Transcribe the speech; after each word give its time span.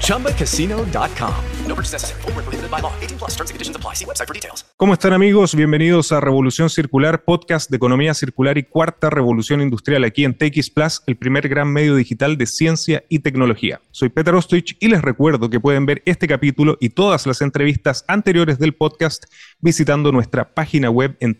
ChumbaCasino.com. 0.00 1.34
No 1.66 1.74
purchase 1.74 1.94
necessary. 1.94 2.22
Full 2.22 2.32
prohibited 2.32 2.70
by 2.70 2.80
law. 2.80 2.92
18 3.00 3.18
plus 3.18 3.36
terms 3.36 3.50
and 3.50 3.54
conditions 3.54 3.76
apply. 3.76 3.94
See 3.94 4.04
website 4.04 4.26
for 4.26 4.34
details. 4.34 4.64
¿Cómo 4.76 4.94
están, 4.94 5.12
amigos? 5.12 5.54
Bienvenidos 5.54 6.10
a 6.12 6.20
Revolución 6.20 6.70
Circular, 6.70 7.24
podcast 7.24 7.70
de 7.70 7.76
economía 7.76 8.14
circular 8.14 8.58
y 8.58 8.62
cuarta 8.62 9.10
revolución 9.10 9.60
industrial 9.60 10.04
aquí 10.04 10.24
en 10.24 10.34
TX 10.34 10.70
Plus, 10.70 11.02
el 11.06 11.16
primer 11.16 11.48
gran 11.48 11.72
medio 11.72 11.96
digital 11.96 12.38
de 12.38 12.46
ciencia 12.46 13.02
y 13.08 13.18
tecnología. 13.18 13.80
Soy 13.90 14.08
Peter 14.08 14.34
Ostrich 14.34 14.76
y 14.80 14.88
les 14.88 15.02
recuerdo 15.02 15.50
que 15.50 15.58
pueden 15.58 15.84
ver 15.84 16.02
este 16.06 16.28
capítulo 16.28 16.76
y 16.80 16.90
todas 16.90 17.26
las 17.26 17.42
entrevistas 17.42 18.04
anteriores 18.06 18.58
del 18.58 18.74
podcast 18.74 19.24
visitando 19.60 20.12
nuestra 20.12 20.54
página 20.54 20.90
web 20.90 21.16
en 21.20 21.36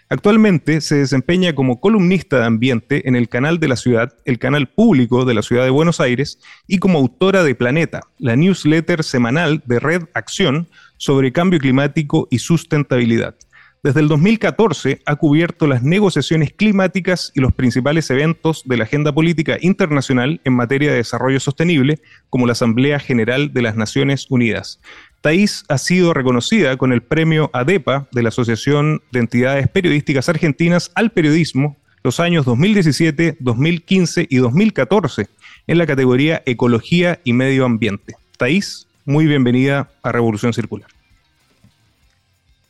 Actualmente 0.09 0.79
se 0.79 0.95
desempeña 0.95 1.53
como 1.53 1.81
columnista 1.81 2.39
de 2.39 2.45
ambiente 2.45 3.09
en 3.09 3.15
el 3.15 3.27
canal 3.27 3.59
de 3.59 3.67
la 3.67 3.75
ciudad, 3.75 4.13
el 4.23 4.39
canal 4.39 4.67
público 4.67 5.25
de 5.25 5.33
la 5.33 5.41
ciudad 5.41 5.65
de 5.65 5.71
Buenos 5.71 5.99
Aires, 5.99 6.39
y 6.67 6.77
como 6.77 6.99
autora 6.99 7.43
de 7.43 7.55
Planeta, 7.55 8.01
la 8.19 8.35
newsletter 8.35 9.03
semanal 9.03 9.63
de 9.65 9.79
Red 9.79 10.03
Acción 10.13 10.69
sobre 10.97 11.33
cambio 11.33 11.59
climático 11.59 12.27
y 12.29 12.39
sustentabilidad. 12.39 13.35
Desde 13.83 13.99
el 13.99 14.07
2014 14.07 15.01
ha 15.05 15.15
cubierto 15.15 15.67
las 15.67 15.83
negociaciones 15.83 16.51
climáticas 16.51 17.31
y 17.35 17.41
los 17.41 17.53
principales 17.53 18.09
eventos 18.09 18.63
de 18.65 18.75
la 18.77 18.85
agenda 18.85 19.13
política 19.13 19.57
internacional 19.61 20.41
en 20.43 20.53
materia 20.53 20.91
de 20.91 20.97
desarrollo 20.97 21.39
sostenible, 21.39 21.99
como 22.29 22.47
la 22.47 22.53
Asamblea 22.53 22.99
General 22.99 23.53
de 23.53 23.61
las 23.61 23.75
Naciones 23.75 24.25
Unidas. 24.29 24.79
Thais 25.21 25.63
ha 25.69 25.77
sido 25.77 26.13
reconocida 26.13 26.75
con 26.77 26.91
el 26.91 27.03
premio 27.03 27.51
ADEPA 27.53 28.07
de 28.11 28.23
la 28.23 28.29
Asociación 28.29 29.01
de 29.11 29.19
Entidades 29.19 29.67
Periodísticas 29.67 30.27
Argentinas 30.27 30.91
al 30.95 31.11
Periodismo 31.11 31.77
los 32.03 32.19
años 32.19 32.45
2017, 32.45 33.37
2015 33.39 34.27
y 34.29 34.37
2014 34.37 35.27
en 35.67 35.77
la 35.77 35.85
categoría 35.85 36.41
Ecología 36.45 37.19
y 37.23 37.33
Medio 37.33 37.65
Ambiente. 37.65 38.15
Thais, 38.37 38.87
muy 39.05 39.25
bienvenida 39.25 39.89
a 40.03 40.11
Revolución 40.11 40.53
Circular. 40.53 40.96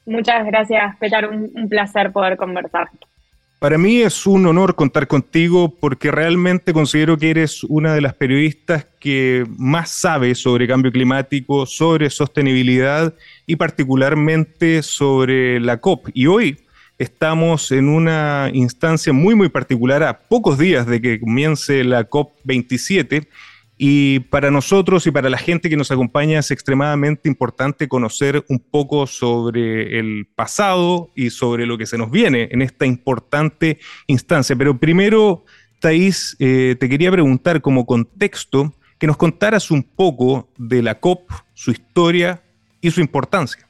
Muchas 0.07 0.45
gracias, 0.45 0.95
Petar. 0.97 1.29
Un, 1.29 1.51
un, 1.53 1.67
placer 1.67 2.13
poder 2.13 2.37
conversar. 2.37 2.89
Para 3.59 3.77
mí 3.77 4.01
es 4.01 4.25
un 4.25 4.45
honor 4.45 4.73
contar 4.73 5.05
contigo 5.07 5.75
porque 5.81 6.11
realmente 6.11 6.71
considero 6.71 7.17
que 7.17 7.29
eres 7.29 7.63
una 7.65 7.93
de 7.93 7.99
las 7.99 8.13
periodistas 8.13 8.87
que 9.01 9.45
más 9.57 9.89
sabe 9.89 10.33
sobre 10.33 10.67
cambio 10.67 10.93
climático, 10.93 11.65
sobre 11.65 12.09
sostenibilidad 12.09 13.13
y 13.45 13.57
particularmente 13.57 14.81
sobre 14.81 15.59
la 15.59 15.77
COP. 15.77 16.07
Y 16.13 16.27
hoy 16.27 16.57
estamos 16.97 17.71
en 17.73 17.89
una 17.89 18.49
instancia 18.53 19.11
muy, 19.11 19.35
muy 19.35 19.49
particular 19.49 20.03
a 20.03 20.19
pocos 20.19 20.57
días 20.57 20.87
de 20.87 21.01
que 21.01 21.19
comience 21.19 21.83
la 21.83 22.05
COP 22.05 22.33
27 22.45 23.27
y 23.77 24.21
para 24.21 24.49
nosotros 24.49 25.05
y 25.05 25.11
para 25.11 25.29
la 25.29 25.37
gente 25.37 25.69
que 25.69 25.77
nos 25.77 25.91
acompaña 25.91 26.39
es 26.39 26.49
extremadamente 26.49 27.29
importante 27.29 27.87
conocer 27.87 28.43
un 28.49 28.59
poco 28.59 29.05
sobre 29.05 29.99
el 29.99 30.27
pasado 30.35 31.11
y 31.15 31.29
sobre 31.29 31.67
lo 31.67 31.77
que 31.77 31.85
se 31.85 31.97
nos 31.97 32.09
viene 32.09 32.49
en 32.51 32.63
esta 32.63 32.85
importante 32.85 33.79
instancia. 34.07 34.55
Pero 34.55 34.79
primero, 34.79 35.45
Thais, 35.79 36.35
eh, 36.39 36.75
te 36.79 36.89
quería 36.89 37.11
preguntar 37.11 37.61
como 37.61 37.85
contexto 37.85 38.73
que 38.97 39.05
nos 39.05 39.17
contaras 39.17 39.69
un 39.69 39.83
poco 39.83 40.49
de 40.57 40.81
la 40.81 40.99
COP, 40.99 41.29
su 41.53 41.69
historia 41.69 42.41
y 42.81 42.89
su 42.89 42.99
importancia. 42.99 43.66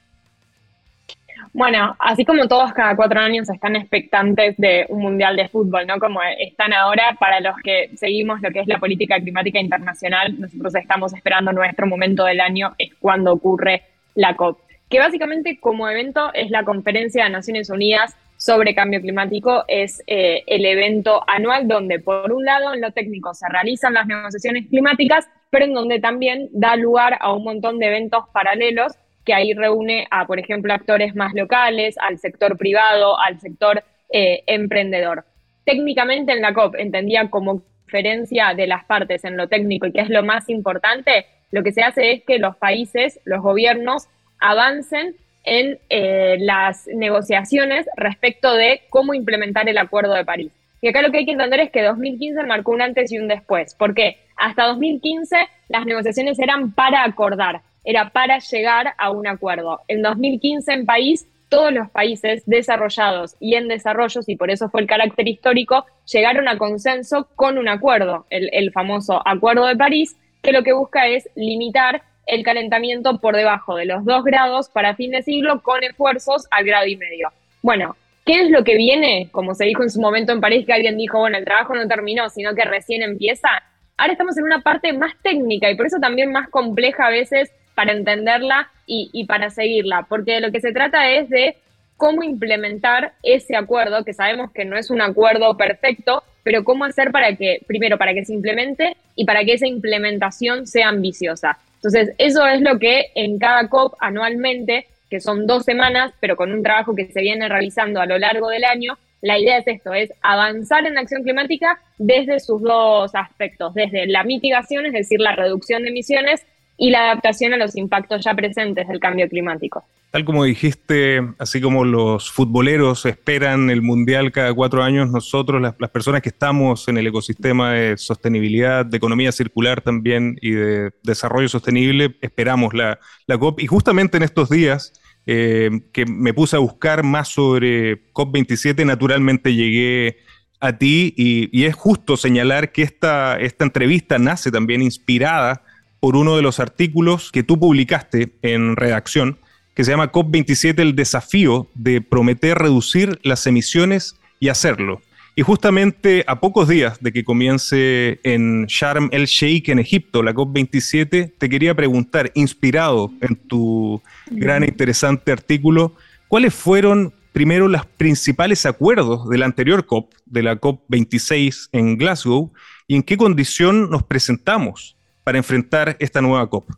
Bueno, 1.58 1.96
así 1.98 2.24
como 2.24 2.48
todos 2.48 2.72
cada 2.72 2.96
cuatro 2.96 3.20
años 3.20 3.50
están 3.50 3.76
expectantes 3.76 4.56
de 4.58 4.86
un 4.90 5.00
mundial 5.02 5.36
de 5.36 5.50
fútbol, 5.50 5.88
¿no? 5.88 5.98
Como 5.98 6.20
están 6.38 6.72
ahora, 6.72 7.18
para 7.20 7.40
los 7.40 7.56
que 7.64 7.90
seguimos 7.98 8.40
lo 8.44 8.52
que 8.52 8.60
es 8.60 8.68
la 8.68 8.78
política 8.78 9.20
climática 9.20 9.60
internacional, 9.60 10.40
nosotros 10.40 10.76
estamos 10.76 11.16
esperando 11.16 11.52
nuestro 11.52 11.88
momento 11.88 12.26
del 12.26 12.42
año, 12.42 12.76
es 12.78 12.94
cuando 13.00 13.34
ocurre 13.34 13.82
la 14.14 14.36
COP, 14.36 14.60
que 14.88 15.00
básicamente 15.00 15.58
como 15.60 15.90
evento 15.90 16.32
es 16.36 16.52
la 16.52 16.64
Conferencia 16.64 17.24
de 17.24 17.32
Naciones 17.32 17.72
Unidas 17.72 18.16
sobre 18.38 18.76
Cambio 18.76 19.02
Climático, 19.02 19.64
es 19.68 20.04
eh, 20.06 20.44
el 20.46 20.64
evento 20.64 21.24
anual 21.26 21.68
donde 21.68 21.98
por 21.98 22.32
un 22.34 22.46
lado 22.46 22.72
en 22.76 22.82
lo 22.82 22.92
técnico 22.92 23.34
se 23.34 23.50
realizan 23.50 23.96
las 23.96 24.06
negociaciones 24.06 24.68
climáticas, 24.68 25.28
pero 25.50 25.66
en 25.66 25.74
donde 25.74 26.00
también 26.00 26.50
da 26.52 26.76
lugar 26.76 27.18
a 27.20 27.34
un 27.34 27.44
montón 27.44 27.80
de 27.80 27.88
eventos 27.88 28.26
paralelos 28.32 28.94
que 29.28 29.34
ahí 29.34 29.54
reúne 29.54 30.08
a, 30.10 30.26
por 30.26 30.40
ejemplo, 30.40 30.74
actores 30.74 31.14
más 31.14 31.34
locales, 31.34 31.96
al 32.00 32.18
sector 32.18 32.58
privado, 32.58 33.20
al 33.20 33.42
sector 33.42 33.84
eh, 34.10 34.42
emprendedor. 34.48 35.26
Técnicamente 35.66 36.32
en 36.32 36.42
la 36.42 36.54
COP 36.54 36.76
entendía 36.76 37.30
como 37.30 37.62
diferencia 37.86 38.54
de 38.56 38.68
las 38.68 38.86
partes 38.86 39.26
en 39.26 39.36
lo 39.36 39.50
técnico 39.50 39.86
y 39.86 39.92
que 39.92 40.00
es 40.00 40.10
lo 40.10 40.24
más 40.24 40.48
importante, 40.48 41.26
lo 41.52 41.62
que 41.62 41.74
se 41.74 41.84
hace 41.84 42.14
es 42.14 42.24
que 42.24 42.40
los 42.40 42.56
países, 42.56 43.20
los 43.26 43.42
gobiernos, 43.42 44.08
avancen 44.40 45.16
en 45.44 45.78
eh, 45.90 46.38
las 46.40 46.88
negociaciones 46.88 47.86
respecto 47.98 48.54
de 48.54 48.84
cómo 48.90 49.14
implementar 49.14 49.68
el 49.68 49.78
Acuerdo 49.78 50.14
de 50.14 50.24
París. 50.24 50.54
Y 50.82 50.88
acá 50.88 51.02
lo 51.02 51.12
que 51.12 51.18
hay 51.18 51.26
que 51.26 51.32
entender 51.34 51.60
es 51.60 51.72
que 51.72 51.84
2015 51.84 52.44
marcó 52.44 52.72
un 52.72 52.82
antes 52.82 53.12
y 53.12 53.18
un 53.18 53.28
después. 53.28 53.76
¿Por 53.76 53.94
qué? 53.94 54.20
Hasta 54.38 54.68
2015 54.68 55.36
las 55.68 55.86
negociaciones 55.86 56.40
eran 56.40 56.72
para 56.72 57.04
acordar, 57.04 57.62
era 57.88 58.10
para 58.10 58.40
llegar 58.40 58.96
a 58.98 59.12
un 59.12 59.28
acuerdo. 59.28 59.80
En 59.88 60.02
2015 60.02 60.74
en 60.74 60.86
país, 60.86 61.26
todos 61.48 61.72
los 61.72 61.90
países 61.90 62.44
desarrollados 62.46 63.38
y 63.40 63.56
en 63.56 63.70
desarrollos, 63.70 64.28
y 64.28 64.36
por 64.36 64.52
eso 64.52 64.70
fue 64.70 64.82
el 64.82 64.88
carácter 64.88 65.26
histórico, 65.26 65.86
llegaron 66.12 66.50
a 66.50 66.58
consenso 66.58 67.30
con 67.38 67.58
un 67.58 67.70
acuerdo, 67.70 68.26
el, 68.30 68.72
famoso 68.74 69.22
Acuerdo 69.26 69.66
de 69.66 69.78
París, 69.78 70.18
que 70.42 70.52
lo 70.52 70.64
que 70.64 70.74
busca 70.74 71.08
es 71.08 71.30
limitar 71.36 72.04
el 72.26 72.44
calentamiento 72.44 73.22
por 73.22 73.38
debajo 73.38 73.78
de 73.78 73.86
los 73.86 74.04
dos 74.04 74.26
grados 74.26 74.68
para 74.68 74.96
fin 74.96 75.12
de 75.12 75.24
siglo 75.24 75.62
con 75.64 75.82
esfuerzos 75.82 76.46
al 76.52 76.66
grado 76.66 76.88
y 76.88 76.98
medio. 76.98 77.30
Bueno, 77.62 77.96
¿qué 78.26 78.42
es 78.42 78.50
lo 78.50 78.66
que 78.66 78.76
viene? 78.76 79.30
Como 79.32 79.56
se 79.56 79.64
dijo 79.64 79.84
en 79.84 79.90
su 79.90 80.02
momento 80.02 80.34
en 80.34 80.42
París, 80.42 80.66
que 80.66 80.74
alguien 80.74 80.98
dijo, 80.98 81.20
bueno, 81.20 81.38
el 81.38 81.46
trabajo 81.46 81.74
no 81.74 81.88
terminó, 81.88 82.30
sino 82.30 82.54
que 82.54 82.66
recién 82.66 83.02
empieza. 83.02 83.48
Ahora 83.96 84.12
estamos 84.12 84.38
en 84.38 84.44
una 84.44 84.60
parte 84.60 84.92
más 84.92 85.14
técnica 85.24 85.72
y 85.72 85.78
por 85.78 85.86
eso 85.86 86.00
también 86.02 86.34
más 86.34 86.50
compleja 86.50 87.08
a 87.08 87.12
veces 87.12 87.50
para 87.78 87.92
entenderla 87.92 88.72
y, 88.88 89.26
para 89.26 89.52
seguirla, 89.52 90.08
porque 90.10 90.32
de 90.32 90.42
lo 90.42 90.52
que 90.52 90.62
se 90.62 90.72
trata 90.72 91.12
es 91.12 91.30
de 91.30 91.58
cómo 91.96 92.24
implementar 92.24 93.14
ese 93.22 93.56
acuerdo, 93.56 94.04
que 94.04 94.14
sabemos 94.14 94.52
que 94.52 94.66
no 94.66 94.76
es 94.78 94.90
un 94.90 95.00
acuerdo 95.00 95.56
perfecto, 95.58 96.24
pero 96.42 96.64
cómo 96.64 96.86
hacer 96.86 97.12
para 97.12 97.36
que, 97.36 97.62
primero, 97.68 98.00
para 98.00 98.16
que 98.16 98.26
se 98.26 98.34
implemente 98.34 98.98
y 99.16 99.26
para 99.26 99.44
que 99.44 99.54
esa 99.54 99.68
implementación 99.68 100.66
sea 100.66 100.90
ambiciosa. 100.90 101.60
Entonces, 101.76 102.16
eso 102.18 102.48
es 102.48 102.62
lo 102.62 102.80
que 102.80 103.12
en 103.14 103.38
cada 103.38 103.70
COP 103.70 103.94
anualmente, 104.00 104.88
que 105.08 105.20
son 105.20 105.46
dos 105.46 105.64
semanas, 105.64 106.14
pero 106.20 106.36
con 106.36 106.52
un 106.52 106.64
trabajo 106.64 106.96
que 106.96 107.06
se 107.12 107.22
viene 107.22 107.48
realizando 107.48 108.02
a 108.02 108.08
lo 108.08 108.18
largo 108.18 108.50
del 108.50 108.66
año, 108.66 108.98
la 109.22 109.38
idea 109.38 109.60
es 109.60 109.68
esto, 109.68 109.94
es 109.94 110.12
avanzar 110.24 110.88
en 110.88 110.98
acción 110.98 111.22
climática 111.22 111.80
desde 112.00 112.40
sus 112.40 112.60
dos 112.60 113.14
aspectos, 113.14 113.76
desde 113.76 114.08
la 114.08 114.24
mitigación, 114.24 114.88
es 114.88 114.94
decir, 114.94 115.20
la 115.20 115.36
reducción 115.36 115.84
de 115.84 115.90
emisiones, 115.90 116.44
y 116.78 116.92
la 116.92 117.06
adaptación 117.06 117.54
a 117.54 117.58
los 117.58 117.76
impactos 117.76 118.24
ya 118.24 118.34
presentes 118.36 118.88
del 118.88 119.00
cambio 119.00 119.28
climático. 119.28 119.84
Tal 120.12 120.24
como 120.24 120.46
dijiste, 120.46 121.22
así 121.38 121.60
como 121.60 121.84
los 121.84 122.32
futboleros 122.32 123.06
esperan 123.06 123.70
el 123.70 123.82
Mundial 123.82 124.32
cada 124.32 124.54
cuatro 124.54 124.82
años, 124.82 125.12
nosotros, 125.12 125.62
las, 125.62 125.90
personas 125.90 126.22
que 126.22 126.30
estamos 126.30 126.88
en 126.88 126.98
el 126.98 127.08
ecosistema 127.08 127.74
de 127.74 127.98
sostenibilidad, 127.98 128.86
de 128.86 128.98
economía 128.98 129.32
circular 129.32 129.82
también 129.82 130.38
y 130.42 130.52
de 130.52 130.92
desarrollo 131.04 131.50
sostenible, 131.50 132.16
esperamos 132.22 132.74
la, 132.74 133.00
COP. 133.38 133.60
Y 133.60 133.68
justamente 133.68 134.16
en 134.16 134.24
estos 134.24 134.50
días 134.50 134.94
eh, 135.26 135.70
que 135.92 136.06
me 136.06 136.34
puse 136.34 136.56
a 136.56 136.60
buscar 136.60 137.04
más 137.04 137.28
sobre 137.28 138.12
COP27, 138.14 138.86
naturalmente 138.86 139.54
llegué 139.54 140.20
a 140.62 140.78
ti 140.78 141.14
y, 141.18 141.66
es 141.66 141.76
justo 141.76 142.16
señalar 142.16 142.72
que 142.72 142.82
esta, 142.82 143.38
esta 143.40 143.66
entrevista 143.66 144.18
nace 144.18 144.52
también 144.52 144.82
inspirada 144.82 145.64
por 146.00 146.16
uno 146.16 146.36
de 146.36 146.42
los 146.42 146.60
artículos 146.60 147.32
que 147.32 147.44
tú 147.44 147.60
publicaste 147.60 148.34
en 148.42 148.76
redacción 148.76 149.38
que 149.78 149.84
se 149.84 149.92
llama 149.92 150.12
COP27, 150.12 150.80
el 150.80 150.96
desafío 150.96 151.68
de 151.76 152.02
prometer 152.02 152.58
reducir 152.58 153.20
las 153.22 153.46
emisiones 153.46 154.16
y 154.40 154.50
hacerlo. 154.50 155.02
Y 155.36 155.44
justamente 155.44 156.24
a 156.26 156.40
pocos 156.40 156.68
días 156.68 156.98
de 157.00 157.14
que 157.14 157.24
comience 157.24 158.20
en 158.24 158.66
Sharm 158.66 159.10
el 159.12 159.28
Sheikh, 159.28 159.70
en 159.70 159.78
Egipto, 159.78 160.24
la 160.24 160.34
COP27, 160.34 161.32
te 161.38 161.50
quería 161.50 161.76
preguntar, 161.76 162.32
inspirado 162.34 163.12
en 163.22 163.36
tu 163.36 164.02
gran 164.32 164.64
e 164.64 164.70
interesante 164.70 165.32
artículo, 165.32 165.94
¿cuáles 166.28 166.56
fueron 166.56 167.14
primero 167.32 167.68
los 167.68 167.86
principales 167.86 168.66
acuerdos 168.66 169.30
de 169.30 169.38
la 169.38 169.46
anterior 169.46 169.86
COP, 169.86 170.12
de 170.26 170.42
la 170.42 170.60
COP26 170.60 171.70
en 171.72 171.98
Glasgow, 172.00 172.52
y 172.88 172.96
en 172.96 173.04
qué 173.04 173.16
condición 173.16 173.92
nos 173.92 174.02
presentamos 174.02 174.97
para 175.28 175.40
enfrentar 175.40 175.98
esta 176.00 176.22
nueva 176.22 176.50
COP? 176.50 176.70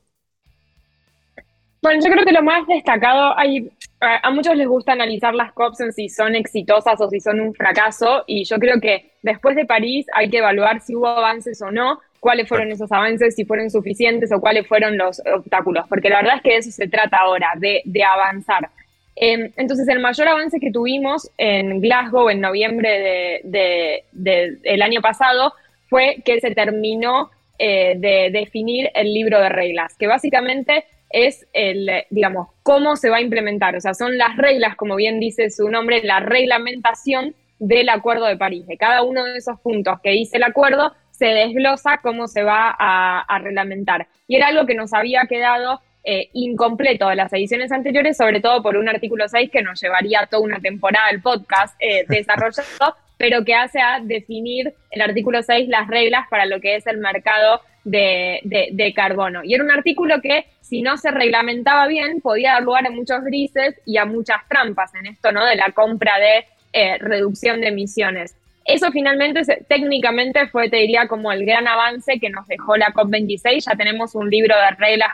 Bueno, 1.83 2.01
yo 2.03 2.11
creo 2.11 2.25
que 2.25 2.31
lo 2.31 2.41
más 2.41 2.65
destacado, 2.65 3.37
hay, 3.37 3.69
a 3.99 4.31
muchos 4.31 4.55
les 4.55 4.67
gusta 4.67 4.93
analizar 4.93 5.35
las 5.35 5.53
COPs 5.53 5.81
en 5.81 5.93
si 5.93 6.09
son 6.09 6.33
exitosas 6.33 6.99
o 6.99 7.07
si 7.11 7.19
son 7.19 7.41
un 7.41 7.53
fracaso, 7.53 8.23
y 8.25 8.45
yo 8.45 8.57
creo 8.57 8.81
que 8.81 9.11
después 9.21 9.55
de 9.55 9.67
París 9.67 10.07
hay 10.15 10.31
que 10.31 10.39
evaluar 10.39 10.81
si 10.81 10.95
hubo 10.95 11.05
avances 11.05 11.61
o 11.61 11.69
no, 11.69 11.99
cuáles 12.19 12.49
fueron 12.49 12.71
esos 12.71 12.91
avances, 12.91 13.35
si 13.35 13.45
fueron 13.45 13.69
suficientes 13.69 14.31
o 14.31 14.41
cuáles 14.41 14.65
fueron 14.67 14.97
los 14.97 15.21
obstáculos, 15.31 15.85
porque 15.87 16.09
la 16.09 16.23
verdad 16.23 16.37
es 16.37 16.41
que 16.41 16.49
de 16.49 16.57
eso 16.57 16.71
se 16.71 16.87
trata 16.87 17.17
ahora, 17.17 17.49
de, 17.55 17.83
avanzar. 18.03 18.71
Em, 19.15 19.51
entonces, 19.57 19.87
el 19.89 19.99
mayor 19.99 20.27
avance 20.27 20.59
que 20.59 20.71
tuvimos 20.71 21.29
en 21.37 21.81
Glasgow 21.81 22.31
en 22.31 22.41
noviembre 22.41 23.43
del 23.43 24.01
de, 24.11 24.83
año 24.83 25.01
pasado 25.01 25.53
fue 25.87 26.23
que 26.25 26.41
se 26.41 26.55
terminó 26.55 27.29
eh, 27.59 27.95
de 27.97 28.29
definir 28.31 28.89
el 28.95 29.13
libro 29.13 29.39
de 29.39 29.49
reglas, 29.49 29.95
que 29.97 30.07
básicamente 30.07 30.85
es 31.09 31.47
el, 31.53 31.89
digamos, 32.09 32.47
cómo 32.63 32.95
se 32.95 33.09
va 33.09 33.17
a 33.17 33.21
implementar. 33.21 33.75
O 33.75 33.81
sea, 33.81 33.93
son 33.93 34.17
las 34.17 34.37
reglas, 34.37 34.75
como 34.75 34.95
bien 34.95 35.19
dice 35.19 35.49
su 35.49 35.69
nombre, 35.69 36.01
la 36.03 36.19
reglamentación 36.19 37.35
del 37.59 37.89
Acuerdo 37.89 38.25
de 38.25 38.37
París. 38.37 38.65
De 38.67 38.77
cada 38.77 39.03
uno 39.03 39.25
de 39.25 39.37
esos 39.37 39.59
puntos 39.59 39.99
que 40.01 40.11
dice 40.11 40.37
el 40.37 40.43
acuerdo, 40.43 40.93
se 41.11 41.25
desglosa 41.25 41.99
cómo 42.01 42.27
se 42.27 42.43
va 42.43 42.73
a, 42.79 43.39
reglamentar. 43.39 44.07
Y 44.27 44.37
era 44.37 44.47
algo 44.47 44.65
que 44.65 44.73
nos 44.73 44.93
había 44.93 45.25
quedado 45.27 45.81
eh, 46.05 46.29
incompleto 46.31 47.09
de 47.09 47.17
las 47.17 47.33
ediciones 47.33 47.73
anteriores, 47.73 48.15
sobre 48.15 48.39
todo 48.39 48.63
por 48.63 48.77
un 48.77 48.87
artículo 48.87 49.27
6 49.27 49.51
que 49.51 49.61
nos 49.61 49.81
llevaría 49.81 50.27
toda 50.31 50.43
una 50.43 50.59
temporada 50.59 51.09
el 51.09 51.21
podcast 51.21 51.75
eh, 51.79 52.05
desarrollado, 52.07 52.95
pero 53.19 53.45
que 53.45 53.53
hace 53.53 53.79
a 53.79 53.99
definir 54.01 54.73
el 54.89 55.01
artículo 55.01 55.43
6 55.43 55.69
las 55.69 55.87
reglas 55.87 56.25
para 56.29 56.47
lo 56.47 56.59
que 56.59 56.75
es 56.75 56.87
el 56.87 56.97
mercado 56.97 57.61
de, 57.83 58.39
de 58.71 58.93
carbono. 58.93 59.43
Y 59.43 59.53
era 59.53 59.63
un 59.63 59.71
artículo 59.71 60.21
que 60.21 60.45
si 60.61 60.81
no 60.81 60.97
se 60.97 61.11
reglamentaba 61.11 61.87
bien, 61.87 62.21
podía 62.21 62.53
dar 62.53 62.63
lugar 62.63 62.87
a 62.87 62.91
muchos 62.91 63.23
grises 63.23 63.75
y 63.85 63.97
a 63.97 64.05
muchas 64.05 64.47
trampas 64.47 64.93
en 64.95 65.07
esto, 65.07 65.31
¿no? 65.31 65.43
De 65.45 65.55
la 65.55 65.71
compra 65.71 66.17
de 66.19 66.45
eh, 66.71 66.97
reducción 66.99 67.59
de 67.59 67.69
emisiones. 67.69 68.35
Eso 68.63 68.91
finalmente, 68.91 69.41
técnicamente, 69.67 70.47
fue, 70.47 70.69
te 70.69 70.77
diría, 70.77 71.07
como 71.07 71.31
el 71.31 71.43
gran 71.43 71.67
avance 71.67 72.19
que 72.19 72.29
nos 72.29 72.47
dejó 72.47 72.77
la 72.77 72.93
COP26. 72.93 73.65
Ya 73.65 73.75
tenemos 73.75 74.13
un 74.13 74.29
libro 74.29 74.55
de 74.55 74.75
reglas 74.77 75.09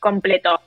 completo. 0.00 0.60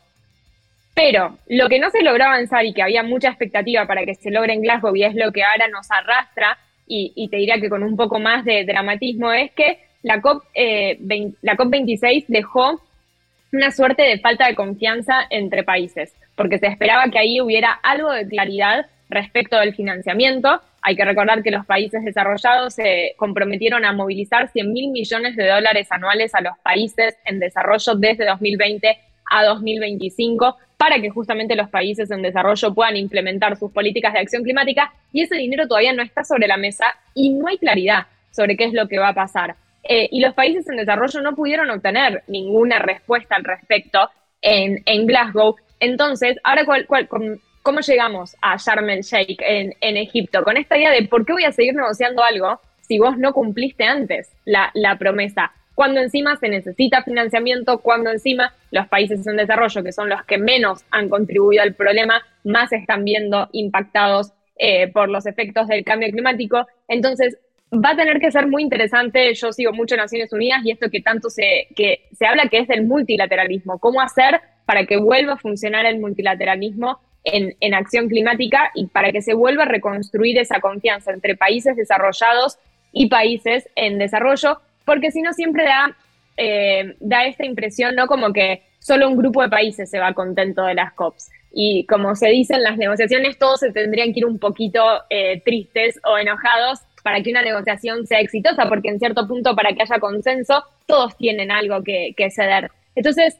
Pero 0.95 1.37
lo 1.47 1.67
que 1.67 1.79
no 1.79 1.89
se 1.89 2.01
logró 2.01 2.23
avanzar 2.23 2.65
y 2.65 2.73
que 2.73 2.81
había 2.81 3.03
mucha 3.03 3.27
expectativa 3.27 3.85
para 3.85 4.05
que 4.05 4.15
se 4.15 4.31
logre 4.31 4.53
en 4.53 4.61
Glasgow 4.61 4.95
y 4.95 5.03
es 5.03 5.15
lo 5.15 5.33
que 5.33 5.43
ahora 5.43 5.67
nos 5.67 5.91
arrastra, 5.91 6.57
y, 6.89 7.27
te 7.29 7.37
diría 7.37 7.61
que 7.61 7.69
con 7.69 7.83
un 7.83 7.95
poco 7.95 8.19
más 8.19 8.43
de 8.43 8.65
dramatismo, 8.65 9.31
es 9.31 9.51
que 9.51 9.79
la, 10.01 10.21
COP, 10.21 10.43
eh, 10.55 10.97
la 11.41 11.55
COP26 11.55 12.25
dejó 12.27 12.81
una 13.51 13.71
suerte 13.71 14.01
de 14.03 14.19
falta 14.19 14.47
de 14.47 14.55
confianza 14.55 15.21
entre 15.29 15.63
países, 15.63 16.13
porque 16.35 16.57
se 16.57 16.67
esperaba 16.67 17.09
que 17.11 17.19
ahí 17.19 17.41
hubiera 17.41 17.71
algo 17.71 18.11
de 18.11 18.27
claridad 18.27 18.87
respecto 19.09 19.57
del 19.57 19.75
financiamiento. 19.75 20.61
Hay 20.81 20.95
que 20.95 21.05
recordar 21.05 21.43
que 21.43 21.51
los 21.51 21.65
países 21.65 22.03
desarrollados 22.03 22.73
se 22.73 23.13
comprometieron 23.17 23.85
a 23.85 23.93
movilizar 23.93 24.49
100 24.51 24.71
mil 24.71 24.91
millones 24.91 25.35
de 25.35 25.47
dólares 25.47 25.87
anuales 25.91 26.33
a 26.33 26.41
los 26.41 26.57
países 26.59 27.17
en 27.25 27.39
desarrollo 27.39 27.95
desde 27.95 28.25
2020 28.25 28.97
a 29.29 29.43
2025 29.45 30.57
para 30.77 31.01
que 31.01 31.09
justamente 31.09 31.55
los 31.55 31.69
países 31.69 32.09
en 32.09 32.21
desarrollo 32.21 32.73
puedan 32.73 32.95
implementar 32.95 33.57
sus 33.57 33.71
políticas 33.71 34.13
de 34.13 34.19
acción 34.19 34.43
climática 34.43 34.93
y 35.11 35.23
ese 35.23 35.35
dinero 35.35 35.67
todavía 35.67 35.93
no 35.93 36.01
está 36.01 36.23
sobre 36.23 36.47
la 36.47 36.57
mesa 36.57 36.85
y 37.13 37.31
no 37.31 37.47
hay 37.47 37.57
claridad 37.57 38.07
sobre 38.31 38.55
qué 38.55 38.65
es 38.65 38.73
lo 38.73 38.87
que 38.87 38.99
va 38.99 39.09
a 39.09 39.13
pasar. 39.13 39.55
Eh, 39.83 40.07
y 40.11 40.21
los 40.21 40.33
países 40.33 40.67
en 40.69 40.77
desarrollo 40.77 41.21
no 41.21 41.35
pudieron 41.35 41.69
obtener 41.69 42.23
ninguna 42.27 42.79
respuesta 42.79 43.35
al 43.35 43.43
respecto 43.43 44.09
en, 44.41 44.81
en 44.85 45.05
Glasgow. 45.05 45.55
Entonces, 45.79 46.37
ahora, 46.43 46.65
cuál, 46.65 46.85
cuál, 46.85 47.07
¿cómo 47.61 47.79
llegamos 47.79 48.35
a 48.41 48.57
Sharm 48.57 48.89
el 48.89 49.01
Sheikh 49.01 49.41
en, 49.41 49.73
en, 49.81 49.97
Egipto? 49.97 50.43
Con 50.43 50.57
esta 50.57 50.77
idea 50.77 50.91
de 50.91 51.07
por 51.07 51.25
qué 51.25 51.33
voy 51.33 51.45
a 51.45 51.51
seguir 51.51 51.75
negociando 51.75 52.23
algo 52.23 52.59
si 52.81 52.99
vos 52.99 53.17
no 53.17 53.33
cumpliste 53.33 53.83
antes 53.83 54.31
la, 54.45 54.71
la 54.73 54.97
promesa. 54.97 55.51
Cuando 55.79 56.01
encima 56.01 56.35
se 56.35 56.49
necesita 56.49 57.03
financiamiento, 57.03 57.77
cuando 57.77 58.11
encima 58.11 58.53
los 58.69 58.89
países 58.89 59.25
en 59.25 59.37
desarrollo, 59.37 59.81
que 59.81 59.93
son 59.93 60.09
los 60.09 60.21
que 60.25 60.37
menos 60.37 60.83
han 60.91 61.07
contribuido 61.07 61.63
al 61.63 61.73
problema, 61.73 62.21
más 62.43 62.73
están 62.73 63.05
viendo 63.05 63.47
impactados 63.53 64.33
eh, 64.57 64.89
por 64.89 65.07
los 65.07 65.25
efectos 65.25 65.69
del 65.69 65.85
cambio 65.85 66.11
climático. 66.11 66.67
Entonces, 66.89 67.37
va 67.73 67.91
a 67.91 67.95
tener 67.95 68.19
que 68.19 68.29
ser 68.29 68.47
muy 68.47 68.61
interesante. 68.61 69.33
Yo 69.33 69.53
sigo 69.53 69.71
mucho 69.71 69.95
Naciones 69.95 70.33
Unidas 70.33 70.65
y 70.65 70.71
esto 70.71 70.89
que 70.89 70.99
tanto 70.99 71.29
se, 71.29 71.69
que 71.77 72.09
se 72.11 72.25
habla 72.25 72.49
que 72.49 72.57
es 72.57 72.67
del 72.67 72.85
multilateralismo. 72.85 73.79
¿Cómo 73.79 74.01
hacer 74.01 74.41
para 74.65 74.85
que 74.85 74.97
vuelva 74.97 75.35
a 75.35 75.37
funcionar 75.37 75.85
el 75.85 76.01
multilateralismo 76.01 76.99
en, 77.23 77.55
en 77.61 77.73
acción 77.73 78.09
climática 78.09 78.69
y 78.75 78.87
para 78.87 79.13
que 79.13 79.21
se 79.21 79.33
vuelva 79.33 79.63
a 79.63 79.67
reconstruir 79.67 80.39
esa 80.39 80.59
confianza 80.59 81.13
entre 81.13 81.37
países 81.37 81.77
desarrollados 81.77 82.59
y 82.91 83.07
países 83.07 83.69
en 83.77 83.97
desarrollo? 83.97 84.59
Porque 84.89 85.11
si 85.11 85.21
no, 85.21 85.33
siempre 85.33 85.65
da, 85.65 85.95
eh, 86.35 86.95
da 86.99 87.25
esta 87.25 87.45
impresión, 87.45 87.93
¿no? 87.93 88.07
Como 88.07 88.33
que 88.33 88.63
solo 88.79 89.07
un 89.07 89.15
grupo 89.15 89.43
de 89.43 89.49
países 89.49 89.87
se 89.87 89.99
va 89.99 90.15
contento 90.15 90.65
de 90.65 90.73
las 90.73 90.93
COPs. 90.93 91.29
Y 91.51 91.85
como 91.85 92.15
se 92.15 92.29
dice 92.29 92.55
en 92.55 92.63
las 92.63 92.75
negociaciones, 92.75 93.37
todos 93.37 93.59
se 93.59 93.71
tendrían 93.71 94.13
que 94.13 94.21
ir 94.21 94.25
un 94.25 94.39
poquito 94.39 94.81
eh, 95.11 95.43
tristes 95.45 95.99
o 96.03 96.17
enojados 96.17 96.79
para 97.03 97.21
que 97.21 97.29
una 97.29 97.43
negociación 97.43 98.07
sea 98.07 98.19
exitosa, 98.19 98.67
porque 98.67 98.89
en 98.89 98.97
cierto 98.97 99.27
punto 99.27 99.55
para 99.55 99.73
que 99.73 99.83
haya 99.83 99.99
consenso, 99.99 100.63
todos 100.87 101.15
tienen 101.17 101.51
algo 101.51 101.83
que, 101.83 102.15
ceder. 102.31 102.71
Entonces, 102.95 103.37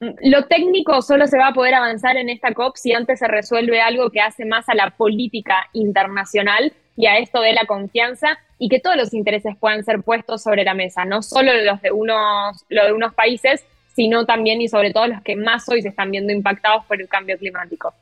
mm, 0.00 0.12
lo 0.22 0.46
técnico 0.46 1.02
solo 1.02 1.26
se 1.26 1.36
va 1.36 1.48
a 1.48 1.52
poder 1.52 1.74
avanzar 1.74 2.16
en 2.16 2.30
esta 2.30 2.54
COP 2.54 2.76
si 2.76 2.94
antes 2.94 3.18
se 3.18 3.28
resuelve 3.28 3.82
algo 3.82 4.08
que 4.08 4.22
hace 4.22 4.46
más 4.46 4.70
a 4.70 4.74
la 4.74 4.88
política 4.96 5.68
internacional 5.74 6.72
y 6.96 7.04
a 7.04 7.18
esto 7.18 7.42
de 7.42 7.52
la 7.52 7.66
confianza 7.66 8.38
y 8.58 8.68
que 8.68 8.80
todos 8.80 8.96
los 8.96 9.14
intereses 9.14 9.56
puedan 9.58 9.84
ser 9.84 10.02
puestos 10.02 10.42
sobre 10.42 10.64
la 10.64 10.74
mesa, 10.74 11.04
no 11.04 11.22
solo 11.22 11.52
los 11.62 11.80
de 11.80 11.92
unos, 11.92 12.64
los 12.68 12.86
de 12.86 12.92
unos 12.92 13.14
países, 13.14 13.64
sino 13.94 14.26
también 14.26 14.60
y 14.60 14.68
sobre 14.68 14.92
todo 14.92 15.06
los 15.06 15.22
que 15.22 15.36
más 15.36 15.68
hoy 15.68 15.82
se 15.82 15.88
están 15.88 16.10
viendo 16.10 16.32
impactados 16.32 16.84
por 16.86 17.00
el 17.00 17.08
cambio 17.08 17.36
climático 17.38 17.92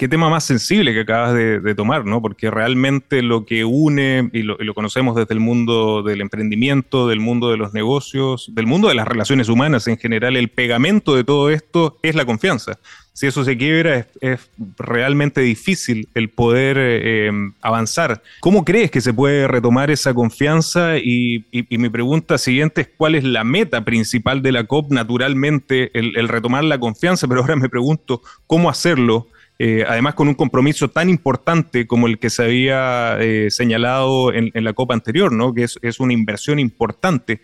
qué 0.00 0.08
tema 0.08 0.30
más 0.30 0.44
sensible 0.44 0.94
que 0.94 1.00
acabas 1.00 1.34
de, 1.34 1.74
tomar, 1.74 2.06
¿no? 2.06 2.22
Porque 2.22 2.50
realmente 2.50 3.20
lo 3.20 3.44
que 3.44 3.66
une, 3.66 4.30
y 4.32 4.40
lo, 4.40 4.56
conocemos 4.72 5.14
desde 5.14 5.34
el 5.34 5.40
mundo 5.40 6.02
del 6.02 6.22
emprendimiento, 6.22 7.06
del 7.06 7.20
mundo 7.20 7.50
de 7.50 7.58
los 7.58 7.74
negocios, 7.74 8.50
del 8.54 8.66
mundo 8.66 8.88
de 8.88 8.94
las 8.94 9.06
relaciones 9.06 9.50
humanas 9.50 9.88
en 9.88 9.98
general, 9.98 10.38
el 10.38 10.48
pegamento 10.48 11.14
de 11.14 11.22
todo 11.22 11.50
esto 11.50 11.98
es 12.02 12.14
la 12.14 12.24
confianza. 12.24 12.78
Si 13.20 13.26
eso 13.26 13.44
se 13.44 13.58
quiebra, 13.58 14.06
es, 14.22 14.50
realmente 14.78 15.42
difícil 15.42 16.08
el 16.14 16.30
poder 16.30 16.78
eh, 16.80 17.30
avanzar. 17.60 18.22
¿Cómo 18.40 18.64
crees 18.64 18.90
que 18.90 19.02
se 19.02 19.12
puede 19.12 19.46
retomar 19.46 19.90
esa 19.90 20.14
confianza? 20.14 20.96
Y, 20.96 21.44
mi 21.52 21.90
pregunta 21.90 22.38
siguiente 22.38 22.80
es, 22.80 22.88
¿cuál 22.96 23.16
es 23.16 23.24
la 23.24 23.44
meta 23.44 23.84
principal 23.84 24.40
de 24.40 24.52
la 24.52 24.64
COP? 24.64 24.90
Naturalmente, 24.90 25.90
el 25.92 26.28
retomar 26.28 26.64
la 26.64 26.80
confianza, 26.80 27.28
pero 27.28 27.42
ahora 27.42 27.56
me 27.56 27.68
pregunto, 27.68 28.22
¿cómo 28.46 28.70
hacerlo? 28.70 29.28
Eh, 29.62 29.84
además 29.86 30.14
con 30.14 30.26
un 30.26 30.34
compromiso 30.34 30.88
tan 30.88 31.10
importante 31.10 31.86
como 31.86 32.06
el 32.06 32.18
que 32.18 32.30
se 32.30 32.42
había 32.42 33.18
eh, 33.20 33.50
señalado 33.50 34.32
en, 34.32 34.50
la 34.54 34.72
Copa 34.72 34.94
anterior, 34.94 35.32
¿no? 35.32 35.52
que 35.52 35.64
es, 35.64 36.00
una 36.00 36.14
inversión 36.14 36.58
importante. 36.58 37.42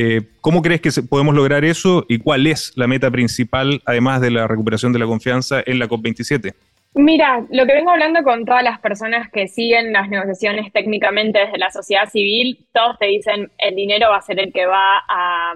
Eh, 0.00 0.22
¿Cómo 0.40 0.62
crees 0.62 0.80
que 0.80 0.90
podemos 1.02 1.34
lograr 1.34 1.64
eso 1.64 2.06
y 2.08 2.20
cuál 2.20 2.46
es 2.46 2.72
la 2.76 2.86
meta 2.86 3.10
principal, 3.10 3.82
además 3.84 4.20
de 4.20 4.30
la 4.30 4.46
recuperación 4.46 4.92
de 4.92 5.00
la 5.00 5.06
confianza 5.06 5.60
en 5.66 5.80
la 5.80 5.88
COP27? 5.88 6.54
Mira, 6.94 7.44
lo 7.50 7.66
que 7.66 7.72
vengo 7.72 7.90
hablando 7.90 8.22
con 8.22 8.44
todas 8.44 8.62
las 8.62 8.78
personas 8.78 9.28
que 9.28 9.48
siguen 9.48 9.92
las 9.92 10.08
negociaciones 10.08 10.72
técnicamente 10.72 11.40
desde 11.40 11.58
la 11.58 11.72
sociedad 11.72 12.08
civil, 12.08 12.64
todos 12.72 12.96
te 13.00 13.06
dicen 13.06 13.50
el 13.58 13.74
dinero 13.74 14.10
va 14.10 14.18
a 14.18 14.22
ser 14.22 14.38
el 14.38 14.52
que 14.52 14.66
va 14.66 14.98
a, 14.98 15.54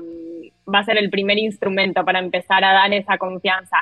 va 0.74 0.78
a 0.80 0.84
ser 0.84 0.98
el 0.98 1.08
primer 1.08 1.38
instrumento 1.38 2.04
para 2.04 2.18
empezar 2.18 2.64
a 2.64 2.72
dar 2.72 2.92
esa 2.92 3.18
confianza. 3.18 3.76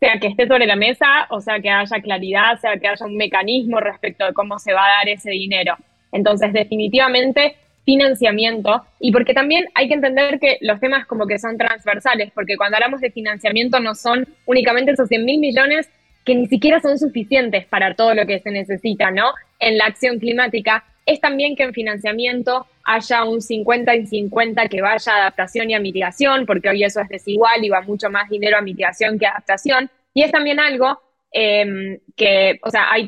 Sea 0.00 0.18
que 0.18 0.28
esté 0.28 0.48
sobre 0.48 0.64
la 0.64 0.76
mesa, 0.76 1.26
o 1.28 1.42
sea 1.42 1.60
que 1.60 1.68
haya 1.68 2.00
claridad, 2.00 2.58
sea 2.60 2.78
que 2.78 2.88
haya 2.88 3.04
un 3.04 3.18
mecanismo 3.18 3.78
respecto 3.78 4.24
de 4.24 4.32
cómo 4.32 4.58
se 4.58 4.72
va 4.72 4.86
a 4.86 4.98
dar 5.00 5.08
ese 5.10 5.32
dinero. 5.32 5.76
Entonces, 6.12 6.54
definitivamente, 6.54 7.56
financiamiento, 7.88 8.82
y 9.00 9.12
porque 9.12 9.32
también 9.32 9.64
hay 9.74 9.88
que 9.88 9.94
entender 9.94 10.38
que 10.38 10.58
los 10.60 10.78
temas 10.78 11.06
como 11.06 11.26
que 11.26 11.38
son 11.38 11.56
transversales, 11.56 12.30
porque 12.34 12.58
cuando 12.58 12.76
hablamos 12.76 13.00
de 13.00 13.10
financiamiento 13.10 13.80
no 13.80 13.94
son 13.94 14.28
únicamente 14.44 14.92
esos 14.92 15.08
100 15.08 15.24
mil 15.24 15.40
millones 15.40 15.88
que 16.22 16.34
ni 16.34 16.46
siquiera 16.48 16.80
son 16.80 16.98
suficientes 16.98 17.64
para 17.64 17.94
todo 17.94 18.12
lo 18.12 18.26
que 18.26 18.40
se 18.40 18.50
necesita, 18.50 19.10
¿no? 19.10 19.32
En 19.58 19.78
la 19.78 19.86
acción 19.86 20.18
climática, 20.18 20.84
es 21.06 21.18
también 21.18 21.56
que 21.56 21.62
en 21.62 21.72
financiamiento 21.72 22.66
haya 22.84 23.24
un 23.24 23.40
50 23.40 23.96
y 23.96 24.06
50 24.06 24.68
que 24.68 24.82
vaya 24.82 25.12
a 25.14 25.16
adaptación 25.20 25.70
y 25.70 25.74
a 25.74 25.80
mitigación, 25.80 26.44
porque 26.44 26.68
hoy 26.68 26.84
eso 26.84 27.00
es 27.00 27.08
desigual 27.08 27.64
y 27.64 27.70
va 27.70 27.80
mucho 27.80 28.10
más 28.10 28.28
dinero 28.28 28.58
a 28.58 28.60
mitigación 28.60 29.18
que 29.18 29.26
adaptación. 29.26 29.90
Y 30.12 30.24
es 30.24 30.30
también 30.30 30.60
algo 30.60 31.00
em, 31.32 32.00
que, 32.14 32.58
o 32.62 32.70
sea, 32.70 32.92
hay 32.92 33.06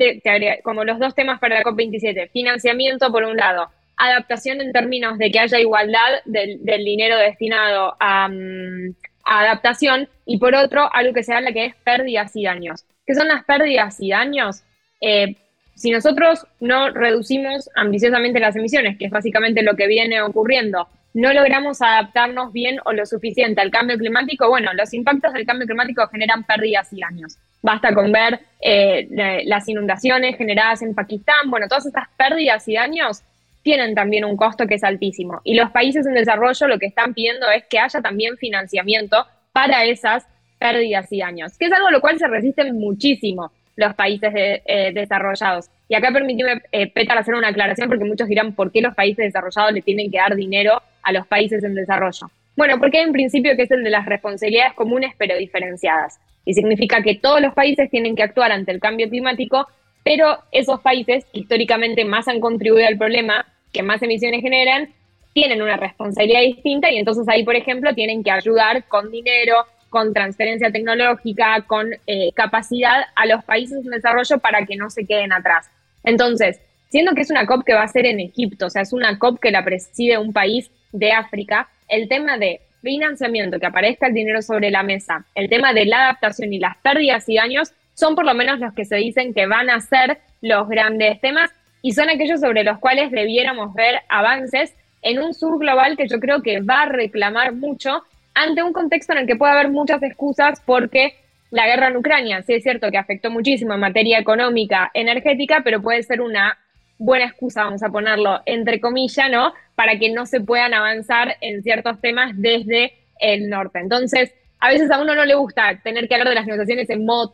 como 0.62 0.84
los 0.84 0.98
dos 0.98 1.14
temas 1.14 1.38
para 1.38 1.56
la 1.56 1.64
COP27, 1.64 2.30
financiamiento 2.30 3.12
por 3.12 3.24
un 3.24 3.36
lado, 3.36 3.68
adaptación 4.00 4.60
en 4.60 4.72
términos 4.72 5.18
de 5.18 5.30
que 5.30 5.40
haya 5.40 5.58
igualdad 5.58 6.20
del, 6.24 6.84
dinero 6.84 7.16
destinado 7.18 7.96
a, 8.00 8.28
mm, 8.28 8.94
a, 9.24 9.40
adaptación 9.40 10.08
y 10.26 10.38
por 10.38 10.54
otro, 10.54 10.88
algo 10.92 11.12
que 11.12 11.22
se 11.22 11.34
habla 11.34 11.52
que 11.52 11.66
es 11.66 11.74
pérdidas 11.76 12.34
y 12.34 12.44
daños. 12.44 12.84
¿Qué 13.06 13.14
son 13.14 13.28
las 13.28 13.44
pérdidas 13.44 14.00
y 14.00 14.10
daños? 14.10 14.62
Eh, 15.00 15.36
si 15.74 15.90
nosotros 15.90 16.46
no 16.60 16.90
reducimos 16.90 17.70
ambiciosamente 17.74 18.38
las 18.38 18.56
emisiones, 18.56 18.98
que 18.98 19.06
es 19.06 19.10
básicamente 19.10 19.62
lo 19.62 19.76
que 19.76 19.86
viene 19.86 20.20
ocurriendo, 20.20 20.88
no 21.14 21.32
logramos 21.32 21.82
adaptarnos 21.82 22.52
bien 22.52 22.78
o 22.84 22.92
lo 22.92 23.04
suficiente 23.06 23.60
al 23.60 23.70
cambio 23.70 23.98
climático, 23.98 24.48
bueno, 24.48 24.72
los 24.74 24.92
impactos 24.94 25.32
del 25.32 25.46
cambio 25.46 25.66
climático 25.66 26.06
generan 26.08 26.44
pérdidas 26.44 26.92
y 26.92 27.00
daños. 27.00 27.38
Basta 27.62 27.94
con 27.94 28.12
ver 28.12 28.40
eh, 28.60 29.08
las 29.46 29.68
inundaciones 29.68 30.36
generadas 30.36 30.82
en 30.82 30.94
Pakistán, 30.94 31.50
bueno, 31.50 31.66
todas 31.68 31.86
estas 31.86 32.08
pérdidas 32.16 32.66
y 32.68 32.74
daños 32.74 33.22
tienen 33.62 33.94
también 33.94 34.24
un 34.24 34.36
costo 34.36 34.66
que 34.66 34.74
es 34.74 34.84
altísimo. 34.84 35.40
Y 35.44 35.54
los 35.54 35.70
países 35.70 36.06
en 36.06 36.14
desarrollo 36.14 36.66
lo 36.66 36.78
que 36.78 36.86
están 36.86 37.14
pidiendo 37.14 37.50
es 37.50 37.64
que 37.66 37.78
haya 37.78 38.00
también 38.00 38.36
financiamiento 38.36 39.26
para 39.52 39.84
esas 39.84 40.26
pérdidas 40.58 41.10
y 41.12 41.20
daños, 41.20 41.56
que 41.58 41.66
es 41.66 41.72
algo 41.72 41.88
a 41.88 41.90
lo 41.90 42.00
cual 42.00 42.18
se 42.18 42.28
resisten 42.28 42.78
muchísimo 42.78 43.50
los 43.76 43.94
países 43.94 44.30
eh, 44.34 44.92
desarrollados. 44.92 45.70
Y 45.88 45.94
acá 45.94 46.12
permíteme, 46.12 46.62
eh, 46.70 46.90
Petar, 46.92 47.18
hacer 47.18 47.34
una 47.34 47.48
aclaración 47.48 47.88
porque 47.88 48.04
muchos 48.04 48.28
dirán 48.28 48.54
por 48.54 48.70
qué 48.70 48.80
los 48.80 48.94
países 48.94 49.24
desarrollados 49.24 49.72
le 49.72 49.82
tienen 49.82 50.10
que 50.10 50.18
dar 50.18 50.36
dinero 50.36 50.82
a 51.02 51.12
los 51.12 51.26
países 51.26 51.64
en 51.64 51.74
desarrollo. 51.74 52.30
Bueno, 52.56 52.78
porque 52.78 52.98
hay 52.98 53.06
un 53.06 53.12
principio 53.12 53.56
que 53.56 53.62
es 53.62 53.70
el 53.70 53.82
de 53.82 53.90
las 53.90 54.06
responsabilidades 54.06 54.74
comunes 54.74 55.14
pero 55.16 55.36
diferenciadas. 55.36 56.20
Y 56.44 56.54
significa 56.54 57.02
que 57.02 57.16
todos 57.16 57.40
los 57.40 57.54
países 57.54 57.90
tienen 57.90 58.14
que 58.14 58.22
actuar 58.22 58.52
ante 58.52 58.70
el 58.70 58.80
cambio 58.80 59.08
climático, 59.08 59.66
pero 60.04 60.38
esos 60.52 60.80
países 60.80 61.24
que 61.26 61.40
históricamente 61.40 62.04
más 62.04 62.28
han 62.28 62.40
contribuido 62.40 62.86
al 62.86 62.98
problema, 62.98 63.46
que 63.72 63.82
más 63.82 64.02
emisiones 64.02 64.42
generan, 64.42 64.92
tienen 65.32 65.62
una 65.62 65.76
responsabilidad 65.76 66.40
distinta 66.40 66.90
y 66.90 66.98
entonces 66.98 67.28
ahí, 67.28 67.44
por 67.44 67.56
ejemplo, 67.56 67.94
tienen 67.94 68.24
que 68.24 68.30
ayudar 68.30 68.84
con 68.88 69.10
dinero, 69.10 69.66
con 69.88 70.12
transferencia 70.12 70.70
tecnológica, 70.70 71.62
con 71.66 71.90
eh, 72.06 72.32
capacidad 72.34 73.04
a 73.14 73.26
los 73.26 73.44
países 73.44 73.84
en 73.84 73.90
desarrollo 73.90 74.38
para 74.38 74.64
que 74.66 74.76
no 74.76 74.90
se 74.90 75.06
queden 75.06 75.32
atrás. 75.32 75.68
Entonces, 76.02 76.60
siendo 76.88 77.12
que 77.14 77.22
es 77.22 77.30
una 77.30 77.46
COP 77.46 77.64
que 77.64 77.74
va 77.74 77.82
a 77.82 77.88
ser 77.88 78.06
en 78.06 78.20
Egipto, 78.20 78.66
o 78.66 78.70
sea, 78.70 78.82
es 78.82 78.92
una 78.92 79.18
COP 79.18 79.40
que 79.40 79.50
la 79.50 79.64
preside 79.64 80.18
un 80.18 80.32
país 80.32 80.70
de 80.92 81.12
África, 81.12 81.68
el 81.88 82.08
tema 82.08 82.38
de 82.38 82.60
financiamiento, 82.82 83.58
que 83.60 83.66
aparezca 83.66 84.06
el 84.06 84.14
dinero 84.14 84.42
sobre 84.42 84.70
la 84.70 84.82
mesa, 84.82 85.26
el 85.34 85.48
tema 85.48 85.72
de 85.72 85.84
la 85.84 86.04
adaptación 86.04 86.52
y 86.52 86.58
las 86.58 86.76
pérdidas 86.78 87.28
y 87.28 87.36
daños 87.36 87.72
son 87.94 88.14
por 88.14 88.24
lo 88.24 88.34
menos 88.34 88.58
los 88.60 88.72
que 88.74 88.84
se 88.84 88.96
dicen 88.96 89.34
que 89.34 89.46
van 89.46 89.70
a 89.70 89.80
ser 89.80 90.18
los 90.40 90.68
grandes 90.68 91.20
temas 91.20 91.50
y 91.82 91.92
son 91.92 92.08
aquellos 92.10 92.40
sobre 92.40 92.64
los 92.64 92.78
cuales 92.78 93.10
debiéramos 93.10 93.74
ver 93.74 94.00
avances 94.08 94.74
en 95.02 95.18
un 95.18 95.34
sur 95.34 95.58
global 95.58 95.96
que 95.96 96.08
yo 96.08 96.20
creo 96.20 96.42
que 96.42 96.60
va 96.60 96.82
a 96.82 96.86
reclamar 96.86 97.54
mucho 97.54 98.02
ante 98.34 98.62
un 98.62 98.72
contexto 98.72 99.12
en 99.12 99.20
el 99.20 99.26
que 99.26 99.36
puede 99.36 99.52
haber 99.52 99.70
muchas 99.70 100.02
excusas 100.02 100.62
porque 100.64 101.14
la 101.50 101.66
guerra 101.66 101.88
en 101.88 101.96
Ucrania, 101.96 102.42
sí 102.42 102.54
es 102.54 102.62
cierto 102.62 102.90
que 102.90 102.98
afectó 102.98 103.30
muchísimo 103.30 103.74
en 103.74 103.80
materia 103.80 104.18
económica, 104.18 104.90
energética, 104.94 105.62
pero 105.64 105.82
puede 105.82 106.02
ser 106.02 106.20
una 106.20 106.58
buena 106.98 107.24
excusa, 107.24 107.64
vamos 107.64 107.82
a 107.82 107.88
ponerlo 107.88 108.40
entre 108.46 108.80
comillas, 108.80 109.30
¿no? 109.30 109.52
Para 109.74 109.98
que 109.98 110.10
no 110.10 110.26
se 110.26 110.40
puedan 110.40 110.74
avanzar 110.74 111.36
en 111.40 111.62
ciertos 111.62 112.00
temas 112.00 112.32
desde 112.34 112.92
el 113.18 113.48
norte. 113.48 113.80
Entonces, 113.80 114.32
a 114.60 114.68
veces 114.68 114.90
a 114.90 115.00
uno 115.00 115.14
no 115.14 115.24
le 115.24 115.34
gusta 115.34 115.80
tener 115.82 116.06
que 116.06 116.14
hablar 116.14 116.28
de 116.28 116.34
las 116.34 116.46
negociaciones 116.46 116.90
en 116.90 117.04
modo 117.04 117.30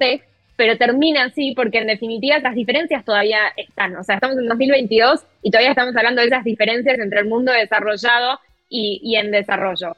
pero 0.57 0.77
termina 0.77 1.25
así 1.25 1.53
porque 1.55 1.79
en 1.79 1.87
definitiva 1.87 2.39
las 2.39 2.55
diferencias 2.55 3.05
todavía 3.05 3.41
están. 3.57 3.97
O 3.97 4.03
sea, 4.03 4.17
estamos 4.17 4.39
en 4.39 4.49
2022 4.49 5.25
y 5.43 5.51
todavía 5.51 5.71
estamos 5.71 5.95
hablando 5.97 6.23
de 6.23 6.29
esas 6.29 6.45
diferencias 6.45 6.99
entre 6.99 7.21
el 7.21 7.27
mundo 7.27 7.53
desarrollado 7.53 8.41
y, 8.69 9.01
y 9.03 9.17
en 9.17 9.31
desarrollo. 9.31 9.97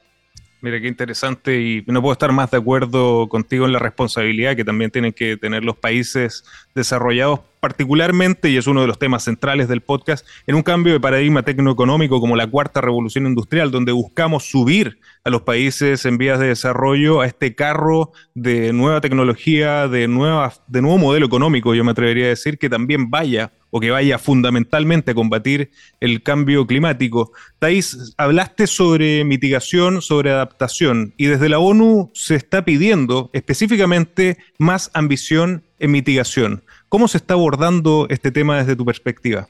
Mira 0.61 0.81
qué 0.81 0.89
interesante 0.89 1.61
y 1.61 1.83
no 1.87 2.01
puedo 2.01 2.11
estar 2.11 2.33
más 2.33 2.51
de 2.51 2.57
acuerdo 2.57 3.29
contigo 3.29 3.65
en 3.65 3.71
la 3.71 3.79
responsabilidad 3.79 4.57
que 4.57 4.65
también 4.65 4.91
tienen 4.91 5.13
que 5.13 5.37
tener 5.37 5.63
los 5.63 5.77
países 5.77 6.43
desarrollados 6.75 7.39
particularmente, 7.61 8.49
y 8.49 8.57
es 8.57 8.67
uno 8.67 8.81
de 8.81 8.87
los 8.87 8.99
temas 8.99 9.23
centrales 9.23 9.67
del 9.67 9.81
podcast, 9.81 10.25
en 10.47 10.55
un 10.55 10.63
cambio 10.63 10.93
de 10.93 10.99
paradigma 10.99 11.43
tecnoeconómico 11.43 12.19
como 12.19 12.35
la 12.35 12.47
cuarta 12.47 12.81
revolución 12.81 13.25
industrial, 13.25 13.71
donde 13.71 13.91
buscamos 13.91 14.45
subir 14.49 14.99
a 15.23 15.29
los 15.29 15.41
países 15.41 16.05
en 16.05 16.17
vías 16.17 16.39
de 16.39 16.47
desarrollo 16.47 17.21
a 17.21 17.25
este 17.25 17.55
carro 17.55 18.11
de 18.33 18.71
nueva 18.73 19.01
tecnología, 19.01 19.87
de, 19.87 20.07
nueva, 20.07 20.53
de 20.67 20.81
nuevo 20.81 20.97
modelo 20.97 21.25
económico, 21.25 21.73
yo 21.73 21.83
me 21.83 21.91
atrevería 21.91 22.25
a 22.25 22.29
decir, 22.29 22.57
que 22.57 22.69
también 22.69 23.09
vaya 23.09 23.51
o 23.71 23.79
que 23.79 23.91
vaya 23.91 24.17
fundamentalmente 24.17 25.11
a 25.11 25.15
combatir 25.15 25.71
el 25.99 26.23
cambio 26.23 26.65
climático. 26.65 27.31
Thais, 27.59 28.13
hablaste 28.17 28.67
sobre 28.67 29.23
mitigación, 29.23 30.01
sobre 30.01 30.31
adaptación, 30.31 31.13
y 31.17 31.25
desde 31.25 31.49
la 31.49 31.59
ONU 31.59 32.11
se 32.13 32.35
está 32.35 32.65
pidiendo 32.65 33.29
específicamente 33.33 34.37
más 34.57 34.91
ambición 34.93 35.63
en 35.79 35.91
mitigación. 35.91 36.63
¿Cómo 36.89 37.07
se 37.07 37.17
está 37.17 37.35
abordando 37.35 38.07
este 38.09 38.31
tema 38.31 38.57
desde 38.57 38.75
tu 38.75 38.85
perspectiva? 38.85 39.47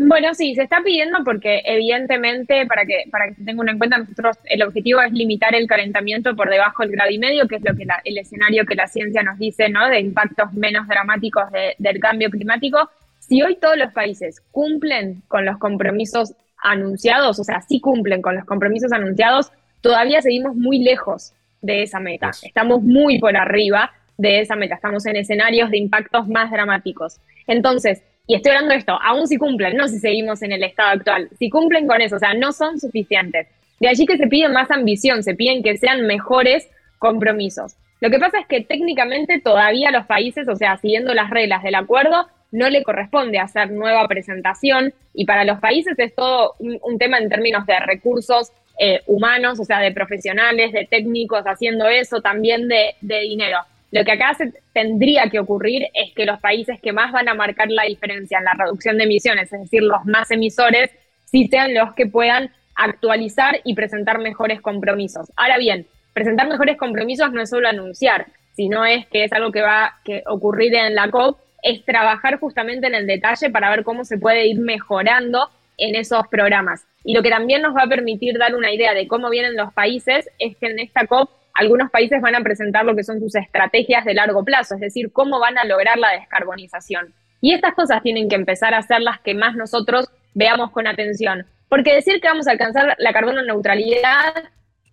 Bueno, 0.00 0.32
sí, 0.32 0.54
se 0.54 0.62
está 0.62 0.80
pidiendo 0.84 1.24
porque 1.24 1.60
evidentemente, 1.64 2.66
para 2.66 2.84
que, 2.84 3.04
para 3.10 3.28
que 3.28 3.42
tengan 3.42 3.68
en 3.68 3.78
cuenta, 3.78 3.98
nosotros 3.98 4.38
el 4.44 4.62
objetivo 4.62 5.00
es 5.00 5.12
limitar 5.12 5.56
el 5.56 5.66
calentamiento 5.66 6.36
por 6.36 6.48
debajo 6.48 6.84
del 6.84 6.92
grado 6.92 7.10
y 7.10 7.18
medio, 7.18 7.48
que 7.48 7.56
es 7.56 7.62
lo 7.64 7.74
que 7.74 7.84
el 8.04 8.18
escenario 8.18 8.64
que 8.64 8.76
la 8.76 8.86
ciencia 8.86 9.24
nos 9.24 9.38
dice, 9.38 9.68
¿no? 9.68 9.88
De 9.88 9.98
impactos 9.98 10.52
menos 10.52 10.86
dramáticos 10.86 11.44
del 11.78 11.98
cambio 11.98 12.30
climático. 12.30 12.88
Si 13.28 13.42
hoy 13.42 13.56
todos 13.56 13.76
los 13.76 13.92
países 13.92 14.40
cumplen 14.50 15.22
con 15.28 15.44
los 15.44 15.58
compromisos 15.58 16.32
anunciados, 16.62 17.38
o 17.38 17.44
sea, 17.44 17.60
sí 17.60 17.80
cumplen 17.80 18.22
con 18.22 18.34
los 18.34 18.44
compromisos 18.44 18.92
anunciados, 18.92 19.52
todavía 19.82 20.22
seguimos 20.22 20.56
muy 20.56 20.78
lejos 20.78 21.34
de 21.60 21.82
esa 21.82 22.00
meta. 22.00 22.30
Estamos 22.42 22.82
muy 22.82 23.18
por 23.18 23.36
arriba 23.36 23.92
de 24.16 24.40
esa 24.40 24.56
meta. 24.56 24.76
Estamos 24.76 25.04
en 25.06 25.16
escenarios 25.16 25.70
de 25.70 25.78
impactos 25.78 26.26
más 26.26 26.50
dramáticos. 26.50 27.20
Entonces, 27.46 28.02
y 28.26 28.34
estoy 28.34 28.52
hablando 28.52 28.72
de 28.72 28.78
esto, 28.78 28.98
aún 29.02 29.26
si 29.26 29.36
cumplen, 29.36 29.76
no 29.76 29.88
si 29.88 29.98
seguimos 29.98 30.42
en 30.42 30.52
el 30.52 30.62
estado 30.62 30.90
actual, 30.90 31.28
si 31.38 31.48
cumplen 31.48 31.86
con 31.86 32.00
eso, 32.00 32.16
o 32.16 32.18
sea, 32.18 32.34
no 32.34 32.52
son 32.52 32.78
suficientes. 32.80 33.46
De 33.80 33.88
allí 33.88 34.06
que 34.06 34.16
se 34.16 34.26
pide 34.26 34.48
más 34.48 34.70
ambición, 34.70 35.22
se 35.22 35.34
piden 35.34 35.62
que 35.62 35.76
sean 35.76 36.06
mejores 36.06 36.68
compromisos. 36.98 37.76
Lo 38.00 38.10
que 38.10 38.18
pasa 38.18 38.38
es 38.40 38.46
que 38.46 38.60
técnicamente 38.60 39.40
todavía 39.40 39.90
los 39.90 40.06
países, 40.06 40.48
o 40.48 40.56
sea, 40.56 40.76
siguiendo 40.76 41.14
las 41.14 41.30
reglas 41.30 41.62
del 41.62 41.74
acuerdo, 41.74 42.26
no 42.50 42.68
le 42.68 42.82
corresponde 42.82 43.38
hacer 43.38 43.70
nueva 43.70 44.06
presentación 44.08 44.92
y 45.14 45.24
para 45.24 45.44
los 45.44 45.60
países 45.60 45.98
es 45.98 46.14
todo 46.14 46.54
un, 46.58 46.98
tema 46.98 47.18
en 47.18 47.28
términos 47.28 47.66
de 47.66 47.78
recursos 47.80 48.52
eh, 48.78 49.02
humanos, 49.06 49.60
o 49.60 49.64
sea, 49.64 49.80
de 49.80 49.92
profesionales, 49.92 50.72
de 50.72 50.86
técnicos 50.86 51.42
haciendo 51.44 51.86
eso, 51.88 52.20
también 52.20 52.68
de 52.68 52.94
dinero. 53.00 53.58
Lo 53.90 54.04
que 54.04 54.12
acá 54.12 54.34
se 54.34 54.52
tendría 54.74 55.30
que 55.30 55.38
ocurrir 55.38 55.86
es 55.94 56.12
que 56.14 56.26
los 56.26 56.38
países 56.40 56.78
que 56.80 56.92
más 56.92 57.10
van 57.10 57.28
a 57.28 57.34
marcar 57.34 57.70
la 57.70 57.84
diferencia 57.84 58.38
en 58.38 58.44
la 58.44 58.52
reducción 58.52 58.98
de 58.98 59.04
emisiones, 59.04 59.52
es 59.52 59.60
decir, 59.60 59.82
los 59.82 60.04
más 60.04 60.30
emisores, 60.30 60.90
sí 61.24 61.48
sean 61.48 61.72
los 61.74 61.94
que 61.94 62.06
puedan 62.06 62.50
actualizar 62.74 63.60
y 63.64 63.74
presentar 63.74 64.18
mejores 64.18 64.60
compromisos. 64.60 65.32
Ahora 65.36 65.56
bien, 65.56 65.86
presentar 66.12 66.48
mejores 66.48 66.76
compromisos 66.76 67.32
no 67.32 67.40
es 67.40 67.50
solo 67.50 67.68
anunciar, 67.68 68.26
sino 68.54 68.84
es 68.84 69.06
que 69.06 69.24
es 69.24 69.32
algo 69.32 69.52
que 69.52 69.62
va 69.62 69.86
a 69.86 69.94
ocurrir 70.26 70.74
en 70.74 70.94
la 70.94 71.10
COP, 71.10 71.38
es 71.62 71.84
trabajar 71.84 72.38
justamente 72.38 72.86
en 72.86 72.94
el 72.94 73.06
detalle 73.06 73.50
para 73.50 73.70
ver 73.70 73.84
cómo 73.84 74.04
se 74.04 74.18
puede 74.18 74.46
ir 74.46 74.58
mejorando 74.58 75.50
en 75.76 75.94
esos 75.94 76.26
programas. 76.28 76.86
Y 77.04 77.14
lo 77.14 77.22
que 77.22 77.30
también 77.30 77.62
nos 77.62 77.74
va 77.74 77.82
a 77.84 77.88
permitir 77.88 78.38
dar 78.38 78.54
una 78.54 78.72
idea 78.72 78.94
de 78.94 79.08
cómo 79.08 79.30
vienen 79.30 79.56
los 79.56 79.72
países 79.72 80.28
es 80.38 80.56
que 80.56 80.66
en 80.66 80.78
esta 80.78 81.06
COP 81.06 81.30
algunos 81.54 81.90
países 81.90 82.20
van 82.20 82.34
a 82.34 82.40
presentar 82.40 82.84
lo 82.84 82.94
que 82.94 83.02
son 83.02 83.18
sus 83.18 83.34
estrategias 83.34 84.04
de 84.04 84.14
largo 84.14 84.44
plazo, 84.44 84.74
es 84.74 84.80
decir, 84.80 85.10
cómo 85.12 85.40
van 85.40 85.58
a 85.58 85.64
lograr 85.64 85.98
la 85.98 86.12
descarbonización. 86.12 87.12
Y 87.40 87.52
estas 87.52 87.74
cosas 87.74 88.02
tienen 88.02 88.28
que 88.28 88.36
empezar 88.36 88.74
a 88.74 88.82
ser 88.82 89.00
las 89.00 89.20
que 89.20 89.34
más 89.34 89.56
nosotros 89.56 90.08
veamos 90.34 90.70
con 90.70 90.86
atención. 90.86 91.46
Porque 91.68 91.94
decir 91.94 92.20
que 92.20 92.28
vamos 92.28 92.48
a 92.48 92.52
alcanzar 92.52 92.94
la 92.98 93.12
carbono 93.12 93.42
neutralidad 93.42 94.34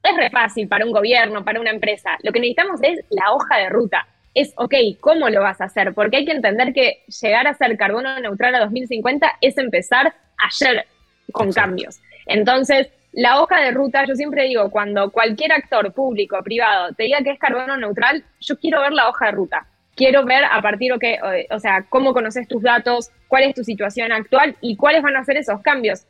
es 0.03 0.17
re 0.17 0.29
fácil 0.29 0.67
para 0.67 0.85
un 0.85 0.91
gobierno, 0.91 1.43
para 1.43 1.59
una 1.59 1.71
empresa. 1.71 2.17
Lo 2.23 2.31
que 2.31 2.39
necesitamos 2.39 2.79
es 2.83 2.99
la 3.09 3.31
hoja 3.33 3.57
de 3.57 3.69
ruta. 3.69 4.07
Es, 4.35 4.53
ok, 4.57 4.75
¿cómo 4.99 5.29
lo 5.29 5.41
vas 5.41 5.59
a 5.61 5.65
hacer? 5.65 5.93
Porque 5.95 6.17
hay 6.17 6.25
que 6.25 6.33
entender 6.33 6.73
que 6.73 7.03
llegar 7.21 7.47
a 7.47 7.55
ser 7.55 7.75
carbono 7.77 8.19
neutral 8.19 8.53
a 8.53 8.59
2050 8.59 9.37
es 9.41 9.57
empezar 9.57 10.13
ayer 10.37 10.85
con 11.31 11.51
cambios. 11.51 11.99
Entonces, 12.27 12.89
la 13.13 13.41
hoja 13.41 13.61
de 13.61 13.71
ruta, 13.71 14.05
yo 14.05 14.15
siempre 14.15 14.43
digo, 14.43 14.69
cuando 14.69 15.09
cualquier 15.09 15.53
actor 15.53 15.93
público 15.93 16.37
o 16.37 16.43
privado 16.43 16.93
te 16.93 17.03
diga 17.03 17.23
que 17.23 17.31
es 17.31 17.39
carbono 17.39 17.77
neutral, 17.77 18.23
yo 18.41 18.59
quiero 18.59 18.81
ver 18.81 18.91
la 18.91 19.09
hoja 19.09 19.27
de 19.27 19.31
ruta. 19.31 19.67
Quiero 19.95 20.25
ver 20.25 20.43
a 20.43 20.61
partir 20.61 20.91
de 20.91 20.99
qué, 20.99 21.47
o 21.49 21.59
sea, 21.59 21.85
cómo 21.89 22.13
conoces 22.13 22.47
tus 22.47 22.61
datos, 22.61 23.11
cuál 23.29 23.43
es 23.43 23.55
tu 23.55 23.63
situación 23.63 24.11
actual 24.11 24.57
y 24.59 24.75
cuáles 24.75 25.01
van 25.01 25.15
a 25.15 25.23
ser 25.23 25.37
esos 25.37 25.61
cambios 25.61 26.05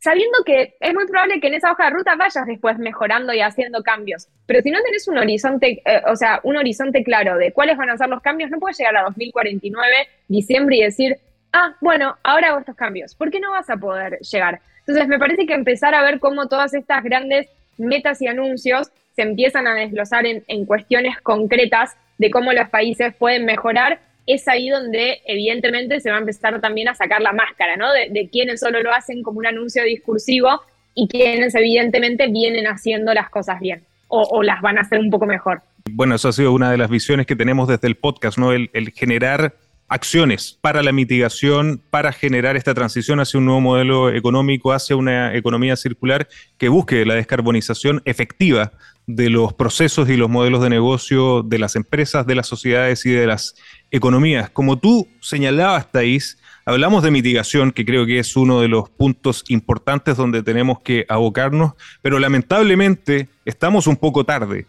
sabiendo 0.00 0.38
que 0.44 0.74
es 0.80 0.94
muy 0.94 1.06
probable 1.06 1.40
que 1.40 1.48
en 1.48 1.54
esa 1.54 1.72
hoja 1.72 1.84
de 1.84 1.90
ruta 1.90 2.16
vayas 2.16 2.46
después 2.46 2.78
mejorando 2.78 3.32
y 3.32 3.40
haciendo 3.40 3.82
cambios. 3.82 4.28
Pero 4.46 4.62
si 4.62 4.70
no 4.70 4.80
tenés 4.82 5.06
un 5.08 5.18
horizonte, 5.18 5.82
eh, 5.84 6.02
o 6.06 6.16
sea, 6.16 6.40
un 6.42 6.56
horizonte 6.56 7.04
claro 7.04 7.36
de 7.36 7.52
cuáles 7.52 7.76
van 7.76 7.90
a 7.90 7.98
ser 7.98 8.08
los 8.08 8.22
cambios, 8.22 8.50
no 8.50 8.58
puedes 8.58 8.78
llegar 8.78 8.96
a 8.96 9.02
2049, 9.02 10.08
diciembre 10.26 10.76
y 10.76 10.82
decir, 10.82 11.18
ah, 11.52 11.76
bueno, 11.80 12.16
ahora 12.22 12.48
hago 12.48 12.60
estos 12.60 12.76
cambios. 12.76 13.14
¿Por 13.14 13.30
qué 13.30 13.40
no 13.40 13.50
vas 13.50 13.68
a 13.68 13.76
poder 13.76 14.18
llegar? 14.20 14.60
Entonces, 14.80 15.06
me 15.06 15.18
parece 15.18 15.46
que 15.46 15.52
empezar 15.52 15.94
a 15.94 16.02
ver 16.02 16.18
cómo 16.18 16.48
todas 16.48 16.72
estas 16.72 17.04
grandes 17.04 17.48
metas 17.76 18.22
y 18.22 18.26
anuncios 18.26 18.90
se 19.14 19.22
empiezan 19.22 19.66
a 19.66 19.74
desglosar 19.74 20.24
en, 20.24 20.42
en 20.48 20.64
cuestiones 20.64 21.20
concretas 21.20 21.94
de 22.16 22.30
cómo 22.30 22.52
los 22.52 22.68
países 22.70 23.14
pueden 23.14 23.44
mejorar 23.44 24.00
es 24.26 24.46
ahí 24.48 24.68
donde 24.68 25.20
evidentemente 25.26 26.00
se 26.00 26.10
va 26.10 26.16
a 26.16 26.20
empezar 26.20 26.60
también 26.60 26.88
a 26.88 26.94
sacar 26.94 27.20
la 27.20 27.32
máscara, 27.32 27.76
¿no? 27.76 27.92
De, 27.92 28.28
quienes 28.30 28.60
solo 28.60 28.82
lo 28.82 28.92
hacen 28.92 29.22
como 29.22 29.38
un 29.38 29.46
anuncio 29.46 29.82
discursivo 29.84 30.62
y 30.94 31.08
quienes 31.08 31.54
evidentemente 31.54 32.28
vienen 32.28 32.66
haciendo 32.66 33.14
las 33.14 33.30
cosas 33.30 33.60
bien 33.60 33.82
o, 34.08 34.42
las 34.42 34.60
van 34.60 34.76
a 34.76 34.80
hacer 34.80 34.98
un 34.98 35.08
poco 35.08 35.24
mejor. 35.24 35.62
Bueno, 35.90 36.16
eso 36.16 36.28
ha 36.28 36.32
sido 36.32 36.52
una 36.52 36.70
de 36.70 36.76
las 36.76 36.90
visiones 36.90 37.26
que 37.26 37.36
tenemos 37.36 37.68
desde 37.68 37.86
el 37.86 37.94
podcast, 37.94 38.38
¿no? 38.38 38.52
El 38.52 38.92
generar 38.94 39.54
acciones 39.90 40.56
para 40.60 40.82
la 40.82 40.92
mitigación, 40.92 41.82
para 41.90 42.12
generar 42.12 42.56
esta 42.56 42.72
transición 42.74 43.18
hacia 43.18 43.38
un 43.38 43.46
nuevo 43.46 43.60
modelo 43.60 44.08
económico, 44.08 44.72
hacia 44.72 44.96
una 44.96 45.34
economía 45.34 45.74
circular 45.76 46.28
que 46.58 46.68
busque 46.68 47.04
la 47.04 47.14
descarbonización 47.14 48.00
efectiva 48.04 48.72
de 49.08 49.30
los 49.30 49.52
procesos 49.52 50.08
y 50.08 50.16
los 50.16 50.30
modelos 50.30 50.62
de 50.62 50.70
negocio 50.70 51.42
de 51.42 51.58
las 51.58 51.74
empresas, 51.74 52.24
de 52.24 52.36
las 52.36 52.46
sociedades 52.46 53.04
y 53.04 53.10
de 53.10 53.26
las 53.26 53.56
economías. 53.90 54.50
Como 54.50 54.78
tú 54.78 55.08
señalabas, 55.20 55.90
Thais, 55.90 56.38
hablamos 56.64 57.02
de 57.02 57.10
mitigación, 57.10 57.72
que 57.72 57.84
creo 57.84 58.06
que 58.06 58.18
es 58.18 58.36
uno 58.36 58.60
de 58.60 58.68
los 58.68 58.88
puntos 58.88 59.44
importantes 59.48 60.16
donde 60.16 60.42
tenemos 60.42 60.80
que 60.80 61.04
abocarnos, 61.08 61.72
pero 62.02 62.18
lamentablemente 62.18 63.28
estamos 63.44 63.86
un 63.86 63.96
poco 63.96 64.24
tarde. 64.24 64.66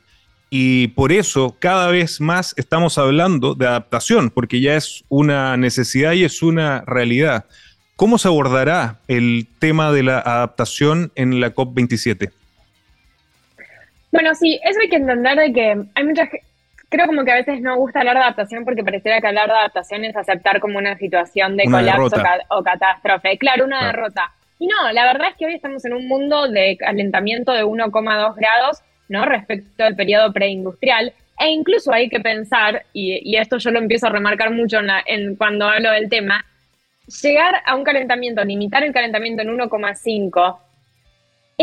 Y 0.50 0.90
por 0.90 1.14
eso 1.14 1.56
cada 1.60 1.88
vez 1.88 2.20
más 2.20 2.54
estamos 2.58 2.98
hablando 2.98 3.56
de 3.56 3.68
adaptación, 3.68 4.30
porque 4.30 4.60
ya 4.60 4.76
es 4.76 5.06
una 5.08 5.56
necesidad 5.56 6.12
y 6.12 6.26
es 6.26 6.42
una 6.42 6.84
realidad. 6.86 7.46
¿Cómo 7.96 8.18
se 8.18 8.28
abordará 8.28 9.00
el 9.08 9.48
tema 9.60 9.92
de 9.92 10.04
la 10.04 10.20
adaptación 10.20 11.12
en 11.16 11.40
la 11.40 11.54
COP27? 11.54 12.32
Bueno, 14.12 14.36
sí, 14.36 14.60
eso 14.68 14.80
hay 14.82 14.90
que 14.90 14.98
entender 14.98 15.38
de 15.38 15.54
que 15.54 15.86
hay 15.96 16.04
muchas, 16.04 16.28
creo 16.92 17.08
como 17.08 17.26
que 17.26 17.32
a 17.32 17.36
veces 17.36 17.62
no 17.62 17.76
gusta 17.78 18.00
hablar 18.00 18.18
de 18.18 18.22
adaptación 18.22 18.64
porque 18.64 18.84
pareciera 18.84 19.20
que 19.20 19.28
hablar 19.28 19.48
de 19.48 19.56
adaptación 19.56 20.06
es 20.06 20.16
aceptar 20.16 20.60
como 20.60 20.78
una 20.78 20.96
situación 20.98 21.58
de 21.58 21.64
colapso 21.66 22.22
o 22.50 22.62
catástrofe. 22.62 23.40
Claro, 23.40 23.66
una 23.66 23.88
derrota. 23.88 24.32
Y 24.60 24.68
no, 24.68 24.92
la 24.92 25.06
verdad 25.06 25.30
es 25.30 25.38
que 25.38 25.48
hoy 25.48 25.56
estamos 25.56 25.84
en 25.86 25.94
un 25.94 26.08
mundo 26.08 26.48
de 26.48 26.78
calentamiento 26.78 27.52
de 27.54 27.64
1,2 27.66 28.36
grados 28.36 28.84
¿no? 29.12 29.26
Respecto 29.26 29.84
al 29.84 29.96
periodo 29.96 30.32
preindustrial. 30.32 31.14
E 31.38 31.50
incluso 31.50 31.92
hay 31.92 32.08
que 32.08 32.22
pensar, 32.22 32.86
y, 32.94 33.36
esto 33.36 33.58
yo 33.58 33.72
lo 33.72 33.80
empiezo 33.80 34.08
a 34.08 34.10
remarcar 34.10 34.52
mucho 34.52 34.80
en, 35.06 35.36
cuando 35.36 35.68
hablo 35.68 35.92
del 35.92 36.10
tema, 36.10 36.46
llegar 37.22 37.62
a 37.66 37.76
un 37.76 37.84
calentamiento, 37.84 38.44
limitar 38.44 38.84
el 38.84 38.94
calentamiento 38.94 39.42
en 39.42 39.50
1,5 39.58 40.58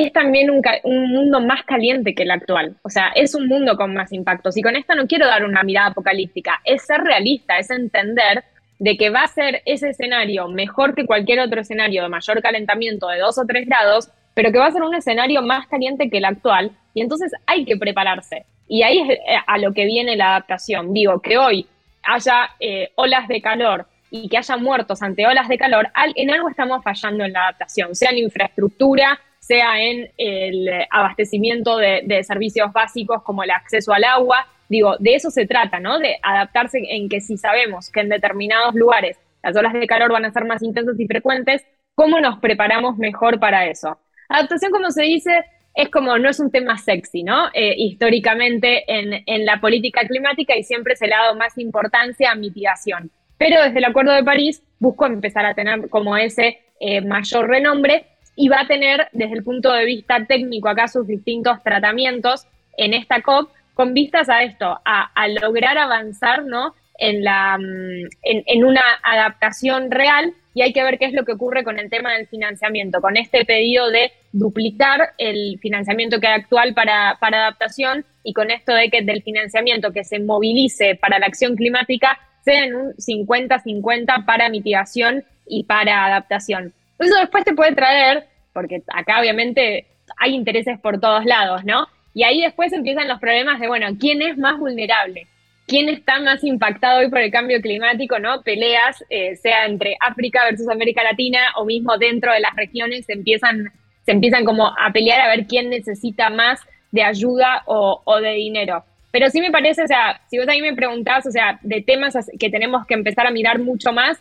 es 0.04 0.12
también 0.12 0.50
un, 0.50 0.62
un, 0.84 1.12
mundo 1.12 1.40
más 1.40 1.64
caliente 1.64 2.14
que 2.14 2.24
el 2.24 2.30
actual. 2.30 2.76
O 2.82 2.90
sea, 2.90 3.08
es 3.14 3.34
un 3.34 3.48
mundo 3.48 3.76
con 3.76 3.94
más 3.94 4.12
impactos. 4.12 4.56
Y 4.56 4.62
con 4.62 4.76
esto 4.76 4.94
no 4.94 5.06
quiero 5.06 5.26
dar 5.26 5.44
una 5.44 5.62
mirada 5.62 5.88
apocalíptica, 5.88 6.60
es 6.64 6.82
ser 6.82 7.00
realista, 7.00 7.58
es 7.58 7.70
entender 7.70 8.44
de 8.78 8.96
que 8.96 9.10
va 9.10 9.22
a 9.22 9.28
ser 9.28 9.62
ese 9.64 9.90
escenario 9.90 10.48
mejor 10.48 10.94
que 10.94 11.06
cualquier 11.06 11.40
otro 11.40 11.60
escenario 11.60 12.02
de 12.02 12.08
mayor 12.08 12.40
calentamiento 12.40 13.08
de 13.08 13.18
2 13.18 13.38
o 13.38 13.44
3 13.46 13.66
grados, 13.66 14.10
pero 14.34 14.52
que 14.52 14.58
va 14.58 14.66
a 14.66 14.70
ser 14.70 14.82
un 14.82 14.94
escenario 14.94 15.42
más 15.42 15.66
caliente 15.66 16.08
que 16.10 16.18
el 16.18 16.24
actual 16.24 16.70
y 16.94 17.00
entonces 17.00 17.32
hay 17.46 17.64
que 17.64 17.76
prepararse. 17.76 18.46
Y 18.68 18.82
ahí 18.82 19.00
es 19.00 19.10
eh, 19.10 19.20
a 19.46 19.58
lo 19.58 19.72
que 19.72 19.84
viene 19.84 20.16
la 20.16 20.30
adaptación. 20.30 20.92
Digo, 20.92 21.20
que 21.20 21.38
hoy 21.38 21.66
haya 22.04 22.50
eh, 22.60 22.90
olas 22.94 23.26
de 23.26 23.40
calor 23.40 23.86
y 24.10 24.28
que 24.28 24.38
haya 24.38 24.56
muertos 24.56 25.02
ante 25.02 25.26
olas 25.26 25.48
de 25.48 25.58
calor, 25.58 25.88
en 26.14 26.30
algo 26.30 26.48
estamos 26.48 26.82
fallando 26.82 27.24
en 27.24 27.32
la 27.32 27.44
adaptación, 27.44 27.94
sea 27.94 28.10
en 28.10 28.18
infraestructura, 28.18 29.18
sea 29.40 29.80
en 29.80 30.10
el 30.16 30.68
abastecimiento 30.90 31.78
de, 31.78 32.22
servicios 32.24 32.72
básicos 32.72 33.22
como 33.22 33.42
el 33.42 33.50
acceso 33.50 33.92
al 33.92 34.04
agua. 34.04 34.46
Digo, 34.68 34.96
de 34.98 35.14
eso 35.14 35.30
se 35.30 35.46
trata, 35.46 35.80
¿no? 35.80 35.98
De 35.98 36.18
adaptarse 36.22 36.78
en 36.88 37.08
que 37.08 37.20
si 37.20 37.36
sabemos 37.36 37.90
que 37.90 38.00
en 38.00 38.08
determinados 38.08 38.74
lugares 38.74 39.18
las 39.42 39.56
olas 39.56 39.72
de 39.72 39.86
calor 39.86 40.12
van 40.12 40.24
a 40.24 40.32
ser 40.32 40.44
más 40.44 40.62
intensas 40.62 40.98
y 40.98 41.06
frecuentes, 41.06 41.64
¿cómo 41.94 42.20
nos 42.20 42.38
preparamos 42.40 42.98
mejor 42.98 43.40
para 43.40 43.66
eso? 43.66 43.98
Adaptación, 44.28 44.72
como 44.72 44.90
se 44.90 45.04
dice, 45.04 45.44
es 45.74 45.88
como, 45.90 46.18
no 46.18 46.28
es 46.28 46.40
un 46.40 46.50
tema 46.50 46.76
sexy, 46.76 47.22
¿no? 47.22 47.48
Eh, 47.54 47.74
históricamente 47.78 48.84
en, 48.86 49.22
en, 49.24 49.46
la 49.46 49.60
política 49.60 50.02
climática 50.06 50.56
y 50.56 50.64
siempre 50.64 50.96
se 50.96 51.06
le 51.06 51.14
ha 51.14 51.22
dado 51.22 51.36
más 51.36 51.56
importancia 51.56 52.30
a 52.30 52.34
mitigación. 52.34 53.10
Pero 53.38 53.62
desde 53.62 53.78
el 53.78 53.84
Acuerdo 53.84 54.12
de 54.12 54.24
París 54.24 54.62
busco 54.80 55.06
empezar 55.06 55.46
a 55.46 55.54
tener 55.54 55.88
como 55.88 56.16
ese 56.16 56.58
eh, 56.80 57.00
mayor 57.00 57.48
renombre 57.48 58.06
y 58.38 58.48
va 58.48 58.60
a 58.60 58.66
tener 58.68 59.08
desde 59.12 59.34
el 59.34 59.42
punto 59.42 59.72
de 59.72 59.84
vista 59.84 60.24
técnico 60.24 60.68
acá 60.68 60.86
sus 60.86 61.08
distintos 61.08 61.60
tratamientos 61.64 62.46
en 62.76 62.94
esta 62.94 63.20
COP 63.20 63.50
con 63.74 63.94
vistas 63.94 64.28
a 64.28 64.44
esto, 64.44 64.80
a, 64.84 65.28
lograr 65.42 65.76
avanzar, 65.76 66.44
¿no? 66.44 66.74
En, 66.98 67.24
la, 67.24 67.58
mm, 67.58 68.08
en, 68.22 68.42
en 68.46 68.64
una 68.64 68.82
adaptación 69.02 69.90
real 69.90 70.34
y 70.54 70.62
hay 70.62 70.72
que 70.72 70.84
ver 70.84 70.98
qué 70.98 71.06
es 71.06 71.12
lo 71.12 71.24
que 71.24 71.32
ocurre 71.32 71.64
con 71.64 71.80
el 71.80 71.90
tema 71.90 72.14
del 72.14 72.28
financiamiento, 72.28 73.00
con 73.00 73.16
este 73.16 73.44
pedido 73.44 73.90
de 73.90 74.12
duplicar 74.32 75.14
el 75.18 75.58
financiamiento 75.60 76.20
que 76.20 76.28
hay 76.28 76.40
actual 76.40 76.74
para, 76.74 77.16
para 77.20 77.38
adaptación 77.38 78.04
y 78.22 78.34
con 78.34 78.52
esto 78.52 78.72
de 78.72 78.88
que 78.88 79.02
del 79.02 79.22
financiamiento 79.22 79.92
que 79.92 80.04
se 80.04 80.20
movilice 80.20 80.94
para 80.94 81.18
la 81.18 81.26
acción 81.26 81.56
climática 81.56 82.18
sea 82.44 82.64
en 82.64 82.74
un 82.76 82.92
50-50 82.94 84.24
para 84.24 84.48
mitigación 84.48 85.24
y 85.44 85.64
para 85.64 86.06
adaptación. 86.06 86.72
Eso 86.98 87.18
después 87.20 87.44
te 87.44 87.54
puede 87.54 87.74
traer, 87.74 88.26
porque 88.52 88.82
acá 88.88 89.20
obviamente 89.20 89.86
hay 90.16 90.34
intereses 90.34 90.78
por 90.80 91.00
todos 91.00 91.24
lados, 91.24 91.64
¿no? 91.64 91.86
Y 92.14 92.24
ahí 92.24 92.40
después 92.40 92.72
empiezan 92.72 93.08
los 93.08 93.20
problemas 93.20 93.60
de, 93.60 93.68
bueno, 93.68 93.86
¿quién 93.98 94.22
es 94.22 94.36
más 94.36 94.58
vulnerable? 94.58 95.26
quién 95.68 95.88
está 95.90 96.18
más 96.18 96.42
impactado 96.42 97.00
hoy 97.00 97.10
por 97.10 97.20
el 97.20 97.30
cambio 97.30 97.60
climático, 97.60 98.18
¿no? 98.18 98.42
Peleas, 98.42 99.04
eh, 99.10 99.36
sea 99.36 99.66
entre 99.66 99.96
África 100.00 100.40
versus 100.50 100.68
América 100.68 101.04
Latina 101.04 101.40
o 101.56 101.66
mismo 101.66 101.96
dentro 101.98 102.32
de 102.32 102.40
las 102.40 102.56
regiones, 102.56 103.04
se 103.04 103.12
empiezan, 103.12 103.70
se 104.04 104.12
empiezan 104.12 104.44
como 104.44 104.66
a 104.66 104.90
pelear 104.92 105.20
a 105.20 105.28
ver 105.28 105.46
quién 105.46 105.68
necesita 105.68 106.30
más 106.30 106.60
de 106.90 107.02
ayuda 107.02 107.62
o, 107.66 108.18
de 108.20 108.32
dinero. 108.32 108.82
Pero 109.10 109.28
sí 109.28 109.40
me 109.42 109.50
parece, 109.50 109.82
o 109.82 109.86
sea, 109.86 110.22
si 110.30 110.38
vos 110.38 110.48
ahí 110.48 110.62
me 110.62 110.74
preguntás, 110.74 111.26
o 111.26 111.30
sea, 111.30 111.58
de 111.62 111.82
temas 111.82 112.14
que 112.38 112.48
tenemos 112.48 112.86
que 112.86 112.94
empezar 112.94 113.26
a 113.26 113.30
mirar 113.30 113.58
mucho 113.58 113.92
más, 113.92 114.18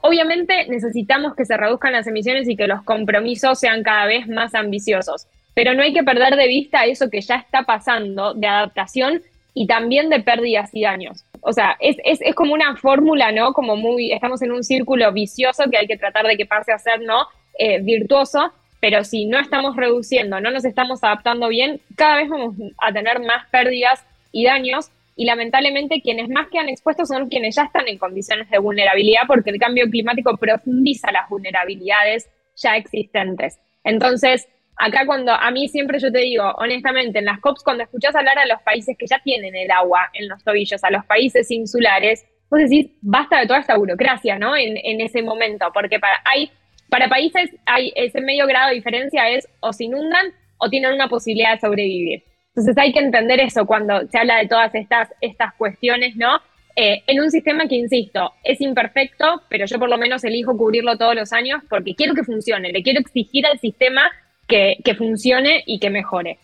obviamente 0.00 0.66
necesitamos 0.68 1.34
que 1.34 1.44
se 1.44 1.56
reduzcan 1.56 1.92
las 1.92 2.06
emisiones 2.06 2.48
y 2.48 2.56
que 2.56 2.66
los 2.66 2.82
compromisos 2.82 3.58
sean 3.58 3.82
cada 3.82 4.06
vez 4.06 4.28
más 4.28 4.54
ambiciosos. 4.54 5.26
Pero 5.54 5.74
no 5.74 5.82
hay 5.82 5.92
que 5.92 6.04
perder 6.04 6.36
de 6.36 6.46
vista 6.46 6.84
eso 6.84 7.10
que 7.10 7.20
ya 7.20 7.36
está 7.36 7.62
pasando 7.64 8.34
de 8.34 8.46
adaptación 8.46 9.22
y 9.52 9.66
también 9.66 10.08
de 10.08 10.20
pérdidas 10.20 10.70
y 10.72 10.82
daños. 10.82 11.24
O 11.40 11.52
sea, 11.52 11.76
es, 11.80 11.96
es, 12.04 12.20
es 12.22 12.34
como 12.34 12.54
una 12.54 12.76
fórmula, 12.76 13.32
¿no? 13.32 13.52
Como 13.52 13.76
muy, 13.76 14.12
estamos 14.12 14.42
en 14.42 14.52
un 14.52 14.62
círculo 14.62 15.10
vicioso 15.12 15.64
que 15.70 15.78
hay 15.78 15.86
que 15.86 15.96
tratar 15.96 16.26
de 16.26 16.36
que 16.36 16.46
pase 16.46 16.72
a 16.72 16.78
ser, 16.78 17.00
¿no? 17.00 17.26
Eh, 17.58 17.80
virtuoso, 17.82 18.52
pero 18.80 19.04
si 19.04 19.26
no 19.26 19.38
estamos 19.38 19.76
reduciendo, 19.76 20.40
no 20.40 20.50
nos 20.50 20.64
estamos 20.64 21.02
adaptando 21.04 21.48
bien, 21.48 21.80
cada 21.96 22.16
vez 22.16 22.28
vamos 22.28 22.54
a 22.78 22.92
tener 22.92 23.20
más 23.20 23.46
pérdidas 23.50 24.04
y 24.32 24.44
daños 24.44 24.90
y 25.20 25.26
lamentablemente 25.26 26.00
quienes 26.00 26.30
más 26.30 26.48
quedan 26.48 26.70
expuestos 26.70 27.08
son 27.08 27.28
quienes 27.28 27.54
ya 27.54 27.64
están 27.64 27.86
en 27.88 27.98
condiciones 27.98 28.48
de 28.48 28.56
vulnerabilidad 28.56 29.24
porque 29.26 29.50
el 29.50 29.58
cambio 29.58 29.84
climático 29.90 30.34
profundiza 30.38 31.12
las 31.12 31.28
vulnerabilidades 31.28 32.30
ya 32.56 32.78
existentes. 32.78 33.60
Entonces, 33.84 34.48
acá 34.76 35.04
cuando 35.04 35.34
a 35.34 35.50
mí 35.50 35.68
siempre 35.68 35.98
yo 35.98 36.10
te 36.10 36.20
digo, 36.20 36.50
honestamente, 36.56 37.18
en 37.18 37.26
las 37.26 37.38
COPs, 37.40 37.62
cuando 37.62 37.82
escuchás 37.82 38.16
hablar 38.16 38.38
a 38.38 38.46
los 38.46 38.62
países 38.62 38.96
que 38.96 39.06
ya 39.06 39.18
tienen 39.22 39.54
el 39.54 39.70
agua 39.70 40.08
en 40.14 40.26
los 40.26 40.42
tobillos, 40.42 40.82
a 40.84 40.90
los 40.90 41.04
países 41.04 41.50
insulares, 41.50 42.24
vos 42.48 42.60
decís, 42.60 42.90
basta 43.02 43.40
de 43.40 43.46
toda 43.46 43.60
esta 43.60 43.76
burocracia, 43.76 44.38
¿no? 44.38 44.56
En, 44.56 44.78
en 44.82 45.02
ese 45.02 45.20
momento, 45.20 45.66
porque 45.74 46.00
para, 46.00 46.14
hay, 46.24 46.50
para 46.88 47.10
países 47.10 47.50
hay 47.66 47.92
ese 47.94 48.22
medio 48.22 48.46
grado 48.46 48.70
de 48.70 48.76
diferencia 48.76 49.28
es 49.28 49.46
o 49.60 49.74
se 49.74 49.84
inundan 49.84 50.32
o 50.56 50.70
tienen 50.70 50.94
una 50.94 51.08
posibilidad 51.08 51.52
de 51.52 51.60
sobrevivir. 51.60 52.29
Entonces 52.54 52.76
hay 52.78 52.92
que 52.92 52.98
entender 52.98 53.40
eso 53.40 53.64
cuando 53.64 54.06
se 54.08 54.18
habla 54.18 54.38
de 54.38 54.48
todas 54.48 54.74
estas, 54.74 55.08
estas 55.20 55.54
cuestiones, 55.54 56.16
¿no? 56.16 56.40
Eh, 56.76 57.02
en 57.06 57.20
un 57.20 57.30
sistema 57.30 57.66
que, 57.66 57.76
insisto, 57.76 58.32
es 58.44 58.60
imperfecto, 58.60 59.42
pero 59.48 59.66
yo 59.66 59.78
por 59.78 59.88
lo 59.88 59.98
menos 59.98 60.24
elijo 60.24 60.56
cubrirlo 60.56 60.96
todos 60.96 61.14
los 61.14 61.32
años 61.32 61.62
porque 61.68 61.94
quiero 61.94 62.14
que 62.14 62.24
funcione, 62.24 62.72
le 62.72 62.82
quiero 62.82 63.00
exigir 63.00 63.46
al 63.46 63.58
sistema 63.58 64.02
que, 64.46 64.78
que 64.84 64.94
funcione 64.94 65.62
y 65.66 65.78
que 65.78 65.90
mejore. 65.90 66.38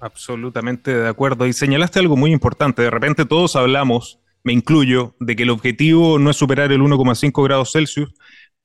Absolutamente 0.00 0.94
de 0.94 1.08
acuerdo. 1.08 1.46
Y 1.46 1.52
señalaste 1.52 1.98
algo 1.98 2.16
muy 2.16 2.32
importante. 2.32 2.82
De 2.82 2.90
repente 2.90 3.24
todos 3.24 3.56
hablamos, 3.56 4.20
me 4.44 4.52
incluyo, 4.52 5.14
de 5.18 5.34
que 5.34 5.42
el 5.42 5.50
objetivo 5.50 6.18
no 6.18 6.30
es 6.30 6.36
superar 6.36 6.70
el 6.70 6.80
1,5 6.80 7.44
grados 7.44 7.72
Celsius, 7.72 8.14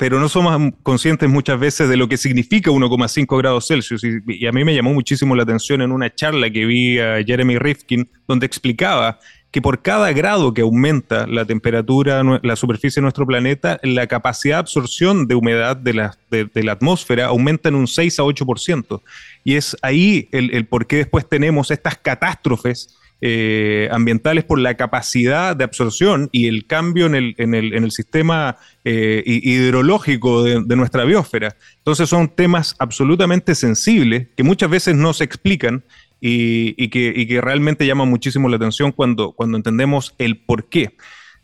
pero 0.03 0.19
no 0.19 0.27
somos 0.27 0.73
conscientes 0.83 1.29
muchas 1.29 1.57
veces 1.57 1.87
de 1.87 1.95
lo 1.95 2.09
que 2.09 2.17
significa 2.17 2.69
1,5 2.69 3.37
grados 3.37 3.67
Celsius. 3.67 4.03
Y, 4.03 4.45
a 4.45 4.51
mí 4.51 4.65
me 4.65 4.75
llamó 4.75 4.93
muchísimo 4.93 5.33
la 5.33 5.43
atención 5.43 5.81
en 5.81 5.93
una 5.93 6.13
charla 6.13 6.49
que 6.49 6.65
vi 6.65 6.99
a 6.99 7.23
Jeremy 7.23 7.57
Rifkin, 7.57 8.09
donde 8.27 8.45
explicaba 8.45 9.17
que 9.49 9.61
por 9.61 9.81
cada 9.81 10.11
grado 10.11 10.53
que 10.53 10.59
aumenta 10.59 11.25
la 11.25 11.45
temperatura, 11.45 12.21
la 12.43 12.55
superficie 12.57 12.99
de 12.99 13.03
nuestro 13.03 13.25
planeta, 13.25 13.79
la 13.81 14.05
capacidad 14.07 14.57
de 14.57 14.59
absorción 14.59 15.25
de 15.25 15.35
humedad 15.35 15.77
de 15.77 15.93
la, 15.93 16.17
de, 16.29 16.49
la 16.55 16.73
atmósfera 16.73 17.27
aumenta 17.27 17.69
en 17.69 17.75
un 17.75 17.87
6 17.87 18.19
a 18.19 18.23
8%. 18.23 19.01
Y 19.45 19.55
es 19.55 19.77
ahí 19.81 20.27
el, 20.33 20.53
el 20.53 20.65
por 20.65 20.85
qué 20.85 20.97
después 20.97 21.29
tenemos 21.29 21.71
estas 21.71 21.95
catástrofes 21.95 22.93
eh, 23.25 23.87
ambientales 23.89 24.43
por 24.43 24.59
la 24.59 24.75
capacidad 24.75 25.55
de 25.55 25.63
absorción 25.63 26.27
y 26.33 26.49
el 26.49 26.67
cambio 26.67 27.05
en 27.05 27.15
el, 27.15 27.35
en 27.37 27.53
el, 27.55 27.73
en 27.73 27.85
el 27.85 27.91
sistema 27.91 28.57
eh, 28.83 29.23
hidrológico 29.25 30.43
de, 30.43 30.75
nuestra 30.75 31.05
biosfera. 31.05 31.55
Entonces 31.77 32.09
son 32.09 32.27
temas 32.27 32.75
absolutamente 32.79 33.55
sensibles 33.55 34.27
que 34.35 34.43
muchas 34.43 34.69
veces 34.69 34.95
no 34.95 35.13
se 35.13 35.23
explican 35.23 35.85
y, 36.19 36.89
que, 36.89 37.39
realmente 37.41 37.87
llama 37.87 38.03
muchísimo 38.03 38.49
la 38.49 38.57
atención 38.57 38.91
cuando, 38.91 39.31
cuando 39.31 39.55
entendemos 39.55 40.15
el 40.17 40.35
por 40.39 40.67
qué. 40.67 40.97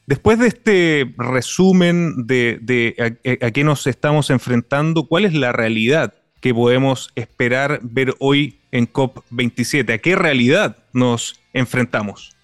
Después 0.06 0.38
de 0.38 0.48
este 0.48 1.14
resumen 1.18 2.28
de, 2.28 3.22
a, 3.42 3.52
qué 3.52 3.64
nos 3.64 3.88
estamos 3.88 4.32
enfrentando, 4.32 5.08
¿cuál 5.08 5.24
es 5.24 5.34
la 5.34 5.54
realidad 5.54 6.14
que 6.42 6.54
podemos 6.54 7.10
esperar 7.16 7.80
ver 7.84 8.16
hoy 8.20 8.60
en 8.74 8.86
COP27? 8.92 9.94
¿A 9.94 9.98
qué 10.00 10.18
realidad 10.18 10.76
nos 10.92 11.39
enfrentamos? 11.54 12.36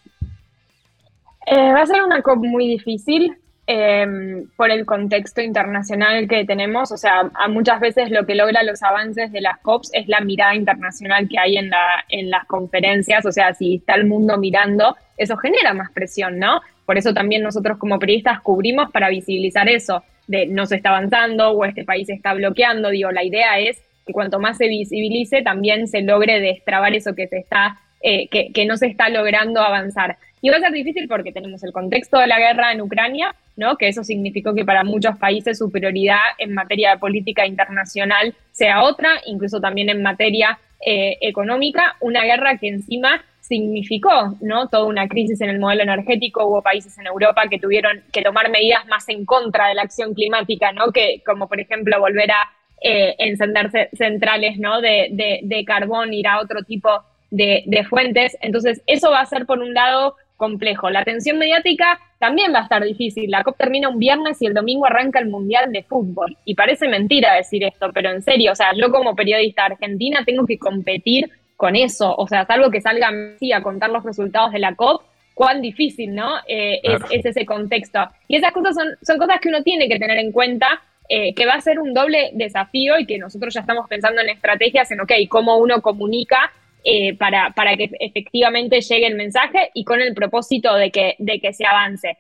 Eh, 1.48 1.72
va 1.74 1.82
a 1.82 1.86
ser 1.86 2.02
una 2.02 2.22
COP 2.22 2.46
muy 2.46 2.68
difícil. 2.68 3.38
Em, 3.68 4.48
por 4.56 4.70
el 4.70 4.86
contexto 4.86 5.42
internacional 5.42 6.28
que 6.28 6.46
tenemos. 6.46 6.92
O 6.92 6.98
sea, 6.98 7.32
muchas 7.50 7.80
veces 7.80 8.12
lo 8.12 8.24
que 8.28 8.36
logra 8.36 8.62
los 8.62 8.84
avances 8.84 9.32
de 9.32 9.42
las 9.42 9.58
COPs 9.60 9.90
es 9.94 10.08
la 10.08 10.22
mirada 10.22 10.54
internacional 10.54 11.28
que 11.28 11.40
hay 11.40 11.58
en, 11.58 11.72
la, 11.72 12.06
en 12.10 12.30
las 12.30 12.46
conferencias. 12.46 13.26
O 13.26 13.32
sea, 13.32 13.56
si 13.56 13.78
está 13.78 13.96
el 13.96 14.06
mundo 14.06 14.38
mirando, 14.38 14.96
eso 15.18 15.36
genera 15.38 15.74
más 15.74 15.90
presión, 15.92 16.38
¿no? 16.38 16.62
Por 16.86 17.00
eso 17.00 17.12
también 17.16 17.42
nosotros 17.42 17.80
como 17.80 17.98
periodistas 17.98 18.40
cubrimos 18.42 18.92
para 18.92 19.10
visibilizar 19.10 19.68
eso, 19.68 20.04
de 20.28 20.46
no 20.46 20.68
se 20.68 20.76
está 20.76 20.90
avanzando 20.90 21.50
o 21.50 21.66
este 21.66 21.84
país 21.84 22.08
está 22.10 22.36
bloqueando. 22.36 22.90
Digo, 22.90 23.12
la 23.12 23.24
idea 23.24 23.58
es 23.58 23.82
que 24.06 24.14
cuanto 24.14 24.40
más 24.40 24.58
se 24.58 24.68
visibilice, 24.68 25.42
también 25.42 25.88
se 25.88 26.04
logre 26.04 26.40
destrabar 26.40 26.94
eso 26.94 27.16
que 27.16 27.28
se 27.28 27.40
está, 27.40 27.80
eh, 28.08 28.28
que, 28.28 28.66
no 28.68 28.78
se 28.78 28.86
está 28.86 29.10
logrando 29.10 29.60
avanzar. 29.62 30.18
Y 30.40 30.52
va 30.52 30.58
a 30.58 30.60
ser 30.60 30.72
difícil 30.72 31.08
porque 31.08 31.32
tenemos 31.32 31.64
el 31.64 31.72
contexto 31.72 32.20
de 32.20 32.28
la 32.28 32.38
guerra 32.38 32.72
en 32.72 32.82
Ucrania, 32.82 33.34
¿no? 33.56 33.78
que 33.78 33.88
eso 33.88 34.04
significó 34.04 34.54
que 34.54 34.64
para 34.64 34.84
muchos 34.84 35.18
países 35.18 35.58
su 35.58 35.72
prioridad 35.72 36.20
en 36.38 36.54
materia 36.54 36.92
de 36.92 36.98
política 37.00 37.48
internacional 37.48 38.36
sea 38.52 38.84
otra, 38.84 39.10
incluso 39.26 39.60
también 39.60 39.90
en 39.90 40.04
materia 40.04 40.60
eh, 40.86 41.18
económica, 41.20 41.96
una 42.00 42.24
guerra 42.24 42.60
que 42.60 42.68
encima 42.68 43.24
significó 43.40 44.38
¿no? 44.40 44.70
toda 44.70 44.86
una 44.86 45.08
crisis 45.08 45.42
en 45.42 45.50
el 45.50 45.58
modelo 45.58 45.82
energético. 45.82 46.46
Hubo 46.46 46.62
países 46.62 46.96
en 47.00 47.08
Europa 47.08 47.48
que 47.50 47.58
tuvieron 47.58 48.04
que 48.14 48.22
tomar 48.22 48.52
medidas 48.52 48.86
más 48.86 49.10
en 49.10 49.26
contra 49.26 49.70
de 49.70 49.74
la 49.74 49.82
acción 49.82 50.14
climática, 50.14 50.72
¿no? 50.74 50.92
que, 50.92 51.24
como 51.26 51.48
por 51.48 51.60
ejemplo 51.60 52.00
volver 52.00 52.30
a 52.30 52.52
eh, 52.84 53.16
encender 53.18 53.72
centrales 53.94 54.60
¿no? 54.60 54.80
de, 54.80 55.08
de, 55.10 55.40
de, 55.42 55.66
carbón, 55.66 56.14
ir 56.14 56.28
a 56.28 56.40
otro 56.40 56.62
tipo 56.62 57.04
de, 57.36 57.64
de 57.66 57.84
fuentes. 57.86 58.38
Entonces, 58.42 58.82
eso 58.88 59.12
va 59.12 59.22
a 59.22 59.26
ser, 59.26 59.46
por 59.46 59.60
un 59.60 59.74
lado, 59.74 60.16
complejo. 60.38 60.90
La 60.90 61.00
atención 61.00 61.38
mediática 61.38 62.00
también 62.20 62.54
va 62.54 62.60
a 62.60 62.64
estar 62.64 62.84
difícil. 62.84 63.30
La 63.32 63.44
COP 63.44 63.58
termina 63.58 63.90
un 63.90 64.00
viernes 64.00 64.42
y 64.42 64.48
el 64.48 64.54
domingo 64.54 64.86
arranca 64.86 65.20
el 65.20 65.28
Mundial 65.28 65.72
de 65.72 65.84
Fútbol. 65.84 66.38
Y 66.46 66.56
parece 66.56 66.88
mentira 66.88 67.34
decir 67.34 67.64
esto, 67.64 67.92
pero 67.94 68.12
en 68.12 68.22
serio, 68.22 68.52
o 68.52 68.56
sea, 68.56 68.72
yo 68.76 68.92
como 68.92 69.16
periodista 69.16 69.66
argentina 69.66 70.24
tengo 70.26 70.46
que 70.46 70.58
competir 70.58 71.30
con 71.56 71.76
eso. 71.76 72.14
O 72.16 72.28
sea, 72.28 72.46
salvo 72.46 72.70
que 72.70 72.82
salga 72.82 73.12
Messi 73.12 73.54
a 73.54 73.62
contar 73.62 73.90
los 73.90 74.04
resultados 74.04 74.52
de 74.52 74.60
la 74.60 74.76
COP, 74.76 75.04
cuán 75.34 75.62
difícil, 75.62 76.14
¿no? 76.16 76.38
Eh, 76.48 76.82
es, 76.84 77.26
ese 77.26 77.46
contexto. 77.46 78.00
Y 78.28 78.38
esas 78.38 78.52
cosas 78.52 78.76
son, 78.76 78.88
son 79.02 79.18
cosas 79.18 79.40
que 79.40 79.50
uno 79.50 79.64
tiene 79.64 79.88
que 79.88 80.00
tener 80.00 80.18
en 80.18 80.32
cuenta, 80.32 80.82
eh, 81.08 81.34
que 81.34 81.46
va 81.46 81.54
a 81.54 81.62
ser 81.62 81.80
un 81.80 81.94
doble 81.94 82.32
desafío 82.34 82.98
y 82.98 83.06
que 83.06 83.18
nosotros 83.18 83.54
ya 83.54 83.62
estamos 83.62 83.88
pensando 83.88 84.22
en 84.22 84.30
estrategias, 84.30 84.90
en, 84.92 85.02
ok, 85.02 85.12
cómo 85.30 85.58
uno 85.58 85.82
comunica 85.82 86.52
eh, 86.88 87.16
para, 87.18 87.50
para 87.56 87.76
que 87.76 87.90
efectivamente 88.00 88.80
llegue 88.80 89.08
el 89.08 89.16
mensaje 89.16 89.72
y 89.74 89.84
con 89.84 90.02
el 90.02 90.14
propósito 90.14 90.76
de 90.76 90.92
que, 90.92 91.16
de 91.18 91.40
que 91.40 91.52
se 91.52 91.66
avance. 91.66 92.20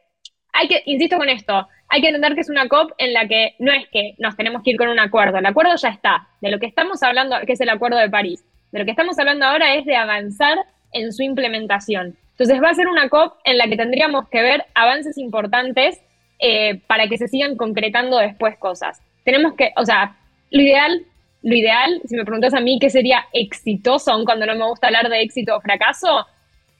Hay 0.53 0.67
que, 0.67 0.81
insisto 0.87 1.17
con 1.17 1.29
esto, 1.29 1.67
hay 1.87 2.01
que 2.01 2.07
entender 2.07 2.33
que 2.33 2.41
es 2.41 2.49
una 2.49 2.67
COP 2.67 2.93
en 2.97 3.13
la 3.13 3.27
que 3.27 3.53
no 3.59 3.71
es 3.71 3.87
que 3.89 4.15
nos 4.17 4.35
tenemos 4.35 4.63
que 4.63 4.71
ir 4.71 4.77
con 4.77 4.89
un 4.89 4.99
acuerdo, 4.99 5.37
el 5.37 5.45
acuerdo 5.45 5.75
ya 5.75 5.89
está. 5.89 6.29
De 6.41 6.49
lo 6.49 6.57
que 6.57 6.65
estamos 6.65 7.03
hablando, 7.03 7.35
que 7.45 7.53
es 7.53 7.61
el 7.61 7.69
acuerdo 7.69 7.99
de 7.99 8.09
París, 8.09 8.43
de 8.71 8.79
lo 8.79 8.85
que 8.85 8.91
estamos 8.91 9.19
hablando 9.19 9.45
ahora 9.45 9.75
es 9.75 9.85
de 9.85 9.95
avanzar 9.95 10.57
en 10.93 11.13
su 11.13 11.21
implementación. 11.21 12.17
Entonces 12.31 12.59
va 12.59 12.69
a 12.69 12.73
ser 12.73 12.87
una 12.87 13.07
COP 13.07 13.35
en 13.43 13.59
la 13.59 13.67
que 13.67 13.77
tendríamos 13.77 14.27
que 14.29 14.41
ver 14.41 14.65
avances 14.73 15.19
importantes 15.19 16.01
eh, 16.39 16.81
para 16.87 17.07
que 17.07 17.19
se 17.19 17.27
sigan 17.27 17.55
concretando 17.55 18.17
después 18.17 18.57
cosas. 18.57 18.99
Tenemos 19.25 19.53
que, 19.53 19.73
o 19.77 19.85
sea, 19.85 20.17
lo 20.49 20.61
ideal 20.61 21.05
lo 21.45 21.55
ideal, 21.55 22.01
si 22.05 22.15
me 22.15 22.25
preguntas 22.25 22.55
a 22.55 22.59
mí 22.59 22.79
qué 22.81 22.89
sería 22.89 23.27
exitoso, 23.31 24.11
aun 24.11 24.25
cuando 24.25 24.47
no 24.47 24.55
me 24.55 24.65
gusta 24.65 24.87
hablar 24.87 25.09
de 25.09 25.21
éxito 25.21 25.55
o 25.55 25.61
fracaso, 25.61 26.25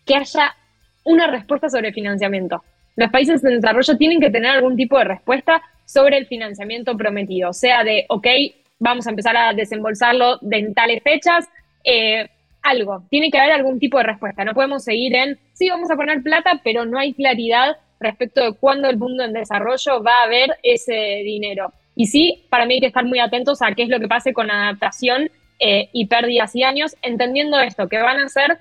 que 0.08 0.16
haya 0.16 0.56
una 1.04 1.28
respuesta 1.28 1.70
sobre 1.70 1.94
financiamiento. 1.94 2.64
Los 2.96 3.12
países 3.12 3.44
en 3.44 3.62
desarrollo 3.62 3.96
tienen 3.96 4.20
que 4.20 4.32
tener 4.32 4.50
algún 4.50 4.76
tipo 4.76 4.98
de 4.98 5.04
respuesta 5.04 5.62
sobre 5.86 6.18
el 6.18 6.26
financiamiento 6.26 6.98
prometido, 6.98 7.54
sea 7.54 7.84
de, 7.84 8.06
ok, 8.10 8.26
vamos 8.80 9.06
a 9.06 9.12
empezar 9.12 9.38
a 9.38 9.54
desembolsarlo 9.54 10.40
de 10.42 10.58
en 10.58 10.74
tales 10.74 11.04
fechas, 11.04 11.48
eh, 11.84 12.28
algo, 12.64 13.04
tiene 13.12 13.30
que 13.30 13.38
haber 13.38 13.52
algún 13.52 13.78
tipo 13.78 14.00
de 14.00 14.06
respuesta. 14.06 14.44
No 14.44 14.56
podemos 14.56 14.84
seguir 14.84 15.16
en, 15.16 15.38
sí, 15.54 15.70
vamos 15.70 15.92
a 15.92 15.96
poner 15.96 16.24
plata, 16.24 16.60
pero 16.64 16.86
no 16.86 16.98
hay 16.98 17.14
claridad 17.14 17.78
respecto 18.00 18.44
de 18.44 18.54
cuándo 18.54 18.90
el 18.90 18.98
mundo 18.98 19.24
en 19.24 19.34
desarrollo 19.34 20.02
va 20.02 20.24
a 20.24 20.28
ver 20.28 20.58
ese 20.64 21.22
dinero. 21.24 21.72
Y 21.96 22.08
sí, 22.08 22.46
para 22.50 22.66
mí 22.66 22.76
hay 22.76 22.80
que 22.82 22.88
estar 22.88 23.06
muy 23.06 23.20
atentos 23.20 23.62
a 23.62 23.74
qué 23.74 23.84
es 23.84 23.90
lo 23.90 24.00
que 24.00 24.08
pase 24.08 24.34
con 24.34 24.52
adaptación 24.52 25.30
eh, 25.60 25.90
y 25.94 26.08
pérdidas 26.08 26.56
y 26.56 26.64
años, 26.64 26.96
entendiendo 27.02 27.60
esto, 27.60 27.88
que 27.88 28.02
van 28.02 28.20
a 28.20 28.28
ser 28.28 28.58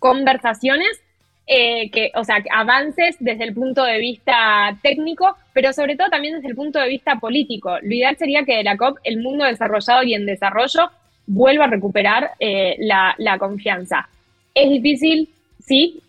conversaciones, 0.00 1.00
eh, 1.46 1.90
que, 1.90 2.10
o 2.14 2.24
sea, 2.24 2.42
avances 2.52 3.16
desde 3.20 3.44
el 3.44 3.54
punto 3.54 3.84
de 3.84 3.98
vista 3.98 4.76
técnico, 4.82 5.36
pero 5.52 5.72
sobre 5.72 5.96
todo 5.96 6.08
también 6.08 6.34
desde 6.34 6.48
el 6.48 6.56
punto 6.56 6.80
de 6.80 6.88
vista 6.88 7.16
político. 7.16 7.78
Lo 7.82 7.94
ideal 7.94 8.16
sería 8.16 8.44
que 8.44 8.56
de 8.56 8.64
la 8.64 8.76
COP 8.76 8.98
el 9.04 9.22
mundo 9.22 9.44
desarrollado 9.44 10.02
y 10.02 10.14
en 10.14 10.26
desarrollo 10.26 10.90
vuelva 11.26 11.64
a 11.64 11.68
recuperar 11.68 12.32
eh, 12.40 12.76
la, 12.78 13.36
confianza. 13.38 14.08
Es 14.54 14.68
difícil, 14.68 15.28
sí, 15.60 16.00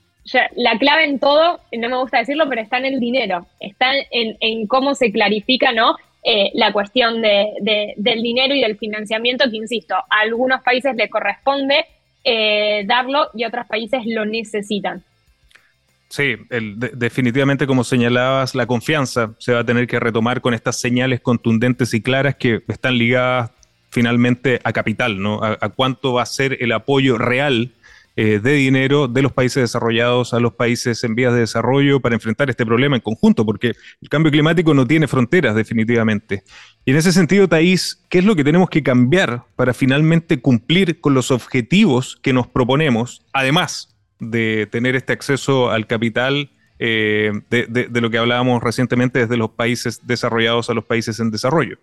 la 0.56 0.78
clave 0.80 1.06
en 1.06 1.20
todo, 1.20 1.60
no 1.72 1.90
me 1.90 1.98
gusta 1.98 2.20
decirlo, 2.20 2.50
pero 2.50 2.62
está 2.62 2.78
en 2.78 2.86
el 2.86 3.00
dinero, 3.00 3.46
está 3.60 3.92
en, 4.10 4.38
en 4.40 4.68
cómo 4.68 4.96
se 4.96 5.12
clarifica, 5.12 5.72
¿no? 5.72 5.96
Eh, 6.24 6.52
la 6.54 6.72
cuestión 6.72 7.22
de, 7.22 7.96
del 7.98 8.22
dinero 8.22 8.54
y 8.54 8.62
del 8.62 8.78
financiamiento, 8.78 9.50
que 9.50 9.58
insisto, 9.58 9.96
a 9.96 10.20
algunos 10.22 10.62
países 10.62 10.96
le 10.96 11.10
corresponde 11.10 11.86
eh, 12.24 12.84
darlo 12.86 13.30
y 13.34 13.46
otros 13.46 13.66
países 13.66 14.02
lo 14.06 14.26
necesitan. 14.26 15.04
Sí, 16.10 16.36
definitivamente 16.94 17.66
como 17.66 17.84
señalabas, 17.86 18.54
la 18.54 18.66
confianza 18.66 19.34
se 19.40 19.54
va 19.54 19.62
a 19.62 19.64
tener 19.64 19.88
que 19.88 19.98
retomar 20.00 20.42
con 20.42 20.54
estas 20.54 20.80
señales 20.80 21.22
contundentes 21.22 21.94
y 21.94 22.02
claras 22.02 22.36
que 22.36 22.62
están 22.68 22.98
ligadas 22.98 23.52
finalmente 23.92 24.60
a 24.64 24.74
capital, 24.74 25.22
¿no? 25.22 25.40
A, 25.42 25.70
cuánto 25.70 26.14
va 26.14 26.24
a 26.24 26.26
ser 26.26 26.58
el 26.60 26.74
apoyo 26.74 27.18
real 27.18 27.72
eh, 28.16 28.40
de 28.44 28.54
dinero 28.54 29.08
de 29.08 29.22
los 29.22 29.32
países 29.32 29.64
desarrollados 29.64 30.34
a 30.34 30.40
los 30.40 30.54
países 30.54 31.04
en 31.04 31.16
vías 31.16 31.34
de 31.34 31.40
desarrollo 31.40 32.02
para 32.02 32.16
enfrentar 32.16 32.50
este 32.50 32.66
problema 32.66 32.96
en 32.98 33.02
conjunto, 33.02 33.46
porque 33.46 33.74
el 34.02 34.10
cambio 34.10 34.32
climático 34.32 34.74
no 34.74 34.86
tiene 34.86 35.08
fronteras 35.08 35.56
definitivamente. 35.56 36.44
Y 36.86 36.92
en 36.92 36.98
ese 36.98 37.14
sentido, 37.14 37.48
Thais, 37.48 38.04
¿qué 38.10 38.20
es 38.20 38.26
lo 38.26 38.36
que 38.36 38.44
tenemos 38.44 38.70
que 38.70 38.84
cambiar 38.84 39.44
para 39.56 39.74
finalmente 39.74 40.42
cumplir 40.42 41.00
con 41.00 41.14
los 41.14 41.32
objetivos 41.32 42.18
que 42.22 42.34
nos 42.34 42.48
proponemos, 42.48 43.26
además 43.32 43.96
de 44.20 44.68
tener 44.70 44.96
este 44.96 45.14
acceso 45.14 45.72
al 45.72 45.88
capital? 45.88 46.52
Eh, 46.84 47.32
de, 47.52 48.02
lo 48.02 48.10
que 48.10 48.18
hablábamos 48.18 48.64
recientemente 48.64 49.20
desde 49.20 49.38
los 49.38 49.52
países 49.52 50.02
desarrollados 50.08 50.68
a 50.72 50.74
los 50.74 50.84
países 50.84 51.20
en 51.20 51.30
desarrollo. 51.30 51.78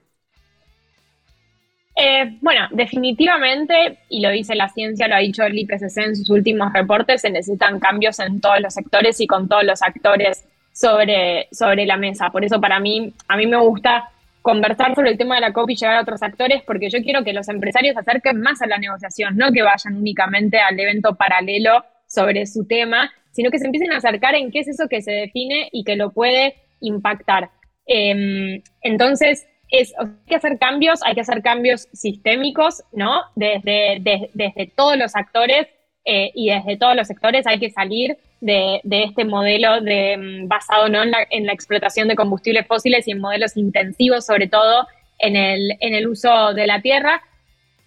Bueno, 2.41 2.69
definitivamente, 2.71 3.99
y 4.09 4.21
lo 4.21 4.31
dice 4.31 4.55
la 4.55 4.69
ciencia, 4.69 5.09
lo 5.09 5.17
ha 5.17 5.19
dicho 5.19 5.43
el 5.43 5.59
IPCC 5.59 5.99
en 5.99 6.17
sus 6.17 6.31
últimos 6.31 6.73
reportes, 6.73 7.23
se 7.23 7.31
necesitan 7.31 7.81
cambios 7.81 8.19
en 8.21 8.41
todos 8.41 8.61
los 8.61 8.75
sectores 8.75 9.21
y 9.21 9.27
con 9.27 9.49
todos 9.49 9.65
los 9.65 9.83
actores 9.83 10.45
sobre, 10.73 11.49
sobre 11.51 11.87
la 11.87 11.97
mesa. 11.97 12.31
Por 12.31 12.45
eso 12.45 12.61
para 12.61 12.81
mí, 12.81 13.13
a 13.27 13.37
mí 13.37 13.47
me 13.47 13.57
gusta 13.57 14.11
conversar 14.43 14.95
sobre 14.95 15.11
el 15.11 15.19
tema 15.19 15.35
de 15.35 15.43
la 15.43 15.53
COP 15.53 15.71
y 15.71 15.77
llegar 15.77 15.97
a 15.97 16.03
otros 16.03 16.23
actores, 16.23 16.63
porque 16.63 16.89
yo 16.89 17.03
quiero 17.03 17.25
que 17.25 17.33
los 17.33 17.49
empresarios 17.49 17.95
se 17.95 18.01
acerquen 18.01 18.41
más 18.41 18.63
a 18.63 18.67
la 18.67 18.79
negociación, 18.79 19.37
no 19.37 19.53
que 19.53 19.63
vayan 19.63 19.97
únicamente 19.97 20.59
al 20.59 20.79
evento 20.79 21.15
paralelo 21.17 21.85
sobre 22.07 22.47
su 22.47 22.67
tema, 22.67 23.11
sino 23.33 23.51
que 23.51 23.59
se 23.59 23.67
empiecen 23.67 23.93
a 23.93 23.99
acercar 23.99 24.35
en 24.35 24.51
qué 24.51 24.61
es 24.61 24.69
eso 24.69 24.89
que 24.89 25.03
se 25.03 25.13
define 25.13 25.69
y 25.73 25.85
que 25.85 25.97
lo 25.97 26.11
puede 26.11 26.55
impactar. 26.81 27.51
Em, 27.87 28.63
entonces, 28.83 29.47
es, 29.71 29.93
hay 29.99 30.09
que 30.27 30.37
hacer 30.37 30.59
cambios, 30.59 31.01
hay 31.05 31.15
que 31.15 31.21
hacer 31.21 31.43
cambios 31.43 31.89
sistémicos, 31.93 32.83
¿no? 32.93 33.23
Desde, 33.35 34.01
desde 34.35 34.73
todos 34.75 34.97
los 34.97 35.15
actores 35.15 35.69
eh, 36.05 36.31
y 36.35 36.51
desde 36.51 36.77
todos 36.77 36.97
los 36.97 37.07
sectores 37.07 37.47
hay 37.47 37.59
que 37.59 37.71
salir 37.71 38.17
de, 38.41 38.81
este 38.85 39.25
modelo 39.25 39.81
de, 39.81 40.13
em, 40.13 40.49
basado 40.49 40.89
¿no? 40.89 41.03
en, 41.03 41.11
la, 41.11 41.19
en 41.31 41.47
la 41.47 41.53
explotación 41.53 42.09
de 42.09 42.17
combustibles 42.17 42.67
fósiles 42.67 43.07
y 43.07 43.13
en 43.13 43.21
modelos 43.21 43.57
intensivos, 43.57 44.25
sobre 44.25 44.49
todo 44.49 44.87
en 45.19 45.37
el, 45.37 45.73
en 45.81 45.95
el 45.95 46.09
uso 46.09 46.55
de 46.55 46.67
la 46.67 46.81
tierra. 46.81 47.23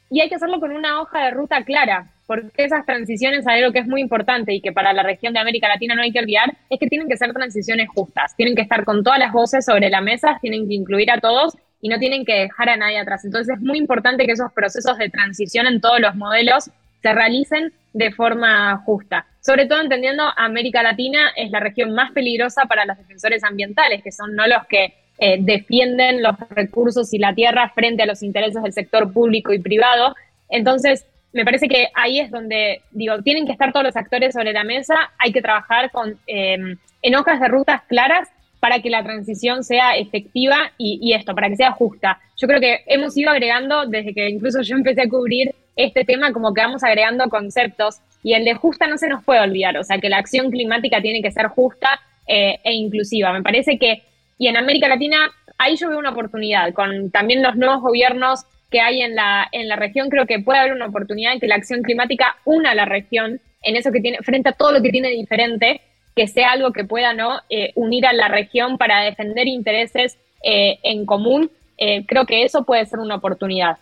Y 0.10 0.20
hay 0.20 0.30
que 0.30 0.36
hacerlo 0.36 0.60
con 0.60 0.72
una 0.72 1.02
hoja 1.02 1.26
de 1.26 1.32
ruta 1.32 1.64
clara, 1.64 2.12
porque 2.28 2.66
esas 2.66 2.86
transiciones, 2.86 3.48
algo 3.48 3.72
que 3.72 3.80
es 3.80 3.88
muy 3.88 4.02
importante 4.02 4.54
y 4.54 4.62
que 4.62 4.74
para 4.74 4.94
la 4.94 5.04
región 5.04 5.34
de 5.34 5.40
América 5.40 5.70
Latina 5.70 5.96
no 5.96 6.02
hay 6.02 6.12
que 6.12 6.20
olvidar, 6.20 6.56
es 6.70 6.80
que 6.80 6.88
tienen 6.88 7.08
que 7.08 7.18
ser 7.18 7.34
transiciones 7.34 7.88
justas, 7.90 8.36
tienen 8.36 8.56
que 8.56 8.62
estar 8.62 8.84
con 8.84 9.04
todas 9.04 9.20
las 9.20 9.32
voces 9.32 9.66
sobre 9.66 9.90
la 9.90 10.02
mesa, 10.02 10.38
tienen 10.42 10.68
que 10.68 10.76
incluir 10.76 11.10
a 11.12 11.20
todos 11.20 11.58
y 11.82 11.90
no 11.90 12.00
tienen 12.00 12.26
que 12.26 12.34
dejar 12.34 12.70
a 12.70 12.78
nadie 12.78 13.00
atrás. 13.00 13.26
Entonces 13.26 13.56
es 13.58 13.62
muy 13.62 13.78
importante 13.78 14.26
que 14.26 14.34
esos 14.34 14.52
procesos 14.54 14.98
de 14.98 15.10
transición 15.10 15.68
en 15.68 15.82
todos 15.82 16.00
los 16.00 16.16
modelos 16.16 16.70
se 17.02 17.14
realicen 17.14 17.74
de 17.94 18.12
forma 18.12 18.78
justa. 18.86 19.26
Sobre 19.42 19.66
todo 19.66 19.82
entendiendo 19.82 20.24
América 20.38 20.84
Latina 20.84 21.32
es 21.36 21.52
la 21.52 21.60
región 21.60 21.94
más 21.94 22.12
peligrosa 22.12 22.64
para 22.66 22.86
los 22.86 22.98
defensores 22.98 23.44
ambientales, 23.44 24.04
que 24.04 24.12
son 24.12 24.36
no 24.36 24.46
los 24.48 24.66
que 24.68 24.94
eh, 25.18 25.38
defienden 25.40 26.22
los 26.22 26.36
recursos 26.52 27.14
y 27.14 27.18
la 27.18 27.34
tierra 27.34 27.70
frente 27.70 28.04
a 28.04 28.06
los 28.06 28.24
intereses 28.24 28.62
del 28.62 28.74
sector 28.74 29.12
público 29.12 29.52
y 29.52 29.60
privado. 29.60 30.16
Entonces, 30.50 31.06
me 31.34 31.46
parece 31.46 31.68
que 31.68 31.88
ahí 31.96 32.20
es 32.20 32.30
donde, 32.30 32.82
digo, 32.92 33.22
tienen 33.22 33.46
que 33.46 33.52
estar 33.52 33.72
todos 33.72 33.86
los 33.86 33.96
actores 33.96 34.34
sobre 34.34 34.54
la 34.54 34.64
mesa, 34.64 34.96
hay 35.18 35.32
que 35.32 35.42
trabajar 35.42 35.92
con, 35.92 36.18
em, 36.28 36.78
en 37.02 37.16
hojas 37.16 37.40
de 37.40 37.48
rutas 37.48 37.82
claras 37.88 38.30
para 38.62 38.80
que 38.80 38.92
la 38.92 39.04
transición 39.04 39.64
sea 39.64 39.98
efectiva 39.98 40.72
y, 40.78 41.14
esto, 41.14 41.34
para 41.34 41.50
que 41.50 41.56
sea 41.58 41.72
justa. 41.72 42.20
Yo 42.38 42.48
creo 42.48 42.62
que 42.62 42.82
hemos 42.86 43.18
ido 43.18 43.32
agregando, 43.32 43.88
desde 43.88 44.14
que 44.14 44.30
incluso 44.30 44.62
yo 44.62 44.76
empecé 44.76 45.02
a 45.02 45.10
cubrir 45.10 45.54
este 45.76 46.06
tema, 46.06 46.32
como 46.32 46.54
que 46.54 46.62
vamos 46.62 46.84
agregando 46.84 47.28
conceptos 47.28 48.02
y 48.24 48.34
el 48.34 48.46
de 48.46 48.54
justa 48.54 48.86
no 48.86 49.00
se 49.00 49.10
nos 49.10 49.24
puede 49.24 49.42
olvidar, 49.42 49.76
o 49.78 49.84
sea, 49.84 49.98
que 49.98 50.10
la 50.10 50.18
acción 50.18 50.52
climática 50.52 51.02
tiene 51.02 51.24
que 51.24 51.32
ser 51.32 51.48
justa 51.48 52.00
eh, 52.28 52.60
e 52.64 52.74
inclusiva. 52.74 53.34
Me 53.34 53.42
parece 53.42 53.80
que, 53.80 54.04
y 54.38 54.48
en 54.48 54.58
América 54.58 54.88
Latina, 54.88 55.32
ahí 55.58 55.76
yo 55.76 55.90
veo 55.90 55.98
una 55.98 56.12
oportunidad, 56.12 56.72
con 56.74 57.10
también 57.10 57.42
los 57.42 57.56
nuevos 57.56 57.82
gobiernos 57.82 58.46
que 58.70 58.80
hay 58.80 59.02
en 59.02 59.16
la, 59.16 59.48
en 59.52 59.68
la 59.68 59.76
región, 59.76 60.10
creo 60.10 60.28
que 60.28 60.38
puede 60.38 60.60
haber 60.60 60.74
una 60.74 60.86
oportunidad 60.86 61.34
en 61.34 61.40
que 61.40 61.48
la 61.48 61.56
acción 61.56 61.82
climática 61.82 62.38
una 62.46 62.72
a 62.72 62.76
la 62.76 62.86
región 62.86 63.42
en 63.64 63.76
eso 63.76 63.92
que 63.92 64.02
tiene, 64.02 64.20
frente 64.20 64.50
a 64.50 64.54
todo 64.54 64.72
lo 64.72 64.84
que 64.84 64.92
tiene 64.92 65.10
diferente, 65.10 65.82
que 66.16 66.28
sea 66.28 66.52
algo 66.52 66.72
que 66.72 66.84
pueda. 66.84 67.12
Eh, 67.50 67.72
unir 67.76 68.06
a 68.06 68.14
la 68.14 68.28
región 68.28 68.78
para 68.78 69.02
defender 69.02 69.48
intereses 69.48 70.18
eh, 70.44 70.80
en 70.84 71.06
común. 71.06 71.52
Eh, 71.78 72.06
creo 72.08 72.26
que 72.26 72.44
eso 72.44 72.64
puede 72.64 72.86
ser 72.86 73.00
una 73.00 73.16
oportunidad. 73.16 73.78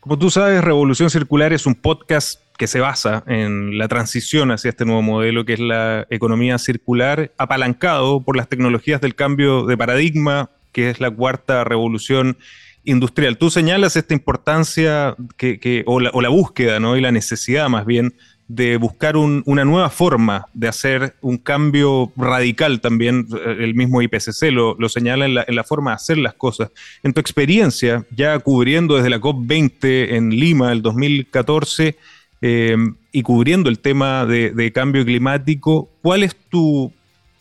Como 0.00 0.18
tú 0.18 0.30
sabes, 0.30 0.62
Revolución 0.62 1.10
Circular 1.10 1.52
es 1.52 1.66
un 1.66 1.74
podcast 1.74 2.40
que 2.56 2.66
se 2.66 2.80
basa 2.80 3.22
en 3.26 3.78
la 3.78 3.86
transición 3.88 4.50
hacia 4.50 4.70
este 4.70 4.84
nuevo 4.84 5.02
modelo 5.02 5.44
que 5.44 5.54
es 5.54 5.60
la 5.60 6.06
economía 6.10 6.58
circular, 6.58 7.30
apalancado 7.38 8.20
por 8.20 8.36
las 8.36 8.48
tecnologías 8.48 9.00
del 9.00 9.14
cambio 9.14 9.64
de 9.66 9.76
paradigma, 9.76 10.50
que 10.72 10.90
es 10.90 11.00
la 11.00 11.10
cuarta 11.10 11.64
revolución 11.64 12.36
industrial. 12.84 13.38
Tú 13.38 13.50
señalas 13.50 13.96
esta 13.96 14.14
importancia 14.14 15.14
que, 15.36 15.84
o, 15.86 16.00
la, 16.00 16.28
búsqueda 16.28 16.80
¿no? 16.80 16.96
y 16.96 17.00
la 17.00 17.12
necesidad 17.12 17.68
más 17.68 17.86
bien 17.86 18.14
de 18.48 18.78
buscar 18.78 19.16
una 19.16 19.64
nueva 19.64 19.90
forma 19.90 20.46
de 20.54 20.68
hacer 20.68 21.14
un 21.20 21.36
cambio 21.36 22.10
radical 22.16 22.80
también, 22.80 23.28
eh, 23.30 23.56
el 23.60 23.74
mismo 23.74 24.00
IPCC 24.00 24.50
lo, 24.50 24.88
señala 24.88 25.26
en 25.26 25.34
la, 25.34 25.64
forma 25.64 25.90
de 25.90 25.96
hacer 25.96 26.18
las 26.18 26.34
cosas. 26.34 26.70
En 27.02 27.12
tu 27.12 27.20
experiencia, 27.20 28.04
ya 28.16 28.38
cubriendo 28.38 28.96
desde 28.96 29.10
la 29.10 29.20
COP20 29.20 30.14
en 30.14 30.30
Lima 30.30 30.72
el 30.72 30.80
2014 30.80 31.96
eh, 32.40 32.76
y 33.12 33.22
cubriendo 33.22 33.68
el 33.68 33.80
tema 33.80 34.24
de 34.24 34.72
cambio 34.72 35.04
climático, 35.04 35.90
¿cuál 36.00 36.22
es 36.22 36.34
tu 36.34 36.90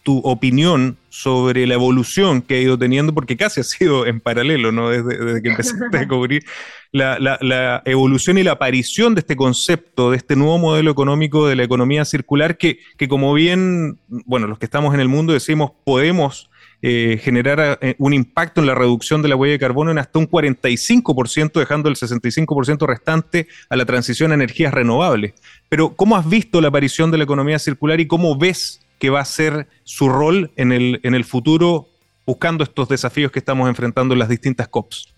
tu 0.07 0.19
opinión 0.19 0.95
sobre 1.17 1.65
la 1.65 1.73
evolución 1.73 2.43
que 2.43 2.55
ha 2.55 2.61
ido 2.61 2.77
teniendo, 2.77 3.11
porque 3.11 3.35
casi 3.37 3.59
ha 3.59 3.63
sido 3.63 4.05
en 4.07 4.19
paralelo, 4.19 4.71
¿no? 4.71 4.89
Desde, 4.89 5.41
que 5.41 5.49
empezaste 5.49 5.97
a 5.97 6.07
cubrir 6.07 6.45
la, 6.91 7.81
evolución 7.85 8.37
y 8.37 8.43
la 8.43 8.51
aparición 8.51 9.15
de 9.15 9.21
este 9.21 9.35
concepto, 9.35 10.11
de 10.11 10.17
este 10.17 10.35
nuevo 10.35 10.59
modelo 10.59 10.91
económico 10.91 11.47
de 11.47 11.55
la 11.55 11.63
economía 11.63 12.05
circular, 12.05 12.57
que, 12.57 12.79
que 12.97 13.07
como 13.07 13.33
bien, 13.33 13.97
bueno, 14.07 14.45
los 14.45 14.59
que 14.59 14.65
estamos 14.65 14.93
en 14.93 14.99
el 14.99 15.07
mundo 15.07 15.33
decimos, 15.33 15.71
podemos 15.83 16.51
eh, 16.83 17.19
generar 17.23 17.79
eh, 17.81 17.95
un 17.97 18.13
impacto 18.13 18.61
en 18.61 18.67
la 18.67 18.75
reducción 18.75 19.23
de 19.23 19.29
la 19.29 19.35
huella 19.35 19.53
de 19.53 19.59
carbono 19.59 19.89
en 19.89 19.97
hasta 19.97 20.19
un 20.19 20.29
45%, 20.29 21.53
dejando 21.53 21.89
el 21.89 21.95
65% 21.95 22.85
restante 22.85 23.47
a 23.69 23.75
la 23.75 23.85
transición 23.85 24.31
a 24.31 24.35
energías 24.35 24.71
renovables. 24.71 25.33
Pero, 25.67 25.95
¿cómo 25.95 26.15
has 26.15 26.29
visto 26.29 26.61
la 26.61 26.67
aparición 26.67 27.09
de 27.09 27.17
la 27.17 27.23
economía 27.23 27.57
circular 27.57 27.99
y 27.99 28.05
cómo 28.05 28.37
ves 28.37 28.81
que 28.99 29.09
va 29.09 29.19
a 29.19 29.25
ser 29.25 29.67
su 29.83 30.09
rol 30.09 30.51
en 30.55 30.71
el, 30.71 30.99
en 31.03 31.15
el 31.15 31.23
futuro 31.23 31.87
buscando 32.25 32.63
estos 32.63 32.89
desafíos 32.89 33.31
que 33.31 33.39
estamos 33.39 33.69
enfrentando 33.69 34.13
en 34.13 34.19
las 34.19 34.29
distintas 34.29 34.67
COPs? 34.67 35.13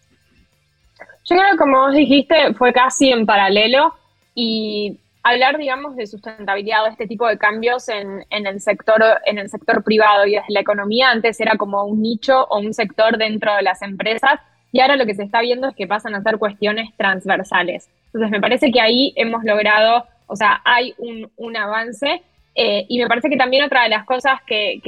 Yo 1.25 1.35
creo 1.35 1.51
que 1.51 1.57
como 1.57 1.79
vos 1.79 1.93
dijiste, 1.93 2.53
fue 2.55 2.73
casi 2.73 3.09
en 3.09 3.25
paralelo 3.25 3.93
y 4.35 4.99
hablar, 5.23 5.57
digamos, 5.57 5.95
de 5.95 6.07
sustentabilidad 6.07 6.83
o 6.83 6.87
este 6.87 7.07
tipo 7.07 7.27
de 7.27 7.37
cambios 7.37 7.89
en, 7.89 8.25
en, 8.29 8.47
el 8.47 8.61
sector, 8.61 9.03
en 9.25 9.37
el 9.37 9.49
sector 9.49 9.83
privado 9.83 10.25
y 10.25 10.31
desde 10.31 10.45
la 10.49 10.61
economía 10.61 11.11
antes 11.11 11.39
era 11.39 11.55
como 11.57 11.83
un 11.83 12.01
nicho 12.01 12.45
o 12.45 12.59
un 12.59 12.73
sector 12.73 13.17
dentro 13.17 13.55
de 13.55 13.63
las 13.63 13.81
empresas 13.81 14.39
y 14.71 14.81
ahora 14.81 14.95
lo 14.95 15.05
que 15.05 15.15
se 15.15 15.23
está 15.23 15.41
viendo 15.41 15.67
es 15.67 15.75
que 15.75 15.87
pasan 15.87 16.15
a 16.15 16.21
ser 16.21 16.37
cuestiones 16.37 16.89
transversales. 16.95 17.89
Entonces 18.07 18.31
me 18.31 18.41
parece 18.41 18.71
que 18.71 18.81
ahí 18.81 19.13
hemos 19.15 19.43
logrado, 19.43 20.05
o 20.27 20.35
sea, 20.35 20.61
hay 20.63 20.93
un, 20.97 21.31
un 21.37 21.57
avance 21.57 22.21
eh, 22.61 22.85
y 22.89 22.99
me 22.99 23.07
parece 23.07 23.29
que 23.29 23.37
también 23.37 23.63
otra 23.63 23.83
de 23.83 23.89
las 23.89 24.03
cosas 24.03 24.41
que, 24.45 24.81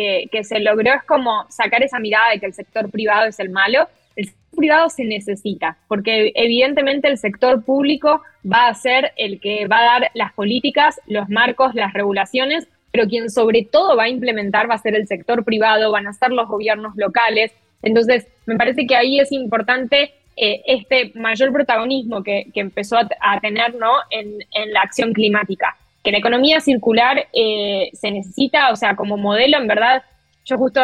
se 0.43 0.59
logró 0.59 0.93
es 0.93 1.03
como 1.03 1.45
sacar 1.47 1.81
esa 1.81 1.99
mirada 1.99 2.31
de 2.31 2.39
que 2.41 2.45
el 2.47 2.53
sector 2.53 2.91
privado 2.91 3.27
es 3.27 3.39
el 3.39 3.49
malo. 3.49 3.87
El 4.17 4.25
sector 4.25 4.57
privado 4.57 4.89
se 4.89 5.05
necesita, 5.05 5.77
porque 5.87 6.33
evidentemente 6.35 7.07
el 7.07 7.17
sector 7.17 7.63
público 7.63 8.23
va 8.45 8.67
a 8.67 8.73
ser 8.73 9.13
el 9.15 9.39
que 9.39 9.67
va 9.67 9.79
a 9.79 9.99
dar 9.99 10.11
las 10.15 10.33
políticas, 10.33 10.99
los 11.07 11.29
marcos, 11.29 11.73
las 11.73 11.93
regulaciones, 11.93 12.67
pero 12.91 13.07
quien 13.07 13.29
sobre 13.29 13.63
todo 13.63 13.95
va 13.95 14.03
a 14.03 14.09
implementar 14.09 14.69
va 14.69 14.75
a 14.75 14.77
ser 14.77 14.95
el 14.95 15.07
sector 15.07 15.45
privado, 15.45 15.93
van 15.93 16.07
a 16.07 16.13
ser 16.13 16.31
los 16.31 16.49
gobiernos 16.49 16.97
locales. 16.97 17.53
Entonces, 17.83 18.27
me 18.47 18.57
parece 18.57 18.85
que 18.85 18.97
ahí 18.97 19.17
es 19.21 19.31
importante 19.31 20.11
eh, 20.35 20.61
este 20.65 21.13
mayor 21.15 21.53
protagonismo 21.53 22.21
que, 22.21 22.47
que 22.53 22.59
empezó 22.59 22.97
a, 22.97 23.07
a 23.21 23.39
tener 23.39 23.75
¿no? 23.75 23.93
en, 24.09 24.45
en 24.51 24.73
la 24.73 24.81
acción 24.81 25.13
climática 25.13 25.77
que 26.03 26.11
la 26.11 26.17
economía 26.17 26.59
circular 26.59 27.27
eh, 27.33 27.89
se 27.93 28.11
necesita, 28.11 28.71
o 28.71 28.75
sea, 28.75 28.95
como 28.95 29.17
modelo, 29.17 29.57
en 29.57 29.67
verdad, 29.67 30.03
yo 30.45 30.57
justo 30.57 30.81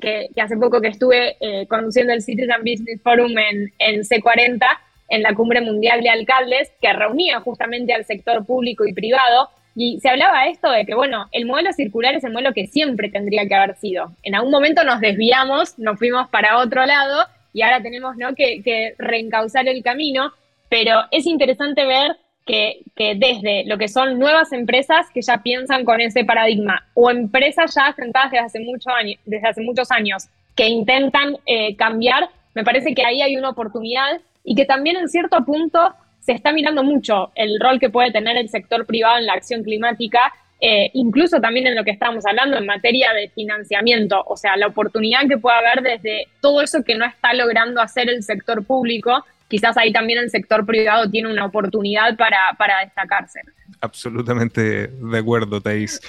que, 0.00 0.30
hace 0.40 0.56
poco 0.56 0.80
que 0.80 0.88
estuve 0.88 1.36
eh, 1.40 1.66
conduciendo 1.66 2.12
el 2.12 2.22
Citizen 2.22 2.60
Business 2.60 3.00
Forum 3.02 3.36
en, 3.36 3.72
en 3.78 4.00
C40, 4.02 4.60
en 5.08 5.22
la 5.22 5.34
Cumbre 5.34 5.60
Mundial 5.60 6.02
de 6.02 6.10
Alcaldes, 6.10 6.72
que 6.80 6.92
reunía 6.92 7.40
justamente 7.40 7.92
al 7.92 8.04
sector 8.04 8.46
público 8.46 8.86
y 8.86 8.92
privado, 8.92 9.50
y 9.74 9.98
se 10.00 10.08
hablaba 10.08 10.46
esto 10.46 10.70
de 10.70 10.84
que, 10.84 10.94
bueno, 10.94 11.28
el 11.32 11.46
modelo 11.46 11.72
circular 11.72 12.14
es 12.14 12.24
el 12.24 12.32
modelo 12.32 12.52
que 12.52 12.66
siempre 12.66 13.08
tendría 13.08 13.46
que 13.46 13.54
haber 13.54 13.76
sido. 13.76 14.12
En 14.22 14.34
algún 14.34 14.50
momento 14.52 14.84
nos 14.84 15.00
desviamos, 15.00 15.78
nos 15.78 15.98
fuimos 15.98 16.28
para 16.28 16.58
otro 16.58 16.86
lado, 16.86 17.26
y 17.52 17.62
ahora 17.62 17.82
tenemos 17.82 18.14
que 18.36 18.94
reencauzar 18.98 19.66
el 19.66 19.82
camino, 19.82 20.32
pero 20.68 21.00
es 21.10 21.26
interesante 21.26 21.84
ver 21.84 22.16
que, 22.50 22.80
que, 22.96 23.14
desde 23.14 23.64
lo 23.66 23.78
que 23.78 23.86
son 23.86 24.18
nuevas 24.18 24.52
empresas 24.52 25.06
que 25.14 25.22
ya 25.22 25.38
piensan 25.38 25.84
con 25.84 26.00
ese 26.00 26.24
paradigma 26.24 26.84
o 26.94 27.08
empresas 27.10 27.72
ya 27.74 27.86
asentadas 27.86 28.32
desde 28.32 28.44
hace, 28.44 28.60
mucho 28.60 28.90
año, 28.90 29.16
desde 29.24 29.48
hace 29.48 29.62
muchos 29.62 29.90
años 29.92 30.28
que 30.56 30.66
intentan 30.66 31.36
eh, 31.46 31.76
cambiar, 31.76 32.28
me 32.54 32.64
parece 32.64 32.92
que 32.92 33.04
ahí 33.04 33.22
hay 33.22 33.36
una 33.36 33.50
oportunidad 33.50 34.20
y 34.42 34.56
que 34.56 34.64
también 34.64 34.96
en 34.96 35.08
cierto 35.08 35.44
punto 35.44 35.94
se 36.18 36.32
está 36.32 36.52
mirando 36.52 36.82
mucho 36.82 37.30
el 37.36 37.60
rol 37.60 37.78
que 37.78 37.88
puede 37.88 38.10
tener 38.10 38.36
el 38.36 38.48
sector 38.48 38.84
privado 38.84 39.18
en 39.18 39.26
la 39.26 39.34
acción 39.34 39.62
climática, 39.62 40.32
eh, 40.60 40.90
incluso 40.94 41.40
también 41.40 41.68
en 41.68 41.76
lo 41.76 41.84
que 41.84 41.92
estamos 41.92 42.26
hablando 42.26 42.58
en 42.58 42.66
materia 42.66 43.12
de 43.12 43.28
financiamiento, 43.28 44.24
o 44.26 44.36
sea, 44.36 44.56
la 44.56 44.66
oportunidad 44.66 45.20
que 45.28 45.38
puede 45.38 45.56
haber 45.56 45.82
desde 45.82 46.26
todo 46.40 46.62
eso 46.62 46.82
que 46.82 46.96
no 46.96 47.06
está 47.06 47.32
logrando 47.32 47.80
hacer 47.80 48.10
el 48.10 48.24
sector 48.24 48.66
público, 48.66 49.24
quizás 49.50 49.76
ahí 49.76 49.92
también 49.92 50.20
el 50.20 50.30
sector 50.30 50.64
privado 50.64 51.10
tiene 51.10 51.30
una 51.30 51.44
oportunidad 51.44 52.16
para, 52.16 52.80
destacarse. 52.84 53.40
Absolutamente 53.80 54.86
de 54.86 55.18
acuerdo, 55.18 55.60
Thais. 55.60 56.00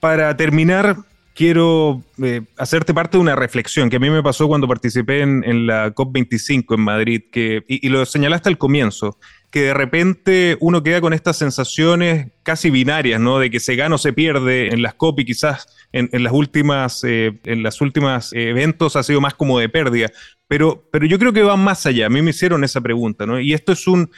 Para 0.00 0.36
terminar, 0.36 0.96
quiero 1.34 2.02
eh, 2.20 2.40
hacerte 2.56 2.94
parte 2.94 3.16
de 3.16 3.20
una 3.20 3.36
reflexión 3.36 3.90
que 3.90 3.96
a 3.96 4.00
mí 4.00 4.10
me 4.10 4.22
pasó 4.22 4.48
cuando 4.48 4.66
participé 4.66 5.20
en, 5.20 5.66
la 5.66 5.94
COP25 5.94 6.74
en 6.74 6.80
Madrid, 6.80 7.22
que, 7.30 7.62
y, 7.68 7.88
lo 7.88 8.04
señalaste 8.06 8.48
al 8.48 8.58
comienzo, 8.58 9.18
que 9.50 9.62
de 9.62 9.74
repente 9.74 10.56
uno 10.60 10.82
queda 10.82 11.00
con 11.00 11.12
estas 11.12 11.36
sensaciones 11.36 12.28
casi 12.42 12.70
binarias, 12.70 13.20
¿no? 13.20 13.38
De 13.38 13.50
que 13.50 13.60
se 13.60 13.76
gana 13.76 13.96
o 13.96 13.98
se 13.98 14.14
pierde 14.14 14.72
en 14.72 14.80
las 14.80 14.94
COP 14.94 15.20
y 15.20 15.24
quizás 15.26 15.66
en, 15.92 16.08
las 16.24 16.32
últimas, 16.32 17.04
eh, 17.04 17.38
en 17.44 17.62
las 17.62 17.80
últimas 17.82 18.32
eventos 18.32 18.96
ha 18.96 19.02
sido 19.02 19.20
más 19.20 19.34
como 19.34 19.58
de 19.58 19.68
pérdida. 19.68 20.08
Pero, 20.52 20.84
pero 20.90 21.06
yo 21.06 21.18
creo 21.18 21.32
que 21.32 21.42
va 21.42 21.56
más 21.56 21.86
allá. 21.86 22.04
A 22.04 22.08
mí 22.10 22.20
me 22.20 22.28
hicieron 22.28 22.62
esa 22.62 22.82
pregunta, 22.82 23.24
¿no? 23.24 23.40
Y 23.40 23.54
esto 23.54 23.72
es 23.72 23.86
un, 23.86 24.10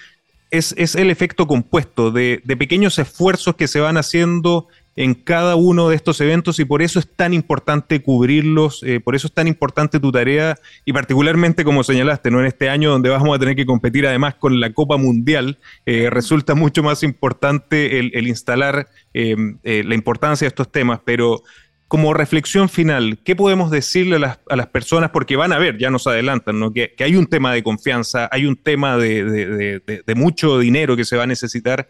es, 0.51 0.75
es, 0.77 0.97
el 0.97 1.09
efecto 1.11 1.47
compuesto 1.47 2.11
de, 2.11 2.41
de, 2.43 2.57
pequeños 2.57 2.99
esfuerzos 2.99 3.55
que 3.55 3.69
se 3.69 3.79
van 3.79 3.97
haciendo 3.97 4.67
en 4.97 5.15
cada 5.15 5.55
uno 5.55 5.89
de 5.89 5.95
estos 5.95 6.21
eventos 6.21 6.59
y 6.59 6.65
por 6.65 6.83
eso 6.83 6.99
es 6.99 7.09
tan 7.09 7.35
importante 7.35 8.03
cubrirlos, 8.03 8.83
eh, 8.83 8.99
por 8.99 9.15
eso 9.15 9.29
es 9.29 9.33
tan 9.33 9.47
importante 9.47 10.01
tu 10.01 10.11
tarea 10.11 10.57
y 10.85 10.93
particularmente 10.93 11.65
como 11.65 11.85
señalaste, 11.85 12.33
¿no? 12.33 12.41
en 12.41 12.47
este 12.47 12.69
año 12.69 12.91
donde 12.91 13.11
vamos 13.11 13.37
a 13.37 13.39
tener 13.39 13.55
que 13.55 13.65
competir 13.67 14.05
además 14.05 14.35
con 14.35 14.59
la 14.59 14.73
Copa 14.73 14.97
Mundial, 14.97 15.59
eh, 15.87 16.11
resulta 16.11 16.57
mucho 16.57 16.83
más 16.83 17.05
importante 17.05 18.01
el, 18.01 18.27
instalar 18.27 18.89
eh, 19.13 19.37
la 19.63 19.95
importancia 19.95 20.47
de 20.47 20.49
estos 20.49 20.73
temas, 20.73 20.99
pero 21.05 21.45
como 21.89 22.15
reflexión 22.15 22.69
final, 22.69 23.19
¿qué 23.25 23.37
podemos 23.37 23.71
decirle 23.71 24.17
a 24.17 24.57
las, 24.57 24.67
personas? 24.69 25.11
Porque 25.11 25.37
van 25.37 25.53
a 25.53 25.59
ver, 25.59 25.79
ya 25.79 25.91
nos 25.91 26.07
adelantan, 26.07 26.73
que, 26.73 26.95
hay 26.99 27.17
un 27.17 27.27
tema 27.27 27.53
de 27.53 27.63
confianza, 27.63 28.29
hay 28.33 28.47
un 28.47 28.57
tema 28.57 28.97
de, 28.97 29.81
mucho 30.17 30.59
dinero 30.59 30.97
que 30.97 31.05
se 31.05 31.17
va 31.17 31.25
a 31.25 31.27
necesitar. 31.27 31.89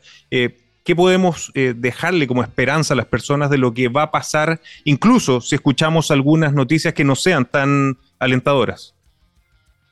¿Qué 0.84 0.94
podemos 0.94 1.50
eh, 1.54 1.72
dejarle 1.74 2.26
como 2.26 2.42
esperanza 2.42 2.92
a 2.92 2.96
las 2.96 3.06
personas 3.06 3.48
de 3.48 3.56
lo 3.56 3.72
que 3.72 3.88
va 3.88 4.02
a 4.02 4.10
pasar, 4.10 4.60
incluso 4.84 5.40
si 5.40 5.54
escuchamos 5.54 6.10
algunas 6.10 6.52
noticias 6.52 6.92
que 6.92 7.04
no 7.04 7.16
sean 7.16 7.46
tan 7.46 7.96
alentadoras? 8.18 8.94